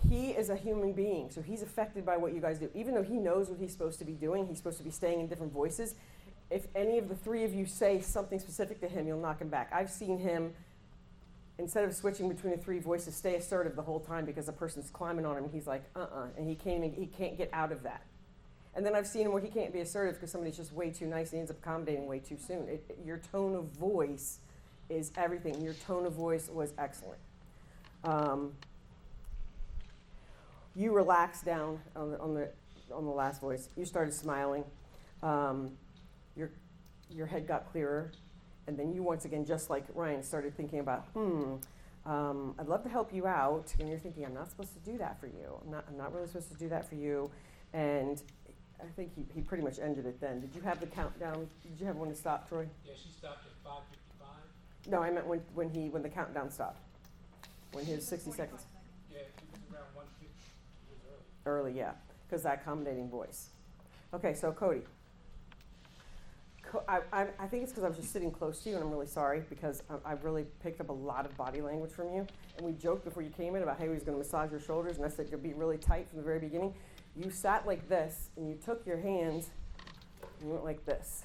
he 0.08 0.30
is 0.30 0.50
a 0.50 0.56
human 0.56 0.92
being, 0.92 1.30
so 1.30 1.40
he's 1.40 1.62
affected 1.62 2.04
by 2.04 2.16
what 2.16 2.34
you 2.34 2.40
guys 2.40 2.58
do. 2.58 2.70
Even 2.74 2.94
though 2.94 3.02
he 3.02 3.14
knows 3.14 3.48
what 3.48 3.58
he's 3.58 3.72
supposed 3.72 3.98
to 3.98 4.04
be 4.04 4.12
doing, 4.12 4.46
he's 4.46 4.58
supposed 4.58 4.78
to 4.78 4.84
be 4.84 4.90
staying 4.90 5.20
in 5.20 5.26
different 5.26 5.52
voices. 5.52 5.94
If 6.50 6.66
any 6.74 6.98
of 6.98 7.08
the 7.08 7.16
three 7.16 7.44
of 7.44 7.54
you 7.54 7.66
say 7.66 8.00
something 8.00 8.38
specific 8.38 8.80
to 8.80 8.88
him, 8.88 9.06
you'll 9.06 9.20
knock 9.20 9.40
him 9.40 9.48
back. 9.48 9.70
I've 9.72 9.90
seen 9.90 10.18
him, 10.18 10.52
instead 11.58 11.84
of 11.84 11.94
switching 11.94 12.28
between 12.28 12.52
the 12.52 12.58
three 12.58 12.78
voices, 12.78 13.16
stay 13.16 13.34
assertive 13.34 13.76
the 13.76 13.82
whole 13.82 14.00
time 14.00 14.24
because 14.24 14.46
the 14.46 14.52
person's 14.52 14.90
climbing 14.90 15.26
on 15.26 15.36
him. 15.36 15.48
He's 15.52 15.66
like, 15.66 15.82
uh 15.96 16.00
uh-uh, 16.00 16.20
uh, 16.20 16.26
and 16.36 16.48
he 16.48 16.54
can't, 16.54 16.84
he 16.94 17.06
can't 17.06 17.36
get 17.36 17.50
out 17.52 17.72
of 17.72 17.82
that. 17.82 18.02
And 18.76 18.84
then 18.84 18.94
I've 18.94 19.06
seen 19.06 19.26
him 19.26 19.32
where 19.32 19.42
he 19.42 19.48
can't 19.48 19.72
be 19.72 19.80
assertive 19.80 20.14
because 20.14 20.30
somebody's 20.30 20.56
just 20.56 20.72
way 20.72 20.90
too 20.90 21.06
nice 21.06 21.30
and 21.30 21.36
he 21.36 21.38
ends 21.38 21.50
up 21.50 21.58
accommodating 21.58 22.06
way 22.06 22.18
too 22.18 22.36
soon. 22.36 22.68
It, 22.68 22.98
your 23.04 23.18
tone 23.18 23.54
of 23.54 23.64
voice 23.66 24.38
is 24.90 25.12
everything. 25.16 25.60
Your 25.60 25.74
tone 25.74 26.06
of 26.06 26.12
voice 26.12 26.48
was 26.48 26.72
excellent. 26.76 27.20
Um, 28.02 28.52
you 30.74 30.92
relaxed 30.92 31.44
down 31.44 31.80
on 31.94 32.10
the, 32.10 32.18
on 32.18 32.34
the, 32.34 32.48
on 32.92 33.04
the 33.04 33.12
last 33.12 33.40
voice. 33.40 33.68
You 33.76 33.84
started 33.84 34.12
smiling. 34.12 34.64
Um, 35.22 35.70
your 37.14 37.26
head 37.26 37.46
got 37.46 37.70
clearer. 37.70 38.10
And 38.66 38.78
then 38.78 38.92
you, 38.92 39.02
once 39.02 39.24
again, 39.24 39.44
just 39.44 39.70
like 39.70 39.84
Ryan, 39.94 40.22
started 40.22 40.56
thinking 40.56 40.78
about, 40.80 41.04
hmm, 41.12 41.56
um, 42.06 42.54
I'd 42.58 42.66
love 42.66 42.82
to 42.84 42.88
help 42.88 43.12
you 43.12 43.26
out. 43.26 43.74
And 43.78 43.88
you're 43.88 43.98
thinking, 43.98 44.24
I'm 44.24 44.34
not 44.34 44.50
supposed 44.50 44.72
to 44.74 44.90
do 44.90 44.98
that 44.98 45.20
for 45.20 45.26
you. 45.26 45.60
I'm 45.64 45.70
not, 45.70 45.84
I'm 45.88 45.96
not 45.96 46.14
really 46.14 46.26
supposed 46.26 46.50
to 46.50 46.56
do 46.56 46.68
that 46.70 46.88
for 46.88 46.94
you. 46.94 47.30
And 47.72 48.22
I 48.80 48.86
think 48.96 49.14
he, 49.14 49.24
he 49.34 49.40
pretty 49.40 49.62
much 49.62 49.78
ended 49.78 50.06
it 50.06 50.20
then. 50.20 50.40
Did 50.40 50.54
you 50.54 50.62
have 50.62 50.80
the 50.80 50.86
countdown? 50.86 51.48
Did 51.62 51.80
you 51.80 51.86
have 51.86 51.96
one 51.96 52.08
to 52.08 52.14
stop, 52.14 52.48
Troy? 52.48 52.66
Yeah, 52.86 52.92
she 52.96 53.10
stopped 53.10 53.46
at 53.46 53.52
five 53.62 53.82
fifty-five. 53.90 54.90
No, 54.90 55.02
I 55.02 55.10
meant 55.10 55.26
when, 55.26 55.40
when, 55.54 55.68
he, 55.68 55.90
when 55.90 56.02
the 56.02 56.08
countdown 56.08 56.50
stopped. 56.50 56.80
When 57.72 57.84
his 57.84 58.06
60 58.06 58.30
seconds. 58.30 58.62
Yeah, 59.10 59.18
it 59.18 59.32
was 59.50 59.60
around 59.72 59.94
one 59.94 60.06
fifty, 60.20 60.26
it 60.26 60.90
was 60.90 61.00
early. 61.10 61.70
Early, 61.70 61.78
yeah, 61.78 61.92
because 62.26 62.44
that 62.44 62.60
accommodating 62.60 63.10
voice. 63.10 63.48
Okay, 64.12 64.32
so 64.34 64.52
Cody. 64.52 64.82
I, 66.88 67.26
I, 67.38 67.46
think 67.46 67.62
it's 67.62 67.72
because 67.72 67.84
I 67.84 67.88
was 67.88 67.96
just 67.96 68.12
sitting 68.12 68.30
close 68.30 68.60
to 68.60 68.70
you, 68.70 68.76
and 68.76 68.84
I'm 68.84 68.90
really 68.90 69.06
sorry 69.06 69.42
because 69.48 69.82
I, 69.88 70.12
I've 70.12 70.24
really 70.24 70.44
picked 70.62 70.80
up 70.80 70.88
a 70.88 70.92
lot 70.92 71.26
of 71.26 71.36
body 71.36 71.60
language 71.60 71.92
from 71.92 72.08
you. 72.14 72.26
And 72.56 72.66
we 72.66 72.72
joked 72.72 73.04
before 73.04 73.22
you 73.22 73.30
came 73.30 73.56
in 73.56 73.62
about 73.62 73.78
how 73.78 73.84
he 73.84 73.90
was 73.90 74.02
going 74.02 74.16
to 74.16 74.22
massage 74.22 74.50
your 74.50 74.60
shoulders, 74.60 74.96
and 74.96 75.04
I 75.04 75.08
said 75.08 75.28
you'll 75.30 75.40
be 75.40 75.52
really 75.52 75.78
tight 75.78 76.08
from 76.08 76.18
the 76.18 76.24
very 76.24 76.38
beginning. 76.38 76.74
You 77.16 77.30
sat 77.30 77.66
like 77.66 77.88
this, 77.88 78.30
and 78.36 78.48
you 78.48 78.56
took 78.56 78.86
your 78.86 78.98
hands 78.98 79.50
and 80.40 80.48
you 80.48 80.52
went 80.52 80.64
like 80.64 80.84
this. 80.84 81.24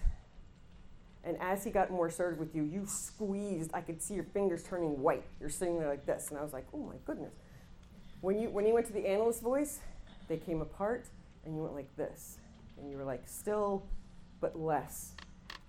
And 1.24 1.38
as 1.42 1.64
he 1.64 1.72
got 1.72 1.92
more 1.92 2.08
assertive 2.08 2.40
with 2.40 2.56
you, 2.56 2.64
you 2.64 2.86
squeezed. 2.86 3.72
I 3.74 3.82
could 3.82 4.02
see 4.02 4.14
your 4.14 4.24
fingers 4.24 4.64
turning 4.64 5.02
white. 5.02 5.26
You're 5.40 5.50
sitting 5.50 5.80
there 5.80 5.90
like 5.90 6.06
this, 6.06 6.30
and 6.30 6.38
I 6.38 6.44
was 6.44 6.54
like, 6.54 6.66
oh 6.74 6.78
my 6.78 6.96
goodness. 7.06 7.34
When 8.22 8.40
you 8.40 8.50
when 8.50 8.66
he 8.66 8.72
went 8.72 8.88
to 8.88 8.94
the 8.94 9.08
analyst 9.08 9.42
voice, 9.42 9.80
they 10.28 10.38
came 10.38 10.62
apart, 10.62 11.08
and 11.46 11.56
you 11.56 11.62
went 11.62 11.76
like 11.76 11.94
this, 11.98 12.38
and 12.78 12.90
you 12.90 12.98
were 12.98 13.04
like 13.04 13.24
still, 13.26 13.84
but 14.40 14.60
less. 14.60 15.14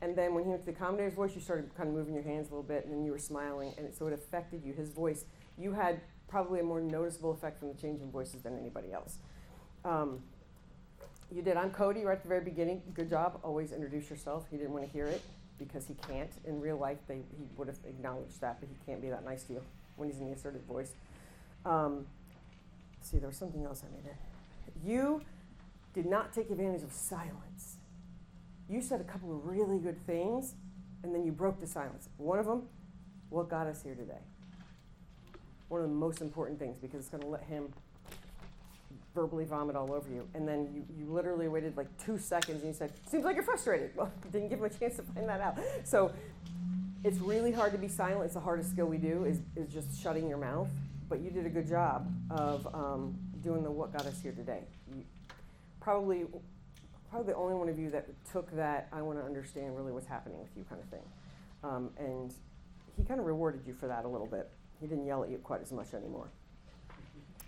And 0.03 0.17
then 0.17 0.35
when 0.35 0.45
he 0.45 0.51
went 0.51 0.63
to 0.63 0.67
the 0.67 0.73
accommodator's 0.73 1.15
voice, 1.15 1.35
you 1.35 1.41
started 1.41 1.75
kind 1.77 1.89
of 1.89 1.95
moving 1.95 2.15
your 2.15 2.23
hands 2.23 2.49
a 2.49 2.51
little 2.51 2.63
bit, 2.63 2.85
and 2.85 2.93
then 2.95 3.05
you 3.05 3.13
were 3.13 3.19
smiling, 3.19 3.75
and 3.77 3.87
it, 3.87 3.97
so 3.97 4.07
it 4.07 4.13
affected 4.15 4.65
you. 4.65 4.73
His 4.73 4.89
voice, 4.89 5.27
you 5.59 5.73
had 5.73 6.01
probably 6.29 6.61
a 6.61 6.63
more 6.63 6.81
noticeable 6.81 7.33
effect 7.33 7.59
from 7.59 7.69
the 7.69 7.75
change 7.75 8.01
in 8.01 8.11
voices 8.11 8.41
than 8.43 8.59
anybody 8.59 8.93
else. 8.93 9.19
Um, 9.85 10.21
You 11.33 11.43
did. 11.43 11.57
I'm 11.57 11.71
Cody 11.71 12.05
right 12.05 12.17
at 12.17 12.23
the 12.23 12.29
very 12.29 12.41
beginning. 12.45 12.83
Good 12.95 13.09
job. 13.09 13.41
Always 13.45 13.73
introduce 13.73 14.11
yourself. 14.11 14.47
He 14.51 14.57
didn't 14.57 14.73
want 14.73 14.85
to 14.85 14.91
hear 14.91 15.07
it 15.07 15.23
because 15.59 15.87
he 15.87 15.95
can't. 16.09 16.31
In 16.45 16.61
real 16.61 16.77
life, 16.77 16.99
they, 17.07 17.17
he 17.37 17.45
would 17.57 17.69
have 17.69 17.79
acknowledged 17.85 18.41
that, 18.41 18.59
but 18.59 18.69
he 18.69 18.75
can't 18.87 19.01
be 19.01 19.11
that 19.11 19.25
nice 19.25 19.45
to 19.45 19.53
you 19.55 19.63
when 19.97 20.09
he's 20.11 20.19
in 20.19 20.27
the 20.27 20.33
assertive 20.33 20.63
voice. 20.63 20.93
Um, 21.65 22.07
see, 23.03 23.19
there 23.19 23.29
was 23.29 23.37
something 23.37 23.65
else 23.65 23.85
I 23.87 23.95
made 23.95 24.07
it. 24.07 24.17
You 24.85 25.21
did 25.95 26.07
not 26.07 26.33
take 26.33 26.51
advantage 26.51 26.83
of 26.83 26.93
silence. 26.93 27.77
You 28.71 28.81
said 28.81 29.01
a 29.01 29.05
couple 29.05 29.35
of 29.35 29.45
really 29.47 29.79
good 29.79 30.07
things, 30.07 30.55
and 31.03 31.13
then 31.13 31.25
you 31.25 31.33
broke 31.33 31.61
the 31.61 31.67
silence. 31.67 32.09
One 32.19 32.39
of 32.39 32.47
them, 32.47 32.69
what 33.29 33.49
got 33.49 33.67
us 33.67 33.83
here 33.83 33.97
today? 33.97 34.21
One 35.69 35.83
of 35.83 35.89
the 35.89 35.95
most 35.95 36.21
important 36.21 36.61
things 36.61 36.77
because 36.81 37.01
it's 37.01 37.09
going 37.09 37.23
to 37.23 37.29
let 37.29 37.43
him 37.43 37.73
verbally 39.13 39.45
vomit 39.45 39.75
all 39.75 39.93
over 39.93 40.09
you. 40.09 40.25
And 40.35 40.47
then 40.47 40.69
you, 40.73 40.85
you 40.97 41.13
literally 41.13 41.49
waited 41.49 41.77
like 41.77 41.89
two 42.05 42.17
seconds 42.17 42.63
and 42.63 42.69
you 42.69 42.73
said, 42.73 42.93
Seems 43.11 43.25
like 43.25 43.35
you're 43.35 43.45
frustrated. 43.45 43.91
Well, 43.97 44.13
didn't 44.31 44.51
give 44.51 44.61
him 44.61 44.67
a 44.67 44.71
chance 44.71 44.97
to 44.97 45.03
find 45.03 45.29
that 45.29 45.41
out. 45.41 45.59
So 45.83 46.13
it's 47.03 47.19
really 47.19 47.51
hard 47.51 47.73
to 47.73 47.79
be 47.79 47.89
silent. 47.89 48.27
It's 48.27 48.35
the 48.35 48.41
hardest 48.41 48.71
skill 48.71 48.87
we 48.87 48.99
do 48.99 49.25
is, 49.25 49.41
is 49.57 49.73
just 49.73 50.01
shutting 50.01 50.29
your 50.29 50.39
mouth. 50.39 50.69
But 51.09 51.19
you 51.21 51.31
did 51.31 51.45
a 51.45 51.51
good 51.51 51.67
job 51.67 52.09
of 52.31 52.73
um, 52.73 53.19
doing 53.43 53.65
the 53.65 53.71
what 53.71 53.93
got 53.93 54.07
us 54.07 54.23
here 54.23 54.33
today. 54.33 54.61
You, 54.95 55.03
probably, 55.81 56.27
probably 57.11 57.33
the 57.33 57.39
only 57.39 57.55
one 57.55 57.69
of 57.69 57.79
you 57.79 57.91
that 57.91 58.07
took 58.31 58.51
that, 58.53 58.89
I 58.93 59.03
want 59.03 59.19
to 59.19 59.25
understand 59.25 59.77
really 59.77 59.93
what's 59.93 60.07
happening 60.07 60.39
with 60.39 60.51
you 60.57 60.65
kind 60.65 60.81
of 60.81 60.89
thing. 60.89 61.03
Um, 61.63 61.91
and 61.99 62.33
he 62.97 63.03
kind 63.03 63.21
of 63.21 63.27
rewarded 63.27 63.63
you 63.67 63.75
for 63.75 63.89
that 63.89 64.05
a 64.05 64.09
little 64.09 64.27
bit. 64.27 64.49
He 64.81 64.87
didn't 64.87 65.07
yell 65.07 65.23
at 65.25 65.31
you 65.31 65.39
quite 65.39 65.61
as 65.61 65.73
much 65.73 65.93
anymore. 65.93 66.31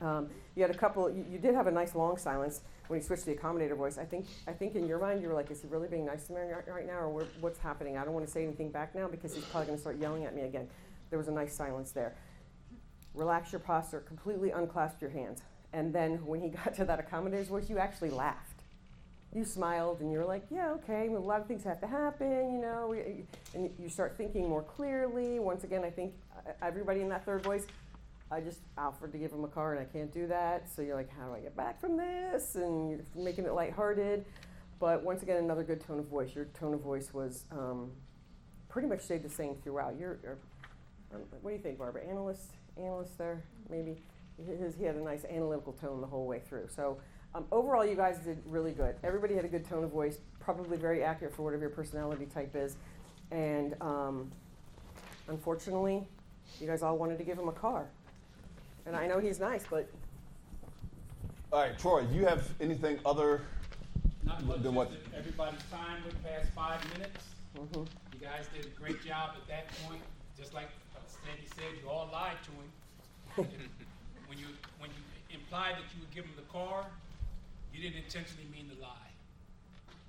Um, 0.00 0.28
you 0.56 0.62
had 0.62 0.70
a 0.70 0.76
couple. 0.76 1.08
You, 1.08 1.24
you, 1.30 1.38
did 1.38 1.54
have 1.54 1.68
a 1.68 1.70
nice 1.70 1.94
long 1.94 2.16
silence 2.16 2.62
when 2.88 2.98
he 2.98 3.06
switched 3.06 3.24
to 3.24 3.30
the 3.30 3.36
accommodator 3.36 3.76
voice. 3.76 3.98
I 3.98 4.04
think. 4.04 4.26
I 4.48 4.52
think 4.52 4.74
in 4.74 4.88
your 4.88 4.98
mind 4.98 5.22
you 5.22 5.28
were 5.28 5.34
like, 5.34 5.50
"Is 5.50 5.62
he 5.62 5.68
really 5.68 5.86
being 5.86 6.04
nice 6.04 6.26
to 6.26 6.32
me 6.32 6.40
right, 6.66 6.86
now, 6.86 6.98
or 6.98 7.24
what's 7.40 7.58
happening?" 7.58 7.96
I 7.96 8.04
don't 8.04 8.12
want 8.12 8.26
to 8.26 8.32
say 8.32 8.42
anything 8.42 8.70
back 8.70 8.96
now 8.96 9.06
because 9.06 9.32
he's 9.32 9.44
probably 9.44 9.66
going 9.66 9.78
to 9.78 9.80
start 9.80 9.98
yelling 9.98 10.24
at 10.24 10.34
me 10.34 10.42
again. 10.42 10.66
There 11.10 11.18
was 11.18 11.28
a 11.28 11.32
nice 11.32 11.54
silence 11.54 11.92
there. 11.92 12.16
Relax 13.14 13.52
your 13.52 13.60
posture. 13.60 14.00
Completely 14.00 14.50
unclasp 14.50 15.00
your 15.00 15.10
hands. 15.10 15.42
And 15.72 15.92
then 15.92 16.26
when 16.26 16.40
he 16.40 16.48
got 16.64 16.74
to 16.74 16.84
that 16.84 16.98
accommodator's 16.98 17.48
voice, 17.48 17.70
you 17.70 17.78
actually 17.78 18.10
laughed. 18.10 18.51
You 19.34 19.44
smiled 19.44 20.00
and 20.00 20.12
you 20.12 20.18
were 20.18 20.26
like, 20.26 20.44
"Yeah, 20.50 20.72
okay. 20.72 21.08
a 21.08 21.18
lot 21.18 21.40
of 21.40 21.46
things 21.46 21.64
have 21.64 21.80
to 21.80 21.86
happen, 21.86 22.52
you 22.52 22.60
know." 22.60 22.94
And 23.54 23.70
you 23.78 23.88
start 23.88 24.16
thinking 24.16 24.48
more 24.48 24.62
clearly. 24.62 25.38
Once 25.38 25.64
again, 25.64 25.84
I 25.84 25.90
think 25.90 26.12
uh, 26.36 26.52
everybody 26.60 27.00
in 27.00 27.08
that 27.08 27.24
third 27.24 27.42
voice 27.42 27.66
I 28.32 28.40
just 28.40 28.60
offered 28.78 29.12
to 29.12 29.18
give 29.18 29.30
him 29.30 29.44
a 29.44 29.48
car 29.48 29.74
and 29.74 29.80
I 29.80 29.84
can't 29.84 30.10
do 30.10 30.26
that. 30.28 30.68
So 30.74 30.80
you're 30.80 30.96
like, 30.96 31.10
how 31.10 31.28
do 31.28 31.34
I 31.34 31.40
get 31.40 31.54
back 31.54 31.78
from 31.78 31.98
this? 31.98 32.54
And 32.54 32.90
you're 32.90 33.00
making 33.14 33.44
it 33.44 33.52
lighthearted. 33.52 34.24
But 34.80 35.04
once 35.04 35.22
again, 35.22 35.36
another 35.36 35.62
good 35.62 35.82
tone 35.82 35.98
of 35.98 36.06
voice. 36.06 36.34
Your 36.34 36.46
tone 36.46 36.72
of 36.72 36.80
voice 36.80 37.12
was 37.12 37.44
um, 37.52 37.90
pretty 38.70 38.88
much 38.88 39.02
stayed 39.02 39.22
the 39.22 39.28
same 39.28 39.56
throughout. 39.62 39.96
You're, 39.98 40.18
you're 40.22 40.38
um, 41.14 41.20
what 41.42 41.50
do 41.50 41.56
you 41.56 41.62
think, 41.62 41.78
Barbara? 41.78 42.04
Analyst, 42.06 42.52
analyst 42.78 43.18
there, 43.18 43.44
maybe. 43.68 43.98
He 44.38 44.84
had 44.84 44.96
a 44.96 45.04
nice 45.04 45.26
analytical 45.26 45.74
tone 45.74 46.00
the 46.00 46.06
whole 46.06 46.26
way 46.26 46.40
through. 46.40 46.68
So 46.74 46.98
um, 47.34 47.46
overall, 47.50 47.84
you 47.84 47.94
guys 47.94 48.18
did 48.18 48.42
really 48.46 48.72
good. 48.72 48.96
Everybody 49.02 49.34
had 49.34 49.44
a 49.44 49.48
good 49.48 49.66
tone 49.66 49.84
of 49.84 49.90
voice, 49.90 50.18
probably 50.40 50.76
very 50.76 51.02
accurate 51.02 51.34
for 51.34 51.42
whatever 51.42 51.62
your 51.62 51.70
personality 51.70 52.26
type 52.26 52.54
is. 52.54 52.76
And 53.30 53.74
um, 53.80 54.30
unfortunately, 55.28 56.06
you 56.60 56.66
guys 56.66 56.82
all 56.82 56.98
wanted 56.98 57.18
to 57.18 57.24
give 57.24 57.38
him 57.38 57.48
a 57.48 57.52
car. 57.52 57.86
And 58.84 58.94
I 58.94 59.06
know 59.06 59.18
he's 59.18 59.40
nice, 59.40 59.64
but. 59.68 59.88
All 61.52 61.60
right, 61.60 61.78
Troy, 61.78 62.06
you 62.12 62.26
have 62.26 62.48
anything 62.60 62.98
other 63.06 63.42
Not 64.24 64.42
much, 64.44 64.62
than 64.62 64.74
what? 64.74 64.90
everybody's 65.16 65.62
time 65.70 66.02
went 66.04 66.22
past 66.24 66.50
five 66.54 66.80
minutes. 66.92 67.24
Mm-hmm. 67.56 67.84
You 68.14 68.20
guys 68.20 68.46
did 68.54 68.66
a 68.66 68.80
great 68.80 69.04
job 69.04 69.30
at 69.36 69.46
that 69.48 69.68
point. 69.84 70.02
Just 70.38 70.54
like 70.54 70.68
Sandy 71.06 71.46
said, 71.54 71.80
you 71.82 71.88
all 71.88 72.08
lied 72.12 72.36
to 72.44 72.50
him. 72.50 73.48
when 74.26 74.38
you 74.38 74.46
when 74.78 74.90
you 74.90 75.02
implied 75.34 75.74
that 75.74 75.84
you 75.94 76.00
would 76.00 76.10
give 76.10 76.24
him 76.24 76.32
the 76.36 76.48
car, 76.52 76.84
you 76.84 77.01
didn't 77.82 77.98
intentionally 77.98 78.46
mean 78.54 78.70
to 78.70 78.78
lie. 78.78 79.10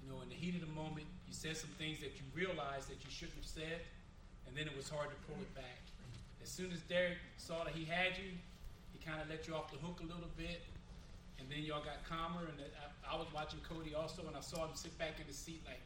You 0.06 0.14
know, 0.14 0.22
in 0.22 0.30
the 0.30 0.38
heat 0.38 0.54
of 0.54 0.62
the 0.62 0.74
moment, 0.78 1.10
you 1.26 1.34
said 1.34 1.58
some 1.58 1.74
things 1.82 1.98
that 2.06 2.14
you 2.14 2.24
realized 2.38 2.86
that 2.94 3.02
you 3.02 3.10
shouldn't 3.10 3.42
have 3.42 3.50
said, 3.50 3.82
and 4.46 4.54
then 4.54 4.70
it 4.70 4.76
was 4.78 4.86
hard 4.86 5.10
to 5.10 5.18
pull 5.26 5.42
it 5.42 5.50
back. 5.58 5.82
As 6.46 6.54
soon 6.54 6.70
as 6.70 6.86
Derek 6.86 7.18
saw 7.42 7.66
that 7.66 7.74
he 7.74 7.82
had 7.82 8.14
you, 8.22 8.30
he 8.94 9.02
kind 9.02 9.18
of 9.18 9.26
let 9.26 9.50
you 9.50 9.58
off 9.58 9.74
the 9.74 9.82
hook 9.82 10.06
a 10.06 10.08
little 10.08 10.30
bit, 10.38 10.62
and 11.42 11.50
then 11.50 11.66
y'all 11.66 11.82
got 11.82 12.06
calmer. 12.06 12.46
And 12.46 12.62
I, 12.62 12.94
I 13.10 13.18
was 13.18 13.26
watching 13.34 13.58
Cody 13.66 13.98
also, 13.98 14.22
and 14.30 14.38
I 14.38 14.46
saw 14.46 14.70
him 14.70 14.78
sit 14.78 14.94
back 15.02 15.18
in 15.18 15.26
the 15.26 15.34
seat 15.34 15.66
like. 15.66 15.82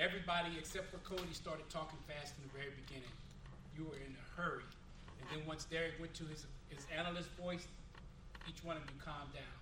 Everybody 0.00 0.56
except 0.56 0.88
for 0.88 1.04
Cody 1.04 1.36
started 1.36 1.68
talking 1.68 2.00
fast 2.08 2.32
in 2.40 2.48
the 2.48 2.52
very 2.56 2.72
beginning. 2.80 3.12
You 3.76 3.84
were 3.92 4.00
in 4.00 4.16
a 4.16 4.24
hurry, 4.40 4.64
and 5.20 5.28
then 5.28 5.44
once 5.46 5.68
Derek 5.68 6.00
went 6.00 6.14
to 6.16 6.24
his 6.24 6.48
his 6.72 6.88
analyst 6.88 7.28
voice, 7.36 7.68
each 8.48 8.64
one 8.64 8.80
of 8.80 8.82
you 8.88 8.96
calmed 9.04 9.36
down. 9.36 9.61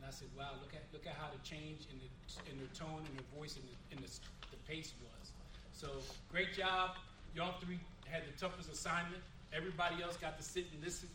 And 0.00 0.08
I 0.08 0.10
said, 0.10 0.28
"Wow, 0.36 0.56
look 0.62 0.72
at 0.72 0.82
look 0.92 1.06
at 1.06 1.12
how 1.12 1.28
the 1.28 1.38
change 1.46 1.84
in 1.92 2.00
the 2.00 2.08
in 2.50 2.56
the 2.58 2.66
tone 2.74 3.04
and 3.04 3.18
the 3.18 3.36
voice 3.36 3.56
and 3.56 3.64
the, 3.68 3.96
and 3.96 4.00
the, 4.00 4.10
the 4.50 4.56
pace 4.66 4.94
was." 5.04 5.32
So 5.72 5.88
great 6.32 6.56
job. 6.56 6.96
Y'all 7.36 7.60
three 7.60 7.78
had 8.08 8.22
the 8.24 8.32
toughest 8.40 8.72
assignment. 8.72 9.22
Everybody 9.52 10.02
else 10.02 10.16
got 10.16 10.38
to 10.38 10.42
sit 10.42 10.64
and 10.72 10.82
listen. 10.82 11.08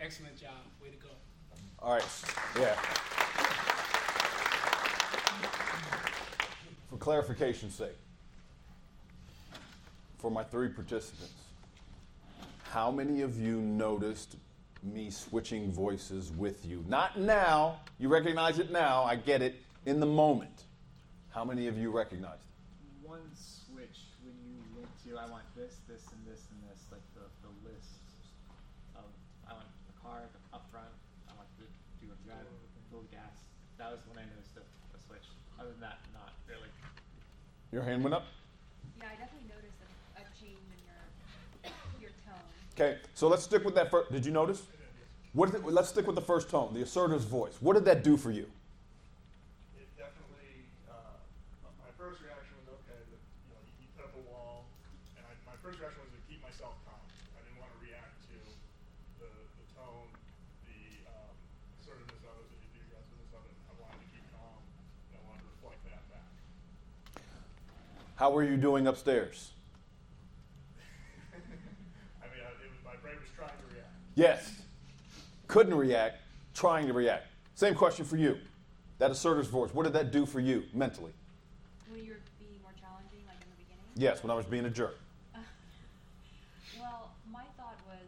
Excellent 0.00 0.36
job. 0.36 0.58
Way 0.82 0.88
to 0.90 0.96
go. 0.96 1.10
All 1.78 1.92
right. 1.94 2.04
Yeah. 2.58 2.74
For 6.90 6.96
clarification's 6.96 7.74
sake, 7.76 7.96
for 10.18 10.32
my 10.32 10.42
three 10.42 10.68
participants, 10.68 11.32
how 12.70 12.90
many 12.90 13.22
of 13.22 13.38
you 13.38 13.60
noticed 13.60 14.36
me 14.82 15.10
switching 15.10 15.72
voices 15.72 16.32
with 16.32 16.64
you? 16.64 16.84
Not 16.88 17.18
now. 17.18 17.80
You 17.98 18.08
recognize 18.08 18.58
it 18.58 18.70
now. 18.70 19.04
I 19.04 19.16
get 19.16 19.42
it. 19.42 19.56
In 19.86 19.98
the 19.98 20.06
moment. 20.06 20.64
How 21.30 21.44
many 21.44 21.66
of 21.66 21.78
you 21.78 21.90
recognized 21.90 22.44
it? 22.44 23.08
One 23.08 23.24
switch 23.32 24.12
when 24.20 24.36
you 24.44 24.60
went 24.76 24.92
to 25.08 25.16
I 25.16 25.24
want 25.30 25.48
this, 25.56 25.80
this, 25.88 26.04
and 26.12 26.20
this, 26.28 26.44
and 26.52 26.60
this, 26.68 26.84
like 26.92 27.00
the, 27.16 27.24
the 27.40 27.52
list 27.64 28.04
of 28.92 29.08
I 29.48 29.54
want 29.56 29.70
the 29.88 29.96
car 30.04 30.28
up 30.52 30.68
front, 30.70 30.92
I 31.30 31.32
want 31.32 31.48
to 31.56 31.64
do 32.04 32.12
a 32.12 32.18
drive, 32.28 32.44
full 32.90 33.06
gas. 33.08 33.46
That 33.78 33.94
was 33.94 34.04
when 34.10 34.18
I 34.20 34.26
noticed 34.28 34.58
a, 34.58 34.64
a 34.66 34.98
switch. 35.00 35.24
Other 35.56 35.70
than 35.70 35.80
that, 35.80 36.02
not 36.12 36.34
really. 36.44 36.68
Your 37.72 37.86
hand 37.86 38.02
went 38.04 38.12
up? 38.12 38.26
Yeah, 38.98 39.08
I 39.08 39.16
definitely 39.16 39.48
noticed 39.48 39.80
a, 39.80 39.88
a 40.20 40.24
change 40.36 40.60
in 40.60 40.80
your 40.84 41.00
your 42.02 42.12
tone. 42.26 42.44
Okay, 42.80 42.96
so 43.12 43.28
let's 43.28 43.44
stick 43.44 43.62
with 43.62 43.74
that 43.74 43.90
first. 43.90 44.10
Did 44.10 44.24
you 44.24 44.32
notice? 44.32 44.62
What 45.34 45.52
did 45.52 45.60
it, 45.60 45.68
let's 45.68 45.90
stick 45.90 46.06
with 46.06 46.16
the 46.16 46.24
first 46.24 46.48
tone, 46.48 46.72
the 46.72 46.80
assertive 46.80 47.20
voice. 47.20 47.52
What 47.60 47.74
did 47.74 47.84
that 47.84 48.02
do 48.02 48.16
for 48.16 48.30
you? 48.32 48.48
It 49.76 49.84
definitely, 50.00 50.64
uh, 50.88 51.20
my 51.60 51.92
first 52.00 52.24
reaction 52.24 52.56
was 52.64 52.72
okay, 52.80 52.96
the, 53.12 53.20
you, 53.20 53.52
know, 53.52 53.60
you 53.84 53.86
put 53.92 54.08
up 54.08 54.16
a 54.16 54.24
wall, 54.32 54.64
and 55.12 55.28
I, 55.28 55.36
my 55.44 55.60
first 55.60 55.76
reaction 55.76 56.00
was 56.08 56.08
to 56.08 56.24
keep 56.24 56.40
myself 56.40 56.72
calm. 56.88 57.04
I 57.36 57.44
didn't 57.44 57.60
want 57.60 57.68
to 57.68 57.80
react 57.84 58.16
to 58.32 58.36
the, 59.20 59.28
the 59.28 59.66
tone, 59.76 60.08
the 60.64 61.04
um, 61.04 61.36
assertiveness 61.84 62.24
of 62.24 62.32
it, 62.32 62.48
the 62.48 62.80
aggressiveness 62.80 63.28
of 63.36 63.44
it. 63.44 63.54
I 63.68 63.76
wanted 63.76 64.00
to 64.02 64.08
keep 64.08 64.24
calm, 64.32 64.56
and 65.12 65.20
I 65.20 65.22
wanted 65.28 65.44
to 65.44 65.52
reflect 65.52 65.84
that 65.84 66.00
back. 66.08 66.32
How 68.16 68.32
were 68.32 68.42
you 68.42 68.56
doing 68.56 68.88
upstairs? 68.88 69.52
I 72.20 72.26
mean, 72.34 72.42
it 72.42 72.68
was, 72.68 72.82
my 72.84 72.96
brain 72.98 73.16
was 73.22 73.30
trying 73.38 73.54
to 73.54 73.66
react. 73.70 73.99
Yes. 74.14 74.62
Couldn't 75.46 75.74
react, 75.74 76.22
trying 76.54 76.86
to 76.86 76.92
react. 76.92 77.26
Same 77.54 77.74
question 77.74 78.04
for 78.04 78.16
you. 78.16 78.38
That 78.98 79.10
assertive 79.10 79.48
voice, 79.48 79.72
what 79.72 79.84
did 79.84 79.92
that 79.94 80.12
do 80.12 80.26
for 80.26 80.40
you 80.40 80.64
mentally? 80.74 81.12
When 81.88 82.04
you 82.04 82.12
were 82.14 82.24
being 82.38 82.60
more 82.62 82.76
challenging, 82.76 83.24
like 83.24 83.40
in 83.40 83.48
the 83.48 83.60
beginning? 83.60 83.88
Yes, 83.96 84.22
when 84.22 84.30
I 84.30 84.36
was 84.36 84.44
being 84.44 84.68
a 84.68 84.72
jerk. 84.72 85.00
well, 86.76 87.16
my 87.32 87.44
thought 87.56 87.80
was 87.88 88.04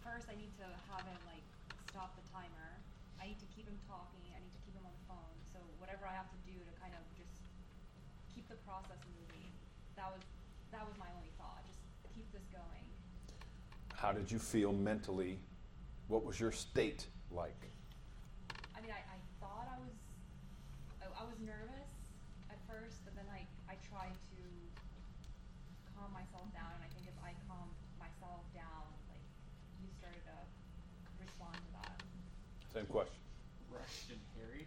first 0.00 0.26
I 0.32 0.36
need 0.40 0.50
to 0.58 0.66
have 0.88 1.04
him 1.04 1.20
like 1.28 1.44
stop 1.92 2.16
the 2.16 2.24
timer. 2.32 2.68
I 3.20 3.28
need 3.28 3.40
to 3.44 3.48
keep 3.52 3.68
him 3.68 3.76
talking. 3.84 4.24
I 4.32 4.40
need 4.40 4.56
to 4.56 4.62
keep 4.64 4.72
him 4.72 4.88
on 4.88 4.94
the 4.96 5.04
phone. 5.04 5.36
So 5.52 5.60
whatever 5.76 6.08
I 6.08 6.14
have 6.16 6.32
to 6.32 6.40
do 6.48 6.56
to 6.56 6.72
kind 6.80 6.96
of 6.96 7.04
just 7.12 7.44
keep 8.32 8.48
the 8.48 8.56
process 8.64 8.98
moving. 9.12 9.52
That 10.00 10.08
was 10.10 10.24
that 10.72 10.82
was 10.88 10.96
my 10.96 11.12
only 11.12 11.30
thought. 11.36 11.60
Just 11.68 11.84
keep 12.16 12.24
this 12.32 12.48
going. 12.48 12.82
How 14.02 14.10
did 14.10 14.32
you 14.32 14.40
feel 14.40 14.72
mentally? 14.72 15.38
What 16.08 16.26
was 16.26 16.40
your 16.40 16.50
state 16.50 17.06
like? 17.30 17.70
I 18.74 18.80
mean, 18.82 18.90
I, 18.90 18.98
I 18.98 19.18
thought 19.38 19.70
I 19.70 19.78
was 19.78 19.94
I, 20.98 21.22
I 21.22 21.24
was 21.24 21.38
nervous 21.38 21.86
at 22.50 22.58
first, 22.66 22.98
but 23.04 23.14
then 23.14 23.26
I 23.30 23.46
I 23.70 23.78
tried 23.88 24.10
to 24.34 24.42
calm 25.94 26.10
myself 26.12 26.50
down, 26.50 26.66
and 26.74 26.82
I 26.82 26.90
think 26.90 27.06
if 27.06 27.14
I 27.22 27.30
calmed 27.46 27.78
myself 27.94 28.42
down, 28.52 28.90
like 29.06 29.22
you 29.78 29.86
started 29.94 30.18
to 30.26 30.38
respond 31.22 31.54
to 31.54 31.70
that. 31.78 32.02
Same 32.74 32.86
question. 32.86 33.22
Rushed 33.70 34.10
and 34.10 34.20
harried. 34.34 34.66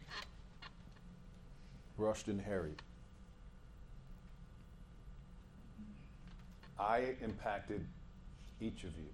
rushed 1.97 2.27
and 2.29 2.39
harried. 2.39 2.81
I 6.79 7.19
impacted 7.21 7.85
each 8.61 8.85
of 8.85 8.95
you. 8.95 9.11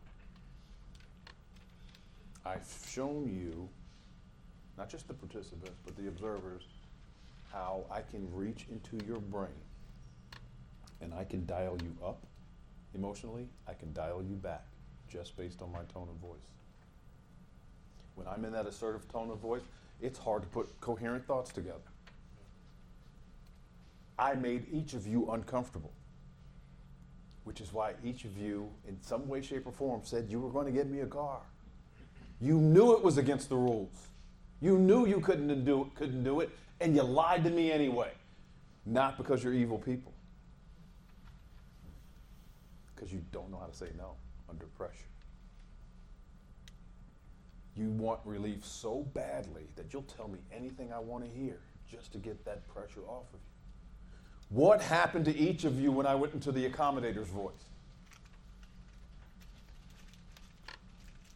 I've 2.45 2.65
shown 2.87 3.27
you, 3.27 3.69
not 4.77 4.89
just 4.89 5.07
the 5.07 5.13
participants, 5.13 5.79
but 5.85 5.95
the 5.95 6.07
observers, 6.07 6.63
how 7.51 7.85
I 7.91 8.01
can 8.01 8.27
reach 8.33 8.65
into 8.71 9.05
your 9.05 9.19
brain 9.19 9.49
and 11.01 11.13
I 11.13 11.23
can 11.23 11.45
dial 11.45 11.77
you 11.83 11.95
up 12.05 12.25
emotionally, 12.93 13.47
I 13.67 13.73
can 13.73 13.93
dial 13.93 14.23
you 14.23 14.35
back 14.35 14.65
just 15.09 15.35
based 15.37 15.61
on 15.61 15.71
my 15.71 15.83
tone 15.93 16.07
of 16.09 16.15
voice. 16.15 16.39
When 18.15 18.27
I'm 18.27 18.45
in 18.45 18.51
that 18.53 18.65
assertive 18.65 19.11
tone 19.11 19.29
of 19.29 19.39
voice, 19.39 19.61
it's 20.01 20.17
hard 20.17 20.43
to 20.43 20.47
put 20.49 20.79
coherent 20.81 21.25
thoughts 21.25 21.51
together. 21.51 21.79
I 24.17 24.35
made 24.35 24.65
each 24.71 24.93
of 24.93 25.07
you 25.07 25.29
uncomfortable, 25.31 25.91
which 27.43 27.61
is 27.61 27.73
why 27.73 27.93
each 28.03 28.25
of 28.25 28.37
you, 28.37 28.69
in 28.87 29.01
some 29.01 29.27
way, 29.27 29.41
shape, 29.41 29.65
or 29.65 29.71
form, 29.71 30.01
said 30.03 30.27
you 30.29 30.39
were 30.39 30.49
going 30.49 30.65
to 30.65 30.71
get 30.71 30.89
me 30.89 31.01
a 31.01 31.07
car. 31.07 31.41
You 32.41 32.57
knew 32.57 32.93
it 32.93 33.03
was 33.03 33.17
against 33.17 33.49
the 33.49 33.55
rules. 33.55 34.07
You 34.61 34.77
knew 34.77 35.05
you 35.05 35.19
couldn't 35.19 35.63
do, 35.63 35.91
couldn't 35.95 36.23
do 36.23 36.39
it, 36.39 36.49
and 36.79 36.95
you 36.95 37.03
lied 37.03 37.43
to 37.43 37.49
me 37.49 37.71
anyway. 37.71 38.11
Not 38.85 39.17
because 39.17 39.43
you're 39.43 39.53
evil 39.53 39.77
people, 39.77 40.11
because 42.95 43.13
you 43.13 43.21
don't 43.31 43.51
know 43.51 43.59
how 43.59 43.67
to 43.67 43.75
say 43.75 43.89
no 43.97 44.15
under 44.49 44.65
pressure. 44.65 44.95
You 47.75 47.89
want 47.89 48.19
relief 48.25 48.65
so 48.65 49.07
badly 49.13 49.67
that 49.75 49.93
you'll 49.93 50.01
tell 50.03 50.27
me 50.27 50.39
anything 50.51 50.91
I 50.91 50.99
want 50.99 51.23
to 51.23 51.29
hear 51.29 51.57
just 51.89 52.11
to 52.13 52.17
get 52.17 52.43
that 52.45 52.67
pressure 52.67 53.01
off 53.07 53.25
of 53.33 53.39
you. 53.39 54.57
What 54.57 54.81
happened 54.81 55.25
to 55.25 55.37
each 55.37 55.63
of 55.63 55.79
you 55.79 55.91
when 55.91 56.05
I 56.05 56.15
went 56.15 56.33
into 56.33 56.51
the 56.51 56.65
accommodator's 56.65 57.29
voice? 57.29 57.53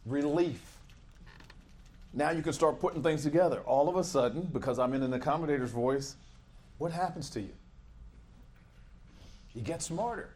Relief. 0.04 0.75
Now 2.16 2.30
you 2.30 2.40
can 2.40 2.54
start 2.54 2.80
putting 2.80 3.02
things 3.02 3.22
together. 3.22 3.60
All 3.60 3.90
of 3.90 3.96
a 3.96 4.02
sudden, 4.02 4.48
because 4.50 4.78
I'm 4.78 4.94
in 4.94 5.02
an 5.02 5.12
accommodator's 5.12 5.70
voice, 5.70 6.16
what 6.78 6.90
happens 6.90 7.28
to 7.30 7.42
you? 7.42 7.52
You 9.54 9.60
get 9.60 9.82
smarter. 9.82 10.30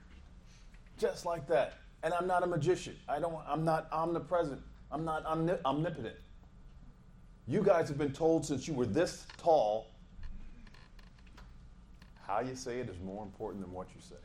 Just 0.98 1.24
like 1.24 1.48
that. 1.48 1.78
And 2.02 2.12
I'm 2.12 2.26
not 2.26 2.42
a 2.42 2.46
magician. 2.46 2.96
I 3.08 3.18
don't 3.18 3.34
I'm 3.48 3.64
not 3.64 3.88
omnipresent. 3.92 4.60
I'm 4.92 5.06
not 5.06 5.24
omni- 5.24 5.58
omnipotent. 5.64 6.16
You 7.46 7.62
guys 7.62 7.88
have 7.88 7.96
been 7.96 8.12
told 8.12 8.44
since 8.44 8.68
you 8.68 8.74
were 8.74 8.86
this 8.86 9.26
tall 9.38 9.86
how 12.26 12.40
you 12.40 12.54
say 12.54 12.78
it 12.78 12.90
is 12.90 13.00
more 13.00 13.24
important 13.24 13.64
than 13.64 13.72
what 13.72 13.88
you 13.94 14.02
say. 14.02 14.16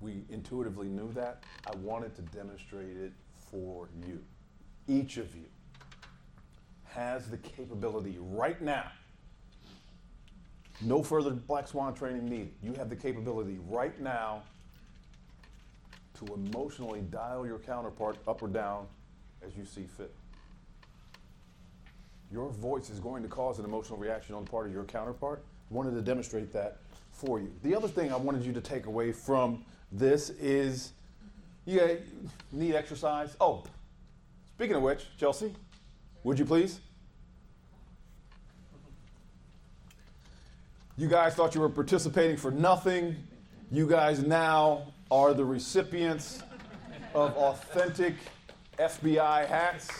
We 0.00 0.24
intuitively 0.30 0.88
knew 0.88 1.12
that. 1.12 1.44
I 1.66 1.76
wanted 1.76 2.16
to 2.16 2.22
demonstrate 2.22 2.96
it 2.96 3.12
for 3.50 3.88
you. 4.06 4.22
Each 4.88 5.16
of 5.16 5.34
you 5.34 5.44
has 6.84 7.28
the 7.28 7.36
capability 7.38 8.16
right 8.20 8.60
now. 8.60 8.90
No 10.80 11.02
further 11.02 11.30
black 11.30 11.68
swan 11.68 11.94
training 11.94 12.28
needed. 12.28 12.52
You 12.62 12.74
have 12.74 12.88
the 12.90 12.96
capability 12.96 13.58
right 13.68 13.98
now 14.00 14.42
to 16.14 16.34
emotionally 16.34 17.00
dial 17.00 17.46
your 17.46 17.58
counterpart 17.58 18.16
up 18.26 18.42
or 18.42 18.48
down 18.48 18.86
as 19.46 19.56
you 19.56 19.64
see 19.64 19.84
fit. 19.84 20.14
Your 22.32 22.50
voice 22.50 22.90
is 22.90 22.98
going 22.98 23.22
to 23.22 23.28
cause 23.28 23.58
an 23.58 23.64
emotional 23.64 23.98
reaction 23.98 24.34
on 24.34 24.44
the 24.44 24.50
part 24.50 24.66
of 24.66 24.72
your 24.72 24.84
counterpart. 24.84 25.44
I 25.70 25.74
wanted 25.74 25.94
to 25.94 26.02
demonstrate 26.02 26.52
that 26.52 26.78
for 27.12 27.40
you. 27.40 27.52
The 27.62 27.74
other 27.74 27.88
thing 27.88 28.12
I 28.12 28.16
wanted 28.16 28.44
you 28.44 28.52
to 28.52 28.60
take 28.60 28.86
away 28.86 29.12
from 29.12 29.64
this 29.92 30.30
is 30.30 30.92
you 31.64 31.98
need 32.52 32.74
exercise. 32.74 33.36
Oh, 33.40 33.64
speaking 34.56 34.74
of 34.74 34.80
which, 34.80 35.04
Chelsea, 35.18 35.52
would 36.24 36.38
you 36.38 36.46
please? 36.46 36.80
You 40.96 41.08
guys 41.08 41.34
thought 41.34 41.54
you 41.54 41.60
were 41.60 41.68
participating 41.68 42.38
for 42.38 42.50
nothing. 42.50 43.16
You 43.70 43.86
guys 43.86 44.22
now 44.22 44.94
are 45.10 45.34
the 45.34 45.44
recipients 45.44 46.42
of 47.14 47.36
authentic 47.36 48.14
FBI 48.78 49.46
hats. 49.46 49.90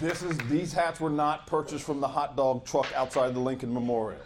This 0.00 0.24
is 0.24 0.36
these 0.48 0.72
hats 0.72 0.98
were 0.98 1.10
not 1.10 1.46
purchased 1.46 1.84
from 1.84 2.00
the 2.00 2.08
hot 2.08 2.36
dog 2.36 2.64
truck 2.66 2.92
outside 2.96 3.32
the 3.32 3.40
Lincoln 3.40 3.72
Memorial. 3.72 4.20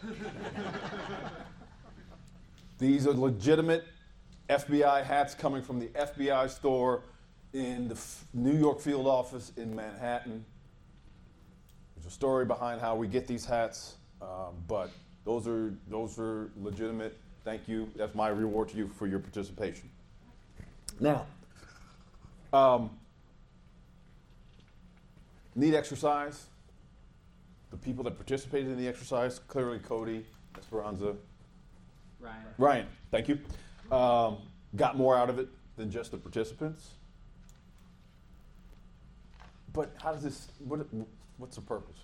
these 2.79 3.07
are 3.07 3.13
legitimate 3.13 3.85
FBI 4.49 5.05
hats 5.05 5.35
coming 5.35 5.63
from 5.63 5.79
the 5.79 5.87
FBI 5.89 6.49
store 6.49 7.03
in 7.53 7.89
the 7.89 7.95
F- 7.95 8.25
New 8.33 8.57
York 8.57 8.81
field 8.81 9.07
office 9.07 9.53
in 9.57 9.75
Manhattan. 9.75 10.45
There's 11.95 12.07
a 12.07 12.11
story 12.11 12.45
behind 12.45 12.81
how 12.81 12.97
we 12.97 13.09
get 13.09 13.27
these 13.27 13.45
hats, 13.45 13.97
um, 14.23 14.55
but 14.67 14.91
those 15.25 15.47
are 15.47 15.75
those 15.89 16.19
are 16.19 16.51
legitimate. 16.57 17.19
Thank 17.45 17.69
you. 17.69 17.91
That's 17.97 18.15
my 18.15 18.29
reward 18.29 18.69
to 18.71 18.77
you 18.77 18.89
for 18.89 19.07
your 19.07 19.19
participation. 19.19 19.91
Now, 21.01 21.27
um, 22.53 22.91
need 25.55 25.75
exercise. 25.75 26.47
The 27.71 27.77
people 27.77 28.03
that 28.05 28.17
participated 28.17 28.69
in 28.69 28.79
the 28.79 28.89
exercise 28.89 29.39
clearly 29.41 29.79
Cody, 29.79 30.25
Esperanza, 30.57 31.15
Ryan. 32.19 32.37
Ryan. 32.57 32.87
Thank 33.11 33.29
you. 33.29 33.39
Um, 33.91 34.39
got 34.77 34.97
more 34.97 35.17
out 35.17 35.31
of 35.31 35.39
it 35.39 35.49
than 35.77 35.91
just 35.91 36.11
the 36.11 36.19
participants. 36.19 36.91
But 39.73 39.95
how 40.03 40.13
does 40.13 40.23
this? 40.23 40.49
What, 40.59 40.87
what's 41.39 41.57
the 41.57 41.63
purpose? 41.63 41.97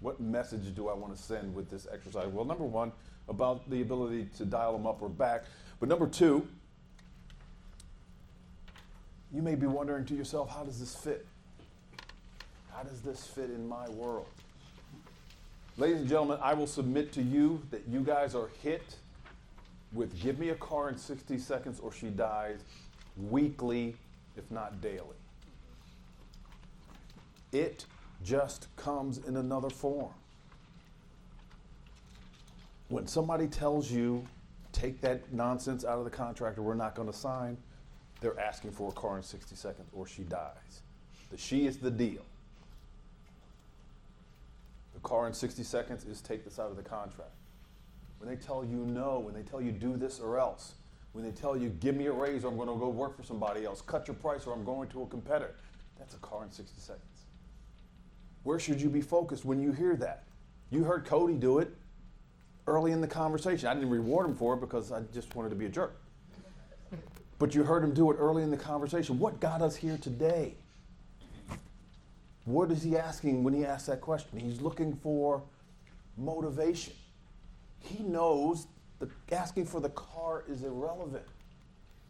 What 0.00 0.20
message 0.20 0.74
do 0.74 0.88
I 0.88 0.94
want 0.94 1.14
to 1.14 1.22
send 1.22 1.54
with 1.54 1.70
this 1.70 1.86
exercise? 1.92 2.26
Well, 2.28 2.44
number 2.44 2.64
one, 2.64 2.92
about 3.28 3.68
the 3.70 3.82
ability 3.82 4.28
to 4.38 4.44
dial 4.44 4.72
them 4.72 4.86
up 4.86 5.02
or 5.02 5.08
back. 5.08 5.44
But 5.78 5.88
number 5.88 6.06
two, 6.06 6.46
you 9.32 9.42
may 9.42 9.54
be 9.54 9.66
wondering 9.66 10.04
to 10.06 10.14
yourself, 10.14 10.50
how 10.50 10.64
does 10.64 10.80
this 10.80 10.94
fit? 10.94 11.26
How 12.72 12.82
does 12.82 13.00
this 13.02 13.26
fit 13.26 13.50
in 13.50 13.68
my 13.68 13.88
world? 13.90 14.26
Ladies 15.76 16.00
and 16.00 16.08
gentlemen, 16.08 16.38
I 16.42 16.54
will 16.54 16.66
submit 16.66 17.12
to 17.12 17.22
you 17.22 17.62
that 17.70 17.86
you 17.88 18.00
guys 18.00 18.34
are 18.34 18.48
hit 18.62 18.96
with 19.92 20.20
give 20.20 20.38
me 20.38 20.50
a 20.50 20.54
car 20.54 20.88
in 20.88 20.96
60 20.96 21.38
seconds 21.38 21.80
or 21.80 21.92
she 21.92 22.08
dies 22.08 22.60
weekly, 23.16 23.96
if 24.36 24.48
not 24.50 24.80
daily. 24.80 25.16
It 27.52 27.84
just 28.22 28.68
comes 28.76 29.18
in 29.18 29.36
another 29.36 29.70
form. 29.70 30.12
When 32.88 33.06
somebody 33.06 33.46
tells 33.46 33.90
you, 33.90 34.26
take 34.72 35.00
that 35.00 35.32
nonsense 35.32 35.84
out 35.84 35.98
of 35.98 36.04
the 36.04 36.10
contract 36.10 36.58
or 36.58 36.62
we're 36.62 36.74
not 36.74 36.94
going 36.94 37.10
to 37.10 37.16
sign, 37.16 37.56
they're 38.20 38.38
asking 38.38 38.72
for 38.72 38.90
a 38.90 38.92
car 38.92 39.16
in 39.16 39.22
60 39.22 39.56
seconds 39.56 39.88
or 39.92 40.06
she 40.06 40.22
dies. 40.22 40.82
The 41.30 41.36
she 41.36 41.66
is 41.66 41.78
the 41.78 41.90
deal. 41.90 42.22
The 44.94 45.00
car 45.00 45.26
in 45.26 45.32
60 45.32 45.62
seconds 45.62 46.04
is 46.04 46.20
take 46.20 46.44
this 46.44 46.58
out 46.58 46.70
of 46.70 46.76
the 46.76 46.82
contract. 46.82 47.30
When 48.20 48.28
they 48.28 48.36
tell 48.36 48.62
you 48.62 48.76
no, 48.86 49.18
when 49.18 49.32
they 49.32 49.40
tell 49.42 49.62
you 49.62 49.72
do 49.72 49.96
this 49.96 50.20
or 50.20 50.38
else, 50.38 50.74
when 51.12 51.24
they 51.24 51.30
tell 51.30 51.56
you 51.56 51.70
give 51.80 51.96
me 51.96 52.06
a 52.06 52.12
raise 52.12 52.44
or 52.44 52.48
I'm 52.48 52.56
going 52.56 52.68
to 52.68 52.74
go 52.74 52.90
work 52.90 53.16
for 53.16 53.22
somebody 53.22 53.64
else, 53.64 53.80
cut 53.80 54.06
your 54.06 54.14
price 54.14 54.46
or 54.46 54.52
I'm 54.52 54.62
going 54.62 54.88
to 54.90 55.02
a 55.02 55.06
competitor, 55.06 55.54
that's 55.98 56.14
a 56.14 56.18
car 56.18 56.44
in 56.44 56.50
60 56.50 56.78
seconds. 56.78 57.04
Where 58.42 58.60
should 58.60 58.80
you 58.80 58.90
be 58.90 59.00
focused 59.00 59.46
when 59.46 59.58
you 59.58 59.72
hear 59.72 59.96
that? 59.96 60.24
You 60.70 60.84
heard 60.84 61.06
Cody 61.06 61.34
do 61.34 61.60
it 61.60 61.74
early 62.66 62.92
in 62.92 63.00
the 63.00 63.08
conversation. 63.08 63.68
I 63.68 63.74
didn't 63.74 63.88
reward 63.88 64.26
him 64.26 64.36
for 64.36 64.52
it 64.52 64.60
because 64.60 64.92
I 64.92 65.00
just 65.14 65.34
wanted 65.34 65.48
to 65.48 65.56
be 65.56 65.64
a 65.64 65.70
jerk. 65.70 65.98
But 67.38 67.54
you 67.54 67.64
heard 67.64 67.82
him 67.82 67.94
do 67.94 68.10
it 68.10 68.16
early 68.16 68.42
in 68.42 68.50
the 68.50 68.56
conversation. 68.58 69.18
What 69.18 69.40
got 69.40 69.62
us 69.62 69.76
here 69.76 69.96
today? 69.96 70.56
What 72.44 72.70
is 72.70 72.82
he 72.82 72.98
asking 72.98 73.44
when 73.44 73.54
he 73.54 73.64
asks 73.64 73.86
that 73.86 74.02
question? 74.02 74.38
He's 74.38 74.60
looking 74.60 74.94
for 74.96 75.42
motivation. 76.18 76.92
He 77.80 78.02
knows 78.02 78.66
the 78.98 79.08
asking 79.32 79.66
for 79.66 79.80
the 79.80 79.88
car 79.90 80.44
is 80.48 80.62
irrelevant. 80.62 81.24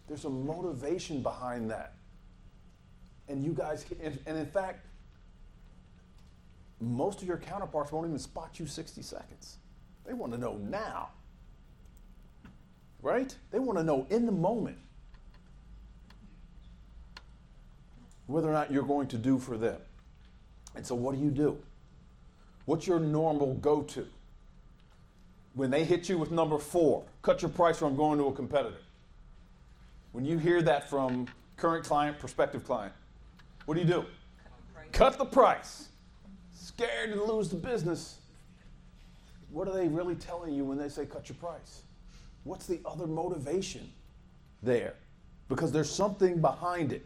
There's 0.08 0.24
a 0.24 0.30
motivation 0.30 1.22
behind 1.22 1.70
that. 1.70 1.94
And 3.28 3.44
you 3.44 3.52
guys, 3.52 3.84
and, 4.02 4.18
and 4.26 4.36
in 4.36 4.46
fact, 4.46 4.84
most 6.80 7.22
of 7.22 7.28
your 7.28 7.36
counterparts 7.36 7.92
won't 7.92 8.06
even 8.06 8.18
spot 8.18 8.58
you 8.58 8.66
60 8.66 9.02
seconds. 9.02 9.58
They 10.04 10.14
want 10.14 10.32
to 10.32 10.38
know 10.38 10.56
now. 10.56 11.10
Right? 13.02 13.34
They 13.52 13.60
want 13.60 13.78
to 13.78 13.84
know 13.84 14.06
in 14.10 14.26
the 14.26 14.32
moment 14.32 14.78
whether 18.26 18.48
or 18.48 18.52
not 18.52 18.72
you're 18.72 18.82
going 18.82 19.08
to 19.08 19.18
do 19.18 19.38
for 19.38 19.56
them. 19.56 19.76
And 20.74 20.86
so, 20.86 20.94
what 20.94 21.14
do 21.14 21.20
you 21.20 21.30
do? 21.30 21.58
What's 22.64 22.86
your 22.86 23.00
normal 23.00 23.54
go 23.54 23.82
to? 23.82 24.06
When 25.54 25.70
they 25.70 25.84
hit 25.84 26.08
you 26.08 26.16
with 26.18 26.30
number 26.30 26.58
four, 26.58 27.04
cut 27.22 27.42
your 27.42 27.50
price 27.50 27.82
or 27.82 27.86
I'm 27.86 27.96
going 27.96 28.18
to 28.18 28.26
a 28.26 28.32
competitor. 28.32 28.76
When 30.12 30.24
you 30.24 30.38
hear 30.38 30.62
that 30.62 30.88
from 30.88 31.26
current 31.56 31.84
client, 31.84 32.18
prospective 32.18 32.64
client, 32.64 32.92
what 33.66 33.74
do 33.74 33.80
you 33.80 33.86
do? 33.86 34.04
Cut 34.92 35.18
the 35.18 35.24
price. 35.24 35.88
Scared 36.52 37.12
to 37.12 37.22
lose 37.22 37.48
the 37.48 37.56
business. 37.56 38.18
What 39.50 39.68
are 39.68 39.74
they 39.74 39.88
really 39.88 40.14
telling 40.14 40.54
you 40.54 40.64
when 40.64 40.78
they 40.78 40.88
say 40.88 41.06
cut 41.06 41.28
your 41.28 41.36
price? 41.36 41.82
What's 42.44 42.66
the 42.66 42.80
other 42.86 43.06
motivation 43.06 43.90
there? 44.62 44.94
Because 45.48 45.72
there's 45.72 45.90
something 45.90 46.40
behind 46.40 46.92
it. 46.92 47.04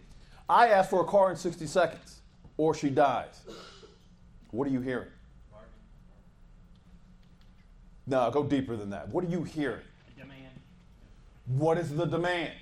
I 0.48 0.68
asked 0.68 0.90
for 0.90 1.00
a 1.00 1.06
car 1.06 1.30
in 1.30 1.36
60 1.36 1.66
seconds, 1.66 2.20
or 2.56 2.74
she 2.74 2.90
dies. 2.90 3.40
What 4.50 4.68
are 4.68 4.70
you 4.70 4.80
hearing? 4.80 5.08
No, 8.06 8.30
go 8.30 8.42
deeper 8.44 8.76
than 8.76 8.90
that. 8.90 9.08
What 9.08 9.24
are 9.24 9.28
you 9.28 9.44
hearing? 9.44 9.80
Demand. 10.16 10.60
What 11.46 11.78
is 11.78 11.94
the 11.94 12.04
demand? 12.04 12.52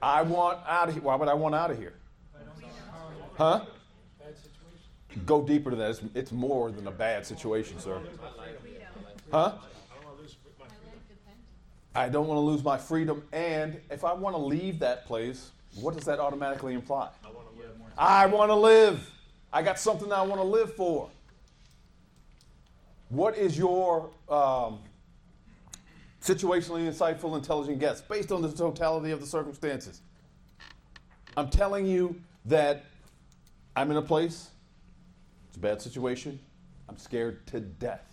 I 0.00 0.22
want 0.22 0.58
out 0.66 0.88
of 0.88 0.94
here. 0.94 1.02
Why 1.02 1.16
would 1.16 1.28
I 1.28 1.34
want 1.34 1.54
out 1.54 1.70
of 1.70 1.78
here? 1.78 1.94
Huh? 3.36 3.64
Go 5.26 5.42
deeper 5.42 5.70
to 5.70 5.76
that. 5.76 5.90
It's, 5.90 6.00
it's 6.14 6.32
more 6.32 6.70
than 6.70 6.86
a 6.86 6.92
bad 6.92 7.26
situation, 7.26 7.78
sir. 7.80 8.00
Huh? 9.32 9.52
I 11.94 12.08
don't 12.08 12.28
want 12.28 12.36
to 12.36 12.42
lose 12.42 12.62
my 12.62 12.76
freedom. 12.76 13.24
And 13.32 13.80
if 13.90 14.04
I 14.04 14.12
want 14.12 14.36
to 14.36 14.40
leave 14.40 14.78
that 14.80 15.06
place, 15.06 15.50
what 15.80 15.94
does 15.94 16.04
that 16.04 16.20
automatically 16.20 16.74
imply? 16.74 17.08
I 17.96 18.26
want 18.26 18.50
to 18.50 18.54
live. 18.54 19.10
I 19.52 19.62
got 19.62 19.78
something 19.80 20.12
I 20.12 20.22
want 20.22 20.40
to 20.40 20.46
live 20.46 20.74
for. 20.74 21.10
What 23.08 23.38
is 23.38 23.56
your 23.56 24.10
um, 24.28 24.80
situationally 26.22 26.86
insightful, 26.86 27.36
intelligent 27.36 27.78
guess 27.78 28.00
based 28.02 28.30
on 28.30 28.42
the 28.42 28.52
totality 28.52 29.12
of 29.12 29.20
the 29.20 29.26
circumstances? 29.26 30.02
I'm 31.36 31.48
telling 31.48 31.86
you 31.86 32.20
that 32.44 32.84
I'm 33.76 33.90
in 33.90 33.96
a 33.96 34.02
place, 34.02 34.48
it's 35.48 35.56
a 35.56 35.60
bad 35.60 35.80
situation, 35.80 36.38
I'm 36.88 36.98
scared 36.98 37.46
to 37.48 37.60
death, 37.60 38.04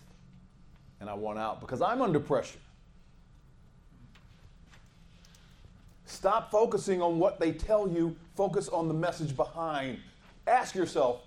and 1.00 1.10
I 1.10 1.14
want 1.14 1.38
out 1.38 1.60
because 1.60 1.82
I'm 1.82 2.00
under 2.00 2.20
pressure. 2.20 2.58
Stop 6.06 6.50
focusing 6.50 7.02
on 7.02 7.18
what 7.18 7.38
they 7.40 7.52
tell 7.52 7.88
you, 7.88 8.16
focus 8.34 8.68
on 8.68 8.88
the 8.88 8.94
message 8.94 9.36
behind. 9.36 9.98
Ask 10.46 10.74
yourself, 10.74 11.25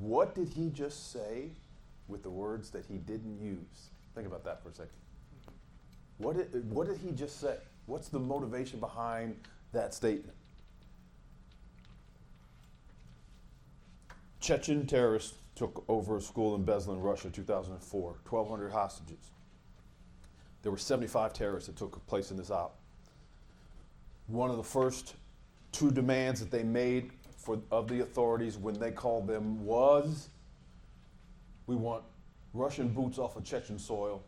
what 0.00 0.34
did 0.34 0.48
he 0.48 0.70
just 0.70 1.12
say 1.12 1.50
with 2.08 2.22
the 2.22 2.30
words 2.30 2.70
that 2.70 2.84
he 2.86 2.96
didn't 2.96 3.38
use? 3.38 3.90
Think 4.14 4.26
about 4.26 4.44
that 4.44 4.62
for 4.62 4.70
a 4.70 4.72
second. 4.72 4.90
What 6.18 6.36
did, 6.36 6.70
what 6.70 6.88
did 6.88 6.98
he 6.98 7.12
just 7.12 7.40
say? 7.40 7.56
What's 7.86 8.08
the 8.08 8.18
motivation 8.18 8.80
behind 8.80 9.36
that 9.72 9.94
statement? 9.94 10.36
Chechen 14.40 14.86
terrorists 14.86 15.34
took 15.54 15.84
over 15.88 16.16
a 16.16 16.20
school 16.20 16.54
in 16.54 16.64
Beslan, 16.64 17.02
Russia, 17.02 17.28
2004. 17.28 18.16
1,200 18.28 18.72
hostages. 18.72 19.30
There 20.62 20.72
were 20.72 20.78
75 20.78 21.32
terrorists 21.34 21.68
that 21.68 21.76
took 21.76 22.04
place 22.06 22.30
in 22.30 22.36
this 22.38 22.50
op. 22.50 22.78
One 24.26 24.50
of 24.50 24.56
the 24.56 24.64
first 24.64 25.14
two 25.72 25.90
demands 25.90 26.40
that 26.40 26.50
they 26.50 26.62
made 26.62 27.12
for, 27.42 27.58
of 27.70 27.88
the 27.88 28.00
authorities 28.00 28.58
when 28.58 28.78
they 28.78 28.90
called 28.90 29.26
them 29.26 29.64
was 29.64 30.28
we 31.66 31.74
want 31.74 32.04
Russian 32.52 32.88
boots 32.88 33.18
off 33.18 33.36
of 33.36 33.44
Chechen 33.44 33.78
soil. 33.78 34.22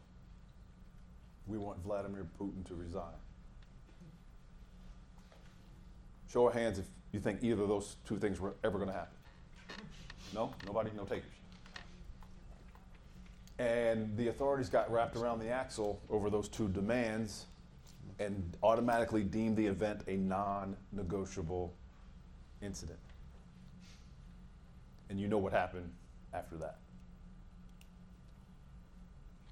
We 1.46 1.58
want 1.58 1.82
Vladimir 1.82 2.26
Putin 2.40 2.64
to 2.68 2.74
resign. 2.74 3.18
Show 6.28 6.48
of 6.48 6.54
hands 6.54 6.78
if 6.78 6.86
you 7.12 7.20
think 7.20 7.40
either 7.42 7.62
of 7.62 7.68
those 7.68 7.96
two 8.06 8.16
things 8.16 8.40
were 8.40 8.54
ever 8.64 8.78
going 8.78 8.88
to 8.88 8.96
happen. 8.96 9.16
No? 10.32 10.54
Nobody? 10.66 10.90
No 10.96 11.04
takers. 11.04 11.28
And 13.58 14.16
the 14.16 14.28
authorities 14.28 14.70
got 14.70 14.90
wrapped 14.90 15.16
around 15.16 15.40
the 15.40 15.50
axle 15.50 16.00
over 16.08 16.30
those 16.30 16.48
two 16.48 16.68
demands 16.68 17.46
and 18.18 18.56
automatically 18.62 19.22
deemed 19.22 19.56
the 19.56 19.66
event 19.66 20.02
a 20.06 20.16
non 20.16 20.76
negotiable 20.92 21.74
incident. 22.62 22.98
And 25.10 25.20
you 25.20 25.28
know 25.28 25.38
what 25.38 25.52
happened 25.52 25.92
after 26.32 26.56
that. 26.56 26.78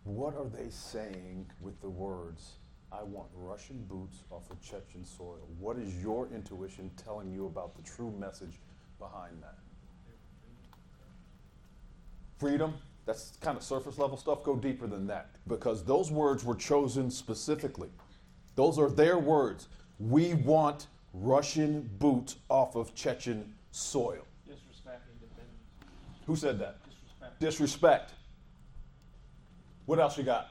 What 0.05 0.35
are 0.35 0.49
they 0.49 0.71
saying 0.71 1.47
with 1.61 1.81
the 1.83 1.91
words, 1.91 2.53
I 2.91 3.03
want 3.03 3.29
Russian 3.35 3.85
boots 3.87 4.23
off 4.31 4.51
of 4.51 4.61
Chechen 4.63 5.05
soil? 5.05 5.47
What 5.59 5.77
is 5.77 6.03
your 6.03 6.29
intuition 6.35 6.91
telling 6.97 7.31
you 7.31 7.47
about 7.47 7.77
the 7.77 7.83
true 7.83 8.13
message 8.19 8.59
behind 8.99 9.43
that? 9.43 9.59
Freedom? 12.39 12.75
That's 13.05 13.37
kind 13.41 13.57
of 13.57 13.63
surface 13.63 13.99
level 13.99 14.17
stuff. 14.17 14.43
Go 14.43 14.57
deeper 14.57 14.87
than 14.87 15.07
that 15.09 15.31
because 15.47 15.85
those 15.85 16.11
words 16.11 16.45
were 16.45 16.55
chosen 16.55 17.11
specifically. 17.11 17.91
Those 18.55 18.79
are 18.79 18.89
their 18.89 19.19
words. 19.19 19.69
We 19.99 20.35
want 20.35 20.87
Russian 21.13 21.91
boots 21.99 22.37
off 22.49 22.77
of 22.77 22.95
Chechen 22.95 23.55
soil. 23.73 24.25
Disrespect 24.47 25.03
independence. 25.13 25.59
Who 26.27 26.37
said 26.37 26.59
that? 26.61 26.79
Disrespect. 26.85 27.41
Disrespect. 27.41 28.13
What 29.87 29.99
else 29.99 30.17
you 30.17 30.25
got? 30.25 30.49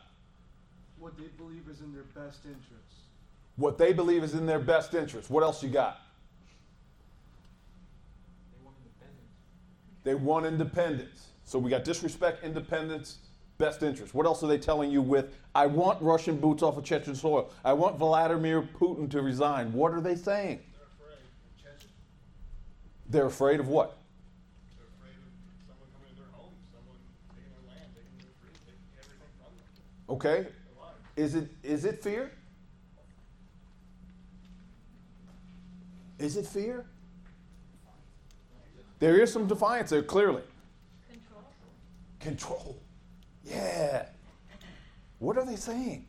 What 0.98 1.18
they 1.18 1.28
believe 1.38 1.64
is 1.70 1.80
in 1.80 1.94
their 1.94 2.04
best 2.04 2.46
interest. 2.46 2.90
What 3.56 3.78
they 3.78 3.94
believe 3.94 4.24
is 4.24 4.34
in 4.34 4.46
their 4.46 4.60
best 4.60 4.94
interest. 4.94 5.30
What 5.30 5.44
else 5.44 5.64
you 5.64 5.70
got? 5.70 6.02
They 8.52 8.66
want 8.66 8.76
independence. 8.84 10.04
They 10.04 10.16
want 10.16 10.46
independence. 10.46 11.28
So 11.46 11.58
we 11.58 11.70
got 11.70 11.84
disrespect, 11.84 12.44
independence, 12.44 13.18
best 13.60 13.84
interest. 13.84 14.16
What 14.16 14.26
else 14.26 14.42
are 14.42 14.48
they 14.48 14.58
telling 14.58 14.90
you 14.90 15.02
with, 15.02 15.36
I 15.54 15.68
want 15.68 16.02
Russian 16.02 16.38
boots 16.38 16.64
off 16.64 16.78
of 16.78 16.84
Chechen 16.84 17.14
soil? 17.14 17.52
I 17.64 17.74
want 17.74 18.00
Vladimir 18.00 18.62
Putin 18.62 19.12
to 19.12 19.22
resign. 19.22 19.72
What 19.74 19.94
are 19.94 20.02
they 20.02 20.16
saying? 20.16 20.62
They're 20.72 20.86
afraid 20.86 21.20
of 21.20 23.08
They're 23.10 23.26
afraid 23.26 23.60
of 23.60 23.68
what? 23.68 23.98
Afraid 24.98 25.12
of 25.12 25.28
someone 25.68 25.90
coming 25.94 26.10
into 26.10 26.22
their 26.22 26.32
home, 26.32 26.54
someone 26.74 26.98
taking 27.36 27.52
their 27.52 27.76
land, 27.76 27.92
taking 27.94 28.18
their 28.18 28.34
freedom, 28.40 28.60
taking 28.66 28.98
everything 28.98 29.32
from 29.38 29.52
them. 29.68 30.16
Okay? 30.16 30.48
Is 31.16 31.36
it 31.36 31.50
is 31.62 31.86
it 31.86 32.02
fear? 32.02 32.32
Is 36.18 36.38
it 36.38 36.46
fear? 36.46 36.86
There 39.00 39.22
is 39.22 39.32
some 39.32 39.48
defiance 39.48 39.90
there, 39.90 40.04
clearly. 40.04 40.44
Control. 41.10 41.44
Control. 42.20 42.82
Yeah. 43.50 44.06
What 45.20 45.38
are 45.38 45.46
they 45.46 45.56
saying? 45.56 46.06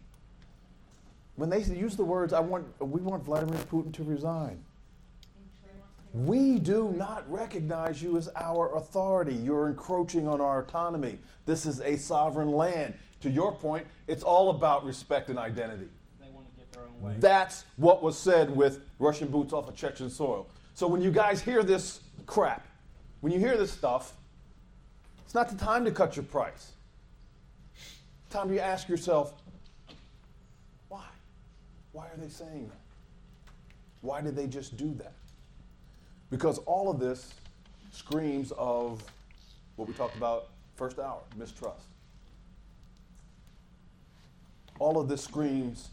When 1.36 1.48
they 1.48 1.62
use 1.62 1.96
the 1.96 2.04
words, 2.04 2.32
I 2.32 2.40
want, 2.40 2.66
we 2.80 3.00
want 3.00 3.24
Vladimir 3.24 3.58
Putin 3.70 3.92
to 3.94 4.04
resign. 4.04 4.62
We 6.12 6.58
do 6.58 6.92
not 6.96 7.30
recognize 7.30 8.02
you 8.02 8.16
as 8.16 8.28
our 8.34 8.74
authority. 8.76 9.34
You're 9.34 9.68
encroaching 9.68 10.26
on 10.26 10.40
our 10.40 10.62
autonomy. 10.62 11.18
This 11.46 11.66
is 11.66 11.80
a 11.80 11.96
sovereign 11.96 12.50
land. 12.52 12.94
To 13.20 13.30
your 13.30 13.52
point, 13.52 13.86
it's 14.08 14.22
all 14.22 14.50
about 14.50 14.84
respect 14.84 15.28
and 15.28 15.38
identity. 15.38 15.88
They 16.20 16.28
want 16.30 16.50
to 16.50 16.56
get 16.58 16.72
their 16.72 16.82
own 16.82 17.00
way. 17.00 17.14
That's 17.18 17.64
what 17.76 18.02
was 18.02 18.18
said 18.18 18.54
with 18.54 18.80
Russian 18.98 19.28
boots 19.28 19.52
off 19.52 19.68
of 19.68 19.76
Chechen 19.76 20.10
soil. 20.10 20.48
So 20.74 20.86
when 20.86 21.00
you 21.00 21.10
guys 21.10 21.40
hear 21.40 21.62
this 21.62 22.00
crap, 22.26 22.66
when 23.20 23.32
you 23.32 23.38
hear 23.38 23.56
this 23.56 23.70
stuff, 23.70 24.14
it's 25.24 25.34
not 25.34 25.48
the 25.48 25.56
time 25.56 25.84
to 25.84 25.90
cut 25.92 26.16
your 26.16 26.24
price. 26.24 26.72
Time 28.30 28.48
to 28.48 28.64
ask 28.64 28.88
yourself, 28.88 29.34
why? 30.88 31.04
Why 31.90 32.06
are 32.06 32.16
they 32.16 32.28
saying 32.28 32.68
that? 32.68 32.78
Why 34.02 34.20
did 34.20 34.36
they 34.36 34.46
just 34.46 34.76
do 34.76 34.94
that? 34.94 35.12
Because 36.30 36.58
all 36.58 36.88
of 36.88 37.00
this 37.00 37.34
screams 37.90 38.52
of 38.52 39.02
what 39.74 39.88
we 39.88 39.94
talked 39.94 40.16
about 40.16 40.46
first 40.76 41.00
hour 41.00 41.20
mistrust. 41.36 41.82
All 44.78 44.98
of 44.98 45.08
this 45.08 45.22
screams 45.22 45.90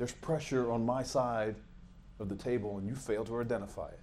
there's 0.00 0.12
pressure 0.12 0.72
on 0.72 0.86
my 0.86 1.02
side 1.02 1.56
of 2.20 2.30
the 2.30 2.34
table 2.34 2.78
and 2.78 2.88
you 2.88 2.94
fail 2.94 3.22
to 3.22 3.38
identify 3.38 3.88
it. 3.88 4.00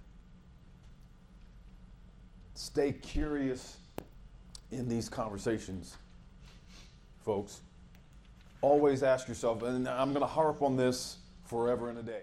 Stay 2.54 2.92
curious 2.92 3.78
in 4.70 4.88
these 4.88 5.08
conversations, 5.08 5.96
folks. 7.24 7.62
Always 8.60 9.02
ask 9.02 9.28
yourself, 9.28 9.62
and 9.62 9.88
I'm 9.88 10.08
going 10.08 10.20
to 10.20 10.26
harp 10.26 10.62
on 10.62 10.76
this 10.76 11.18
forever 11.44 11.90
and 11.90 11.98
a 11.98 12.02
day. 12.02 12.22